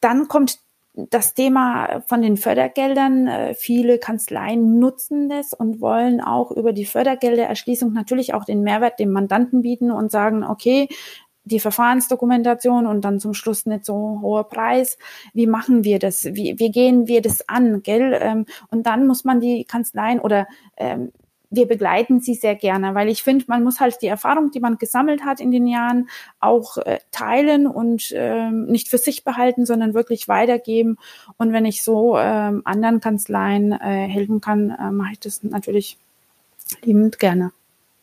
Dann 0.00 0.28
kommt 0.28 0.60
das 0.94 1.34
Thema 1.34 2.02
von 2.06 2.22
den 2.22 2.36
Fördergeldern. 2.36 3.26
Äh, 3.26 3.54
viele 3.54 3.98
Kanzleien 3.98 4.78
nutzen 4.78 5.28
das 5.28 5.52
und 5.52 5.80
wollen 5.80 6.20
auch 6.20 6.52
über 6.52 6.72
die 6.72 6.86
Fördergeldererschließung 6.86 7.92
natürlich 7.92 8.34
auch 8.34 8.44
den 8.44 8.62
Mehrwert 8.62 9.00
dem 9.00 9.10
Mandanten 9.10 9.62
bieten 9.62 9.90
und 9.90 10.12
sagen, 10.12 10.44
okay, 10.44 10.88
die 11.48 11.60
Verfahrensdokumentation 11.60 12.86
und 12.86 13.02
dann 13.04 13.20
zum 13.20 13.34
Schluss 13.34 13.66
nicht 13.66 13.84
so 13.84 14.20
hoher 14.22 14.48
Preis. 14.48 14.98
Wie 15.34 15.46
machen 15.46 15.84
wir 15.84 15.98
das? 15.98 16.24
Wie, 16.24 16.58
wie 16.58 16.70
gehen 16.70 17.08
wir 17.08 17.22
das 17.22 17.48
an, 17.48 17.82
gell? 17.82 18.18
Ähm, 18.20 18.46
und 18.70 18.86
dann 18.86 19.06
muss 19.06 19.24
man 19.24 19.40
die 19.40 19.64
Kanzleien 19.64 20.20
oder 20.20 20.46
ähm, 20.76 21.12
wir 21.50 21.66
begleiten 21.66 22.20
sie 22.20 22.34
sehr 22.34 22.54
gerne, 22.54 22.94
weil 22.94 23.08
ich 23.08 23.22
finde, 23.22 23.46
man 23.48 23.64
muss 23.64 23.80
halt 23.80 24.02
die 24.02 24.06
Erfahrung, 24.06 24.50
die 24.50 24.60
man 24.60 24.76
gesammelt 24.76 25.24
hat 25.24 25.40
in 25.40 25.50
den 25.50 25.66
Jahren, 25.66 26.08
auch 26.40 26.76
äh, 26.78 26.98
teilen 27.10 27.66
und 27.66 28.12
ähm, 28.14 28.66
nicht 28.66 28.88
für 28.88 28.98
sich 28.98 29.24
behalten, 29.24 29.64
sondern 29.64 29.94
wirklich 29.94 30.28
weitergeben. 30.28 30.98
Und 31.38 31.52
wenn 31.52 31.64
ich 31.64 31.82
so 31.82 32.18
ähm, 32.18 32.62
anderen 32.64 33.00
Kanzleien 33.00 33.72
äh, 33.72 34.06
helfen 34.08 34.40
kann, 34.40 34.70
äh, 34.70 34.90
mache 34.90 35.12
ich 35.12 35.20
das 35.20 35.42
natürlich 35.42 35.96
liebend 36.82 37.18
gerne. 37.18 37.52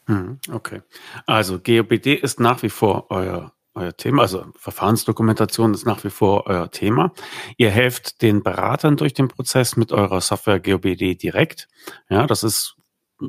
Mhm, 0.08 0.40
okay. 0.52 0.82
Also 1.26 1.60
GOBD 1.60 2.14
ist 2.14 2.40
nach 2.40 2.62
wie 2.64 2.70
vor 2.70 3.10
euer, 3.10 3.54
euer 3.74 3.96
Thema, 3.98 4.22
also 4.22 4.46
Verfahrensdokumentation 4.58 5.74
ist 5.74 5.86
nach 5.86 6.04
wie 6.04 6.10
vor 6.12 6.46
euer 6.48 6.70
Thema. 6.70 7.14
Ihr 7.58 7.72
helft 7.72 8.22
den 8.22 8.44
Beratern 8.44 8.98
durch 8.98 9.14
den 9.14 9.28
Prozess 9.28 9.78
mit 9.78 9.92
eurer 9.92 10.22
Software 10.22 10.60
GOBD 10.60 11.16
direkt. 11.16 11.68
Ja, 12.10 12.28
das 12.28 12.44
ist, 12.44 12.76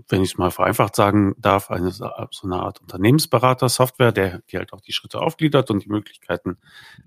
wenn 0.09 0.23
ich 0.23 0.33
es 0.33 0.39
mal 0.39 0.51
vereinfacht 0.51 0.97
sagen 0.97 1.35
darf, 1.39 1.71
eine, 1.71 1.91
so 1.93 2.05
eine 2.43 2.57
Art 2.57 2.81
Unternehmensberater-Software, 2.83 4.13
der 4.13 4.41
die 4.51 4.59
halt 4.59 4.73
auch 4.75 4.83
die 4.83 4.93
Schritte 4.93 5.21
aufgliedert 5.21 5.71
und 5.71 5.83
die 5.83 5.89
Möglichkeiten 5.89 6.59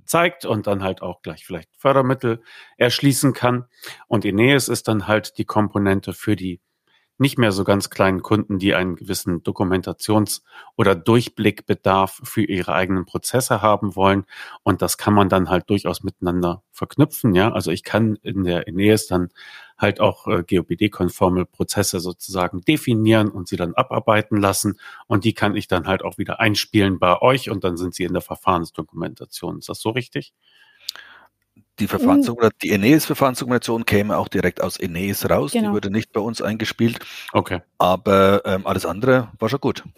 zeigt 0.06 0.46
und 0.46 0.66
dann 0.66 0.82
halt 0.82 1.04
auch 1.04 1.22
gleich 1.22 1.46
vielleicht 1.46 1.70
Fördermittel 1.78 2.42
erschließen 2.78 3.34
kann. 3.34 3.66
Und 4.08 4.26
Ineas 4.26 4.68
ist 4.68 4.88
dann 4.88 5.08
halt 5.08 5.38
die 5.38 5.46
Komponente 5.46 6.14
für 6.14 6.36
die 6.36 6.60
nicht 7.20 7.38
mehr 7.38 7.52
so 7.52 7.64
ganz 7.64 7.90
kleinen 7.90 8.22
Kunden, 8.22 8.60
die 8.60 8.76
einen 8.76 8.96
gewissen 8.96 9.44
Dokumentations- 9.44 10.42
oder 10.78 10.96
Durchblickbedarf 10.96 12.22
für 12.24 12.44
ihre 12.44 12.74
eigenen 12.74 13.06
Prozesse 13.06 13.62
haben 13.62 13.96
wollen. 13.96 14.26
Und 14.64 14.82
das 14.82 14.98
kann 14.98 15.14
man 15.14 15.30
dann 15.30 15.50
halt 15.50 15.70
durchaus 15.70 16.04
miteinander 16.04 16.64
verknüpfen. 16.72 17.36
Ja, 17.36 17.52
also 17.52 17.72
ich 17.72 17.84
kann 17.84 18.16
in 18.24 18.44
der 18.44 18.68
Aeneas 18.68 19.08
dann 19.08 19.30
halt 19.78 20.00
auch 20.02 20.28
äh, 20.28 20.44
GOBD-konforme 20.44 21.46
Prozesse 21.46 22.00
sozusagen 22.00 22.62
definieren 22.62 23.30
und 23.30 23.48
sie 23.48 23.56
dann 23.56 23.74
abarbeiten 23.74 24.38
lassen. 24.38 24.80
Und 25.08 25.24
die 25.24 25.34
kann 25.34 25.56
ich 25.56 25.68
dann 25.68 25.88
halt 25.88 26.04
auch 26.04 26.18
wieder 26.18 26.40
einspielen 26.40 27.00
bei 27.00 27.22
euch 27.22 27.50
und 27.50 27.64
dann 27.64 27.78
sind 27.78 27.96
sie 27.96 28.04
in 28.04 28.14
der 28.14 28.22
Verfahrensdokumentation. 28.22 29.60
Ist 29.60 29.70
das 29.70 29.80
so 29.80 29.90
richtig? 29.92 30.34
Die 31.80 31.88
Verfahrensdokumentation, 31.88 32.60
die 32.62 32.70
Eneas-Verfahrensdokumentation 32.72 33.86
käme 33.86 34.18
auch 34.18 34.28
direkt 34.28 34.62
aus 34.62 34.78
Eneas 34.78 35.30
raus. 35.30 35.52
Genau. 35.52 35.70
Die 35.70 35.76
wurde 35.76 35.92
nicht 35.92 36.12
bei 36.12 36.20
uns 36.20 36.42
eingespielt. 36.42 37.00
Okay. 37.34 37.62
Aber 37.78 38.42
ähm, 38.46 38.68
alles 38.68 38.86
andere 38.86 39.30
war 39.40 39.50
schon 39.50 39.60
gut. 39.60 39.84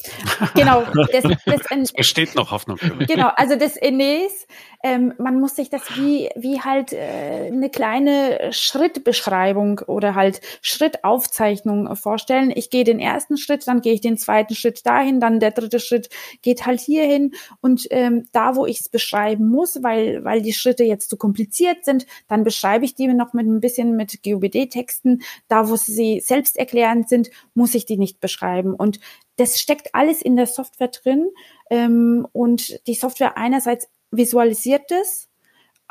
Genau. 0.55 0.84
Das, 0.93 1.23
das, 1.45 1.61
es 1.69 1.93
besteht 1.93 2.36
noch 2.36 2.51
Hoffnung 2.51 2.77
für 2.77 2.93
mich. 2.93 3.07
Genau. 3.07 3.29
Also 3.36 3.55
das 3.55 3.77
Eneas, 3.77 4.47
ähm, 4.84 5.13
man 5.17 5.39
muss 5.39 5.55
sich 5.55 5.69
das 5.69 5.95
wie, 5.95 6.29
wie 6.36 6.61
halt 6.61 6.93
äh, 6.93 7.49
eine 7.51 7.69
kleine 7.69 8.51
Schrittbeschreibung 8.51 9.79
oder 9.79 10.15
halt 10.15 10.41
Schrittaufzeichnung 10.61 11.95
vorstellen. 11.95 12.51
Ich 12.53 12.69
gehe 12.69 12.84
den 12.84 12.99
ersten 12.99 13.38
Schritt, 13.38 13.67
dann 13.67 13.82
gehe 13.82 13.93
ich 13.93 14.01
den 14.01 14.17
zweiten 14.17 14.55
Schritt 14.55 14.86
dahin, 14.86 15.19
dann 15.19 15.39
der 15.39 15.51
dritte 15.51 15.79
Schritt 15.79 16.09
geht 16.41 16.65
halt 16.65 16.79
hierhin 16.79 17.34
und 17.61 17.88
ähm, 17.91 18.27
da, 18.32 18.55
wo 18.55 18.65
ich 18.65 18.82
es 18.82 18.89
beschreiben 18.89 19.47
muss, 19.47 19.82
weil, 19.82 20.23
weil 20.23 20.41
die 20.41 20.53
Schritte 20.53 20.84
jetzt 20.84 21.09
zu 21.09 21.17
kompliziert 21.17 21.70
sind, 21.84 22.05
dann 22.28 22.43
beschreibe 22.43 22.86
ich 22.86 22.95
die 22.95 23.07
noch 23.07 23.34
mit 23.34 23.47
ein 23.47 23.59
bisschen 23.59 23.95
mit 23.95 24.24
GOBD-Texten. 24.24 25.22
Da, 25.47 25.69
wo 25.69 25.76
sie 25.76 26.19
selbsterklärend 26.19 27.09
sind, 27.09 27.30
muss 27.53 27.76
ich 27.76 27.86
die 27.86 27.97
nicht 27.97 28.19
beschreiben. 28.19 28.74
Und 28.74 28.99
das 29.38 29.59
steckt 29.59 29.95
alles 29.95 30.22
in 30.22 30.36
der 30.36 30.47
Software 30.47 30.89
drin. 30.89 31.30
Ähm, 31.69 32.28
und 32.32 32.86
die 32.88 32.95
Software 32.95 33.38
einerseits 33.38 33.89
visualisiert 34.11 34.91
es, 34.91 35.30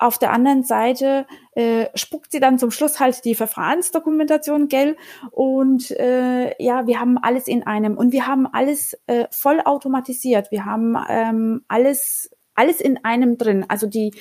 auf 0.00 0.16
der 0.16 0.32
anderen 0.32 0.62
Seite 0.62 1.26
äh, 1.52 1.86
spuckt 1.94 2.32
sie 2.32 2.40
dann 2.40 2.58
zum 2.58 2.70
Schluss 2.70 3.00
halt 3.00 3.22
die 3.26 3.34
Verfahrensdokumentation, 3.34 4.68
gell? 4.68 4.96
Und 5.30 5.90
äh, 5.90 6.54
ja, 6.62 6.86
wir 6.86 6.98
haben 6.98 7.18
alles 7.18 7.46
in 7.46 7.66
einem 7.66 7.98
und 7.98 8.10
wir 8.12 8.26
haben 8.26 8.46
alles 8.46 8.98
äh, 9.06 9.26
voll 9.30 9.60
automatisiert. 9.62 10.50
Wir 10.50 10.64
haben 10.64 10.96
ähm, 11.08 11.64
alles 11.68 12.30
alles 12.54 12.80
in 12.80 13.04
einem 13.04 13.38
drin. 13.38 13.66
Also 13.68 13.86
die 13.86 14.12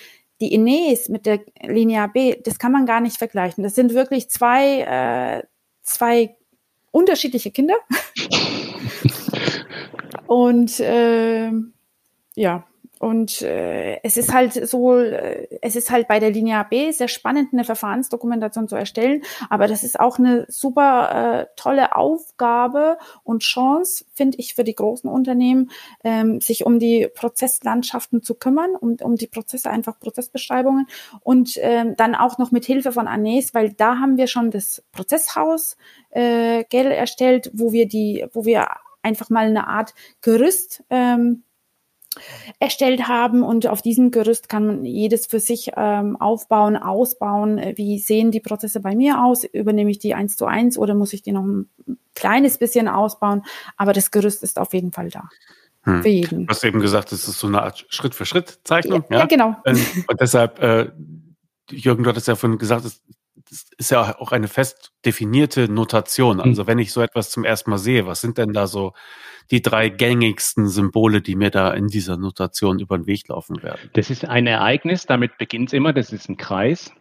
die 0.42 0.54
Ines 0.54 1.10
mit 1.10 1.26
der 1.26 1.42
Linie 1.62 2.08
B, 2.14 2.36
das 2.44 2.60
kann 2.60 2.72
man 2.72 2.86
gar 2.86 3.02
nicht 3.02 3.18
vergleichen. 3.18 3.64
Das 3.64 3.76
sind 3.76 3.94
wirklich 3.94 4.30
zwei, 4.30 4.82
äh, 4.82 5.44
zwei 5.84 6.36
unterschiedliche 6.92 7.52
Kinder. 7.52 7.76
Und 10.28 10.80
äh, 10.80 11.52
ja, 12.36 12.68
und 13.00 13.41
äh, 13.41 14.02
es 14.04 14.18
ist 14.18 14.34
halt 14.34 14.54
so, 14.68 14.93
äh, 15.00 15.47
es 15.62 15.78
ist 15.78 15.89
halt 15.89 16.10
bei 16.10 16.20
der 16.20 16.32
Linie 16.32 16.66
B 16.70 16.91
sehr 16.91 17.08
spannend, 17.08 17.54
eine 17.54 17.64
Verfahrensdokumentation 17.64 18.68
zu 18.68 18.76
erstellen, 18.76 19.24
aber 19.50 19.68
das 19.68 19.84
ist 19.84 20.00
auch 20.00 20.20
eine 20.20 20.45
super 20.50 21.39
äh, 21.39 21.45
tolle 21.56 21.95
Aufgabe 21.95 22.97
und 23.24 23.41
Chance, 23.41 24.04
finde 24.14 24.38
ich, 24.38 24.54
für 24.54 24.66
die 24.66 24.76
großen 24.76 25.10
Unternehmen, 25.10 25.72
ähm, 26.04 26.41
sich 26.41 26.66
um 26.66 26.78
die 26.78 27.08
Prozesslandschaften 27.08 28.22
zu 28.22 28.36
kümmern, 28.36 28.76
um, 28.76 28.97
um 29.02 29.16
die 29.16 29.28
Prozesse, 29.28 29.70
einfach 29.70 29.97
Prozessbeschreibungen. 30.00 30.86
Und 31.22 31.58
ähm, 31.62 31.95
dann 31.95 32.16
auch 32.16 32.38
noch 32.38 32.52
mit 32.52 32.66
Hilfe 32.66 32.91
von 32.91 33.08
Anes, 33.08 33.54
weil 33.54 33.72
da 33.72 34.00
haben 34.00 34.18
wir 34.18 34.28
schon 34.28 34.52
das 34.52 34.84
Prozesshaus 34.91 35.78
äh, 36.10 36.66
Gel 36.66 36.88
erstellt, 36.88 37.50
wo 37.54 37.72
wir 37.72 37.88
die, 37.88 38.26
wo 38.34 38.43
wir 38.43 38.68
einfach 39.02 39.30
mal 39.30 39.47
eine 39.47 39.68
Art 39.68 39.93
Gerüst 40.22 40.84
ähm, 40.89 41.43
erstellt 42.60 43.07
haben 43.07 43.43
und 43.43 43.68
auf 43.68 43.82
diesem 43.82 44.12
Gerüst 44.12 44.49
kann 44.49 44.66
man 44.66 44.86
jedes 44.86 45.28
für 45.28 45.39
sich 45.39 45.72
ähm, 45.76 46.16
aufbauen, 46.18 46.76
ausbauen. 46.76 47.60
Wie 47.76 47.99
sehen 47.99 48.32
die 48.32 48.39
Prozesse 48.39 48.80
bei 48.80 48.95
mir 48.95 49.24
aus? 49.24 49.43
Übernehme 49.43 49.91
ich 49.91 49.99
die 49.99 50.16
eins 50.16 50.36
zu 50.36 50.45
eins 50.45 50.78
oder 50.78 50.95
muss 50.95 51.14
ich 51.14 51.22
die 51.22 51.32
noch 51.32 51.43
ein 51.43 51.70
kleines 52.16 52.57
bisschen 52.57 52.88
ausbauen? 52.88 53.43
Aber 53.78 53.93
das 53.93 54.12
Gerüst 54.12 54.43
ist 54.43 54.60
auf 54.60 54.74
jeden 54.74 54.91
Fall 54.91 55.10
da. 55.10 55.30
Hm. 55.84 56.01
Für 56.01 56.10
jeden. 56.10 56.45
Du 56.45 56.51
hast 56.51 56.64
eben 56.64 56.82
gesagt, 56.82 57.12
es 57.12 57.28
ist 57.28 57.39
so 57.39 57.47
eine 57.47 57.62
Art 57.62 57.86
Schritt-für-Schritt-Zeichnung. 57.89 59.03
Ja, 59.10 59.16
ja? 59.16 59.20
ja, 59.20 59.26
genau. 59.26 59.55
Und 59.66 60.20
deshalb, 60.20 60.62
äh, 60.62 60.91
Jürgen, 61.72 62.03
du 62.03 62.10
hattest 62.10 62.28
ja 62.28 62.36
vorhin 62.36 62.57
gesagt, 62.57 62.86
es 62.86 63.01
ist 63.78 63.91
ja 63.91 64.20
auch 64.20 64.32
eine 64.32 64.47
fest 64.47 64.91
definierte 65.06 65.72
Notation. 65.72 66.41
Hm. 66.41 66.50
Also 66.50 66.68
wenn 66.68 66.80
ich 66.80 66.91
so 66.91 67.02
etwas 67.02 67.30
zum 67.30 67.43
ersten 67.43 67.70
Mal 67.70 67.78
sehe, 67.78 68.06
was 68.06 68.22
sind 68.22 68.38
denn 68.38 68.54
da 68.54 68.68
so 68.68 68.93
die 69.52 69.62
drei 69.62 69.89
gängigsten 69.89 70.68
Symbole, 70.68 71.22
die 71.22 71.36
mir 71.36 71.50
da 71.50 71.72
in 71.72 71.88
dieser 71.88 72.18
Notation 72.18 72.80
über 72.80 72.97
den 72.97 73.08
Weg 73.08 73.28
laufen 73.28 73.64
werden? 73.64 73.89
Das 73.93 74.10
ist 74.10 74.26
ein 74.26 74.47
Ereignis, 74.47 75.06
damit 75.06 75.38
beginnt 75.38 75.70
es 75.70 75.74
immer, 75.74 75.93
das 75.93 76.14
ist 76.14 76.30
ein 76.30 76.38
Kreis. 76.38 76.91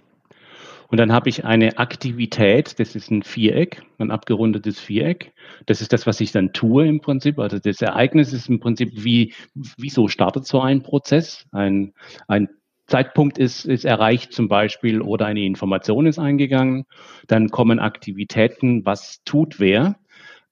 Und 0.90 0.96
dann 0.96 1.12
habe 1.12 1.28
ich 1.28 1.44
eine 1.44 1.76
Aktivität, 1.76 2.80
das 2.80 2.96
ist 2.96 3.10
ein 3.10 3.22
Viereck, 3.22 3.82
ein 3.98 4.10
abgerundetes 4.10 4.80
Viereck. 4.80 5.34
Das 5.66 5.82
ist 5.82 5.92
das, 5.92 6.06
was 6.06 6.18
ich 6.20 6.32
dann 6.32 6.54
tue 6.54 6.86
im 6.86 7.00
Prinzip. 7.00 7.38
Also 7.38 7.58
das 7.58 7.82
Ereignis 7.82 8.32
ist 8.32 8.48
im 8.48 8.58
Prinzip, 8.58 8.92
wie, 8.94 9.34
wieso 9.76 10.08
startet 10.08 10.46
so 10.46 10.62
ein 10.62 10.82
Prozess? 10.82 11.46
Ein, 11.52 11.92
ein 12.26 12.48
Zeitpunkt 12.88 13.38
ist, 13.38 13.64
ist 13.64 13.84
erreicht 13.84 14.32
zum 14.32 14.48
Beispiel 14.48 15.02
oder 15.02 15.26
eine 15.26 15.44
Information 15.44 16.06
ist 16.06 16.18
eingegangen. 16.18 16.86
Dann 17.26 17.50
kommen 17.50 17.78
Aktivitäten, 17.78 18.84
was 18.84 19.22
tut 19.24 19.60
wer. 19.60 19.96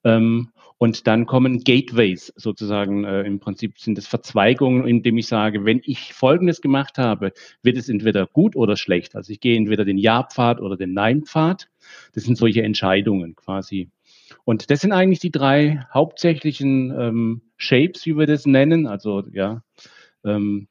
Ähm, 0.03 0.51
und 0.77 1.07
dann 1.07 1.25
kommen 1.25 1.63
Gateways 1.63 2.31
sozusagen. 2.35 3.03
Äh, 3.03 3.23
Im 3.23 3.39
Prinzip 3.39 3.79
sind 3.79 3.97
es 3.97 4.07
Verzweigungen, 4.07 4.87
indem 4.87 5.17
ich 5.17 5.27
sage, 5.27 5.65
wenn 5.65 5.81
ich 5.83 6.13
Folgendes 6.13 6.61
gemacht 6.61 6.99
habe, 6.99 7.33
wird 7.63 7.77
es 7.77 7.89
entweder 7.89 8.27
gut 8.27 8.55
oder 8.55 8.77
schlecht. 8.77 9.15
Also 9.15 9.33
ich 9.33 9.39
gehe 9.39 9.57
entweder 9.57 9.85
den 9.85 9.97
Ja-Pfad 9.97 10.61
oder 10.61 10.77
den 10.77 10.93
Nein-Pfad. 10.93 11.67
Das 12.13 12.23
sind 12.23 12.37
solche 12.37 12.61
Entscheidungen 12.61 13.35
quasi. 13.35 13.89
Und 14.45 14.69
das 14.69 14.81
sind 14.81 14.91
eigentlich 14.91 15.19
die 15.19 15.31
drei 15.31 15.85
hauptsächlichen 15.91 16.93
ähm, 16.97 17.41
Shapes, 17.57 18.05
wie 18.05 18.15
wir 18.15 18.27
das 18.27 18.45
nennen. 18.45 18.85
Also 18.85 19.23
ja, 19.31 19.63
ähm, 20.23 20.67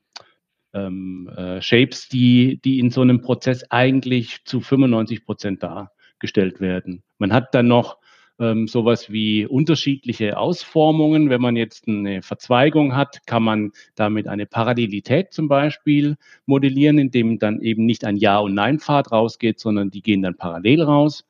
ähm, 0.77 1.29
äh, 1.37 1.61
Shapes, 1.63 2.09
die, 2.09 2.61
die 2.65 2.79
in 2.79 2.91
so 2.91 3.01
einem 3.01 3.21
Prozess 3.23 3.65
eigentlich 3.71 4.45
zu 4.45 4.61
95 4.61 5.25
Prozent 5.25 5.63
dargestellt 5.63 6.61
werden. 6.61 7.03
Man 7.19 7.33
hat 7.33 7.55
dann 7.55 7.69
noch 7.69 7.99
ähm, 8.39 8.69
sowas 8.69 9.11
wie 9.11 9.47
unterschiedliche 9.47 10.37
Ausformungen. 10.37 11.31
Wenn 11.31 11.41
man 11.41 11.57
jetzt 11.57 11.89
eine 11.89 12.23
Verzweigung 12.23 12.95
hat, 12.95 13.27
kann 13.27 13.43
man 13.43 13.73
damit 13.95 14.29
eine 14.29 14.47
Parallelität 14.47 15.33
zum 15.33 15.49
Beispiel 15.49 16.17
modellieren, 16.45 16.99
indem 16.99 17.39
dann 17.39 17.61
eben 17.63 17.87
nicht 17.87 18.05
ein 18.05 18.17
Ja- 18.17 18.39
und 18.39 18.55
Nein-Pfad 18.55 19.13
rausgeht, 19.13 19.59
sondern 19.59 19.91
die 19.91 20.03
gehen 20.03 20.23
dann 20.23 20.37
parallel 20.37 20.83
raus. 20.83 21.25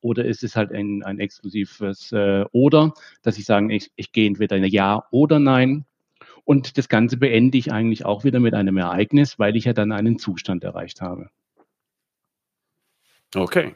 Oder 0.00 0.24
ist 0.24 0.42
es 0.42 0.56
halt 0.56 0.72
ein, 0.72 1.02
ein 1.02 1.20
exklusives 1.20 2.12
äh, 2.12 2.44
Oder, 2.52 2.92
dass 3.22 3.38
ich 3.38 3.44
sage, 3.44 3.72
ich, 3.74 3.90
ich 3.96 4.12
gehe 4.12 4.26
entweder 4.26 4.56
Ja 4.56 5.04
oder 5.10 5.38
Nein. 5.38 5.84
Und 6.44 6.76
das 6.78 6.88
Ganze 6.88 7.16
beende 7.16 7.58
ich 7.58 7.72
eigentlich 7.72 8.04
auch 8.04 8.24
wieder 8.24 8.40
mit 8.40 8.54
einem 8.54 8.76
Ereignis, 8.76 9.38
weil 9.38 9.56
ich 9.56 9.64
ja 9.64 9.72
dann 9.72 9.92
einen 9.92 10.18
Zustand 10.18 10.64
erreicht 10.64 11.00
habe. 11.00 11.30
Okay. 13.34 13.74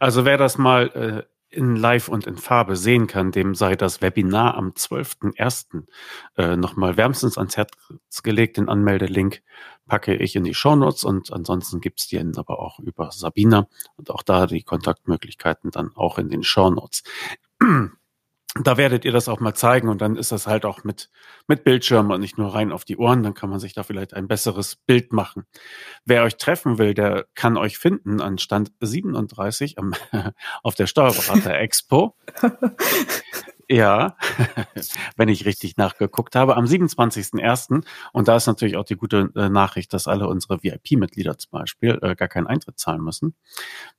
Also 0.00 0.24
wer 0.24 0.38
das 0.38 0.58
mal 0.58 0.88
äh, 0.88 1.22
in 1.56 1.76
Live 1.76 2.08
und 2.08 2.26
in 2.26 2.36
Farbe 2.36 2.76
sehen 2.76 3.06
kann, 3.06 3.32
dem 3.32 3.54
sei 3.54 3.76
das 3.76 4.02
Webinar 4.02 4.56
am 4.56 4.70
12.01. 4.70 5.84
Äh, 6.36 6.56
nochmal 6.56 6.96
wärmstens 6.96 7.38
ans 7.38 7.56
Herz 7.56 7.72
gelegt. 8.22 8.56
Den 8.56 8.68
Anmeldelink 8.68 9.42
packe 9.86 10.14
ich 10.14 10.36
in 10.36 10.44
die 10.44 10.54
Shownotes 10.54 11.04
und 11.04 11.32
ansonsten 11.32 11.80
gibt's 11.80 12.08
die 12.08 12.18
aber 12.18 12.58
auch 12.58 12.78
über 12.80 13.10
Sabina 13.12 13.68
und 13.96 14.10
auch 14.10 14.22
da 14.22 14.46
die 14.46 14.62
Kontaktmöglichkeiten 14.62 15.70
dann 15.70 15.92
auch 15.94 16.18
in 16.18 16.28
den 16.28 16.42
Shownotes 16.42 17.04
da 18.62 18.76
werdet 18.76 19.04
ihr 19.04 19.12
das 19.12 19.28
auch 19.28 19.40
mal 19.40 19.54
zeigen 19.54 19.88
und 19.88 20.00
dann 20.00 20.16
ist 20.16 20.32
das 20.32 20.46
halt 20.46 20.64
auch 20.64 20.84
mit, 20.84 21.10
mit 21.46 21.64
Bildschirm 21.64 22.10
und 22.10 22.20
nicht 22.20 22.38
nur 22.38 22.54
rein 22.54 22.72
auf 22.72 22.84
die 22.84 22.96
Ohren, 22.96 23.22
dann 23.22 23.34
kann 23.34 23.50
man 23.50 23.60
sich 23.60 23.74
da 23.74 23.82
vielleicht 23.82 24.14
ein 24.14 24.28
besseres 24.28 24.76
Bild 24.76 25.12
machen. 25.12 25.46
Wer 26.04 26.22
euch 26.22 26.36
treffen 26.36 26.78
will, 26.78 26.94
der 26.94 27.26
kann 27.34 27.56
euch 27.56 27.78
finden 27.78 28.20
an 28.20 28.38
Stand 28.38 28.72
37 28.80 29.78
am, 29.78 29.94
auf 30.62 30.74
der 30.74 30.86
Steuerberater 30.86 31.58
Expo. 31.58 32.16
Ja, 33.68 34.16
wenn 35.16 35.28
ich 35.28 35.44
richtig 35.44 35.76
nachgeguckt 35.76 36.36
habe, 36.36 36.56
am 36.56 36.66
27.01. 36.66 37.84
Und 38.12 38.28
da 38.28 38.36
ist 38.36 38.46
natürlich 38.46 38.76
auch 38.76 38.84
die 38.84 38.94
gute 38.94 39.32
äh, 39.34 39.48
Nachricht, 39.48 39.92
dass 39.92 40.06
alle 40.06 40.28
unsere 40.28 40.62
VIP-Mitglieder 40.62 41.36
zum 41.36 41.50
Beispiel 41.50 41.98
äh, 42.00 42.14
gar 42.14 42.28
keinen 42.28 42.46
Eintritt 42.46 42.78
zahlen 42.78 43.02
müssen. 43.02 43.34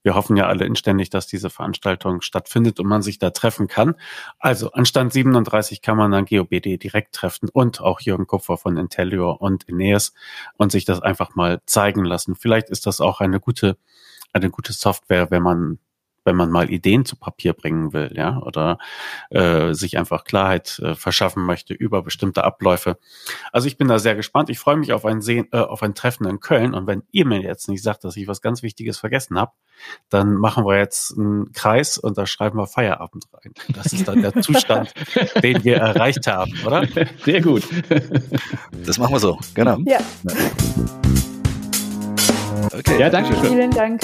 Wir 0.02 0.14
hoffen 0.14 0.38
ja 0.38 0.46
alle 0.46 0.64
inständig, 0.64 1.10
dass 1.10 1.26
diese 1.26 1.50
Veranstaltung 1.50 2.22
stattfindet 2.22 2.80
und 2.80 2.86
man 2.86 3.02
sich 3.02 3.18
da 3.18 3.28
treffen 3.28 3.68
kann. 3.68 3.94
Also 4.38 4.72
an 4.72 4.86
Stand 4.86 5.12
37 5.12 5.82
kann 5.82 5.98
man 5.98 6.12
dann 6.12 6.24
GOBD 6.24 6.78
direkt 6.78 7.14
treffen 7.14 7.50
und 7.52 7.82
auch 7.82 8.00
Jürgen 8.00 8.26
Kupfer 8.26 8.56
von 8.56 8.78
Intellior 8.78 9.42
und 9.42 9.64
Ineas 9.64 10.14
und 10.56 10.72
sich 10.72 10.86
das 10.86 11.02
einfach 11.02 11.34
mal 11.34 11.60
zeigen 11.66 12.06
lassen. 12.06 12.36
Vielleicht 12.36 12.70
ist 12.70 12.86
das 12.86 13.02
auch 13.02 13.20
eine 13.20 13.38
gute, 13.38 13.76
eine 14.32 14.48
gute 14.48 14.72
Software, 14.72 15.30
wenn 15.30 15.42
man 15.42 15.78
wenn 16.24 16.36
man 16.36 16.50
mal 16.50 16.70
Ideen 16.70 17.04
zu 17.04 17.16
Papier 17.16 17.52
bringen 17.52 17.92
will, 17.92 18.12
ja, 18.14 18.38
oder 18.38 18.78
äh, 19.30 19.72
sich 19.72 19.98
einfach 19.98 20.24
Klarheit 20.24 20.78
äh, 20.82 20.94
verschaffen 20.94 21.44
möchte 21.44 21.74
über 21.74 22.02
bestimmte 22.02 22.44
Abläufe. 22.44 22.98
Also 23.52 23.66
ich 23.66 23.76
bin 23.76 23.88
da 23.88 23.98
sehr 23.98 24.14
gespannt. 24.14 24.50
Ich 24.50 24.58
freue 24.58 24.76
mich 24.76 24.92
auf 24.92 25.04
ein 25.04 25.20
Sehen, 25.20 25.48
äh, 25.52 25.58
auf 25.58 25.82
ein 25.82 25.94
Treffen 25.94 26.26
in 26.26 26.40
Köln. 26.40 26.74
Und 26.74 26.86
wenn 26.86 27.02
ihr 27.12 27.26
mir 27.26 27.40
jetzt 27.40 27.68
nicht 27.68 27.82
sagt, 27.82 28.04
dass 28.04 28.16
ich 28.16 28.28
was 28.28 28.42
ganz 28.42 28.62
Wichtiges 28.62 28.98
vergessen 28.98 29.38
habe, 29.38 29.52
dann 30.08 30.34
machen 30.34 30.64
wir 30.64 30.76
jetzt 30.76 31.16
einen 31.16 31.52
Kreis 31.52 31.98
und 31.98 32.18
da 32.18 32.26
schreiben 32.26 32.58
wir 32.58 32.66
Feierabend 32.66 33.24
rein. 33.32 33.52
Das 33.74 33.92
ist 33.92 34.08
dann 34.08 34.22
der 34.22 34.34
Zustand, 34.42 34.92
den 35.42 35.62
wir 35.64 35.76
erreicht 35.76 36.26
haben, 36.26 36.52
oder? 36.66 36.86
Sehr 37.24 37.40
gut. 37.40 37.62
Das 38.84 38.98
machen 38.98 39.14
wir 39.14 39.20
so, 39.20 39.38
genau. 39.54 39.78
Ja. 39.84 39.98
Okay, 42.72 43.00
ja, 43.00 43.10
danke 43.10 43.34
schön. 43.34 43.48
Vielen 43.48 43.70
Dank. 43.70 44.00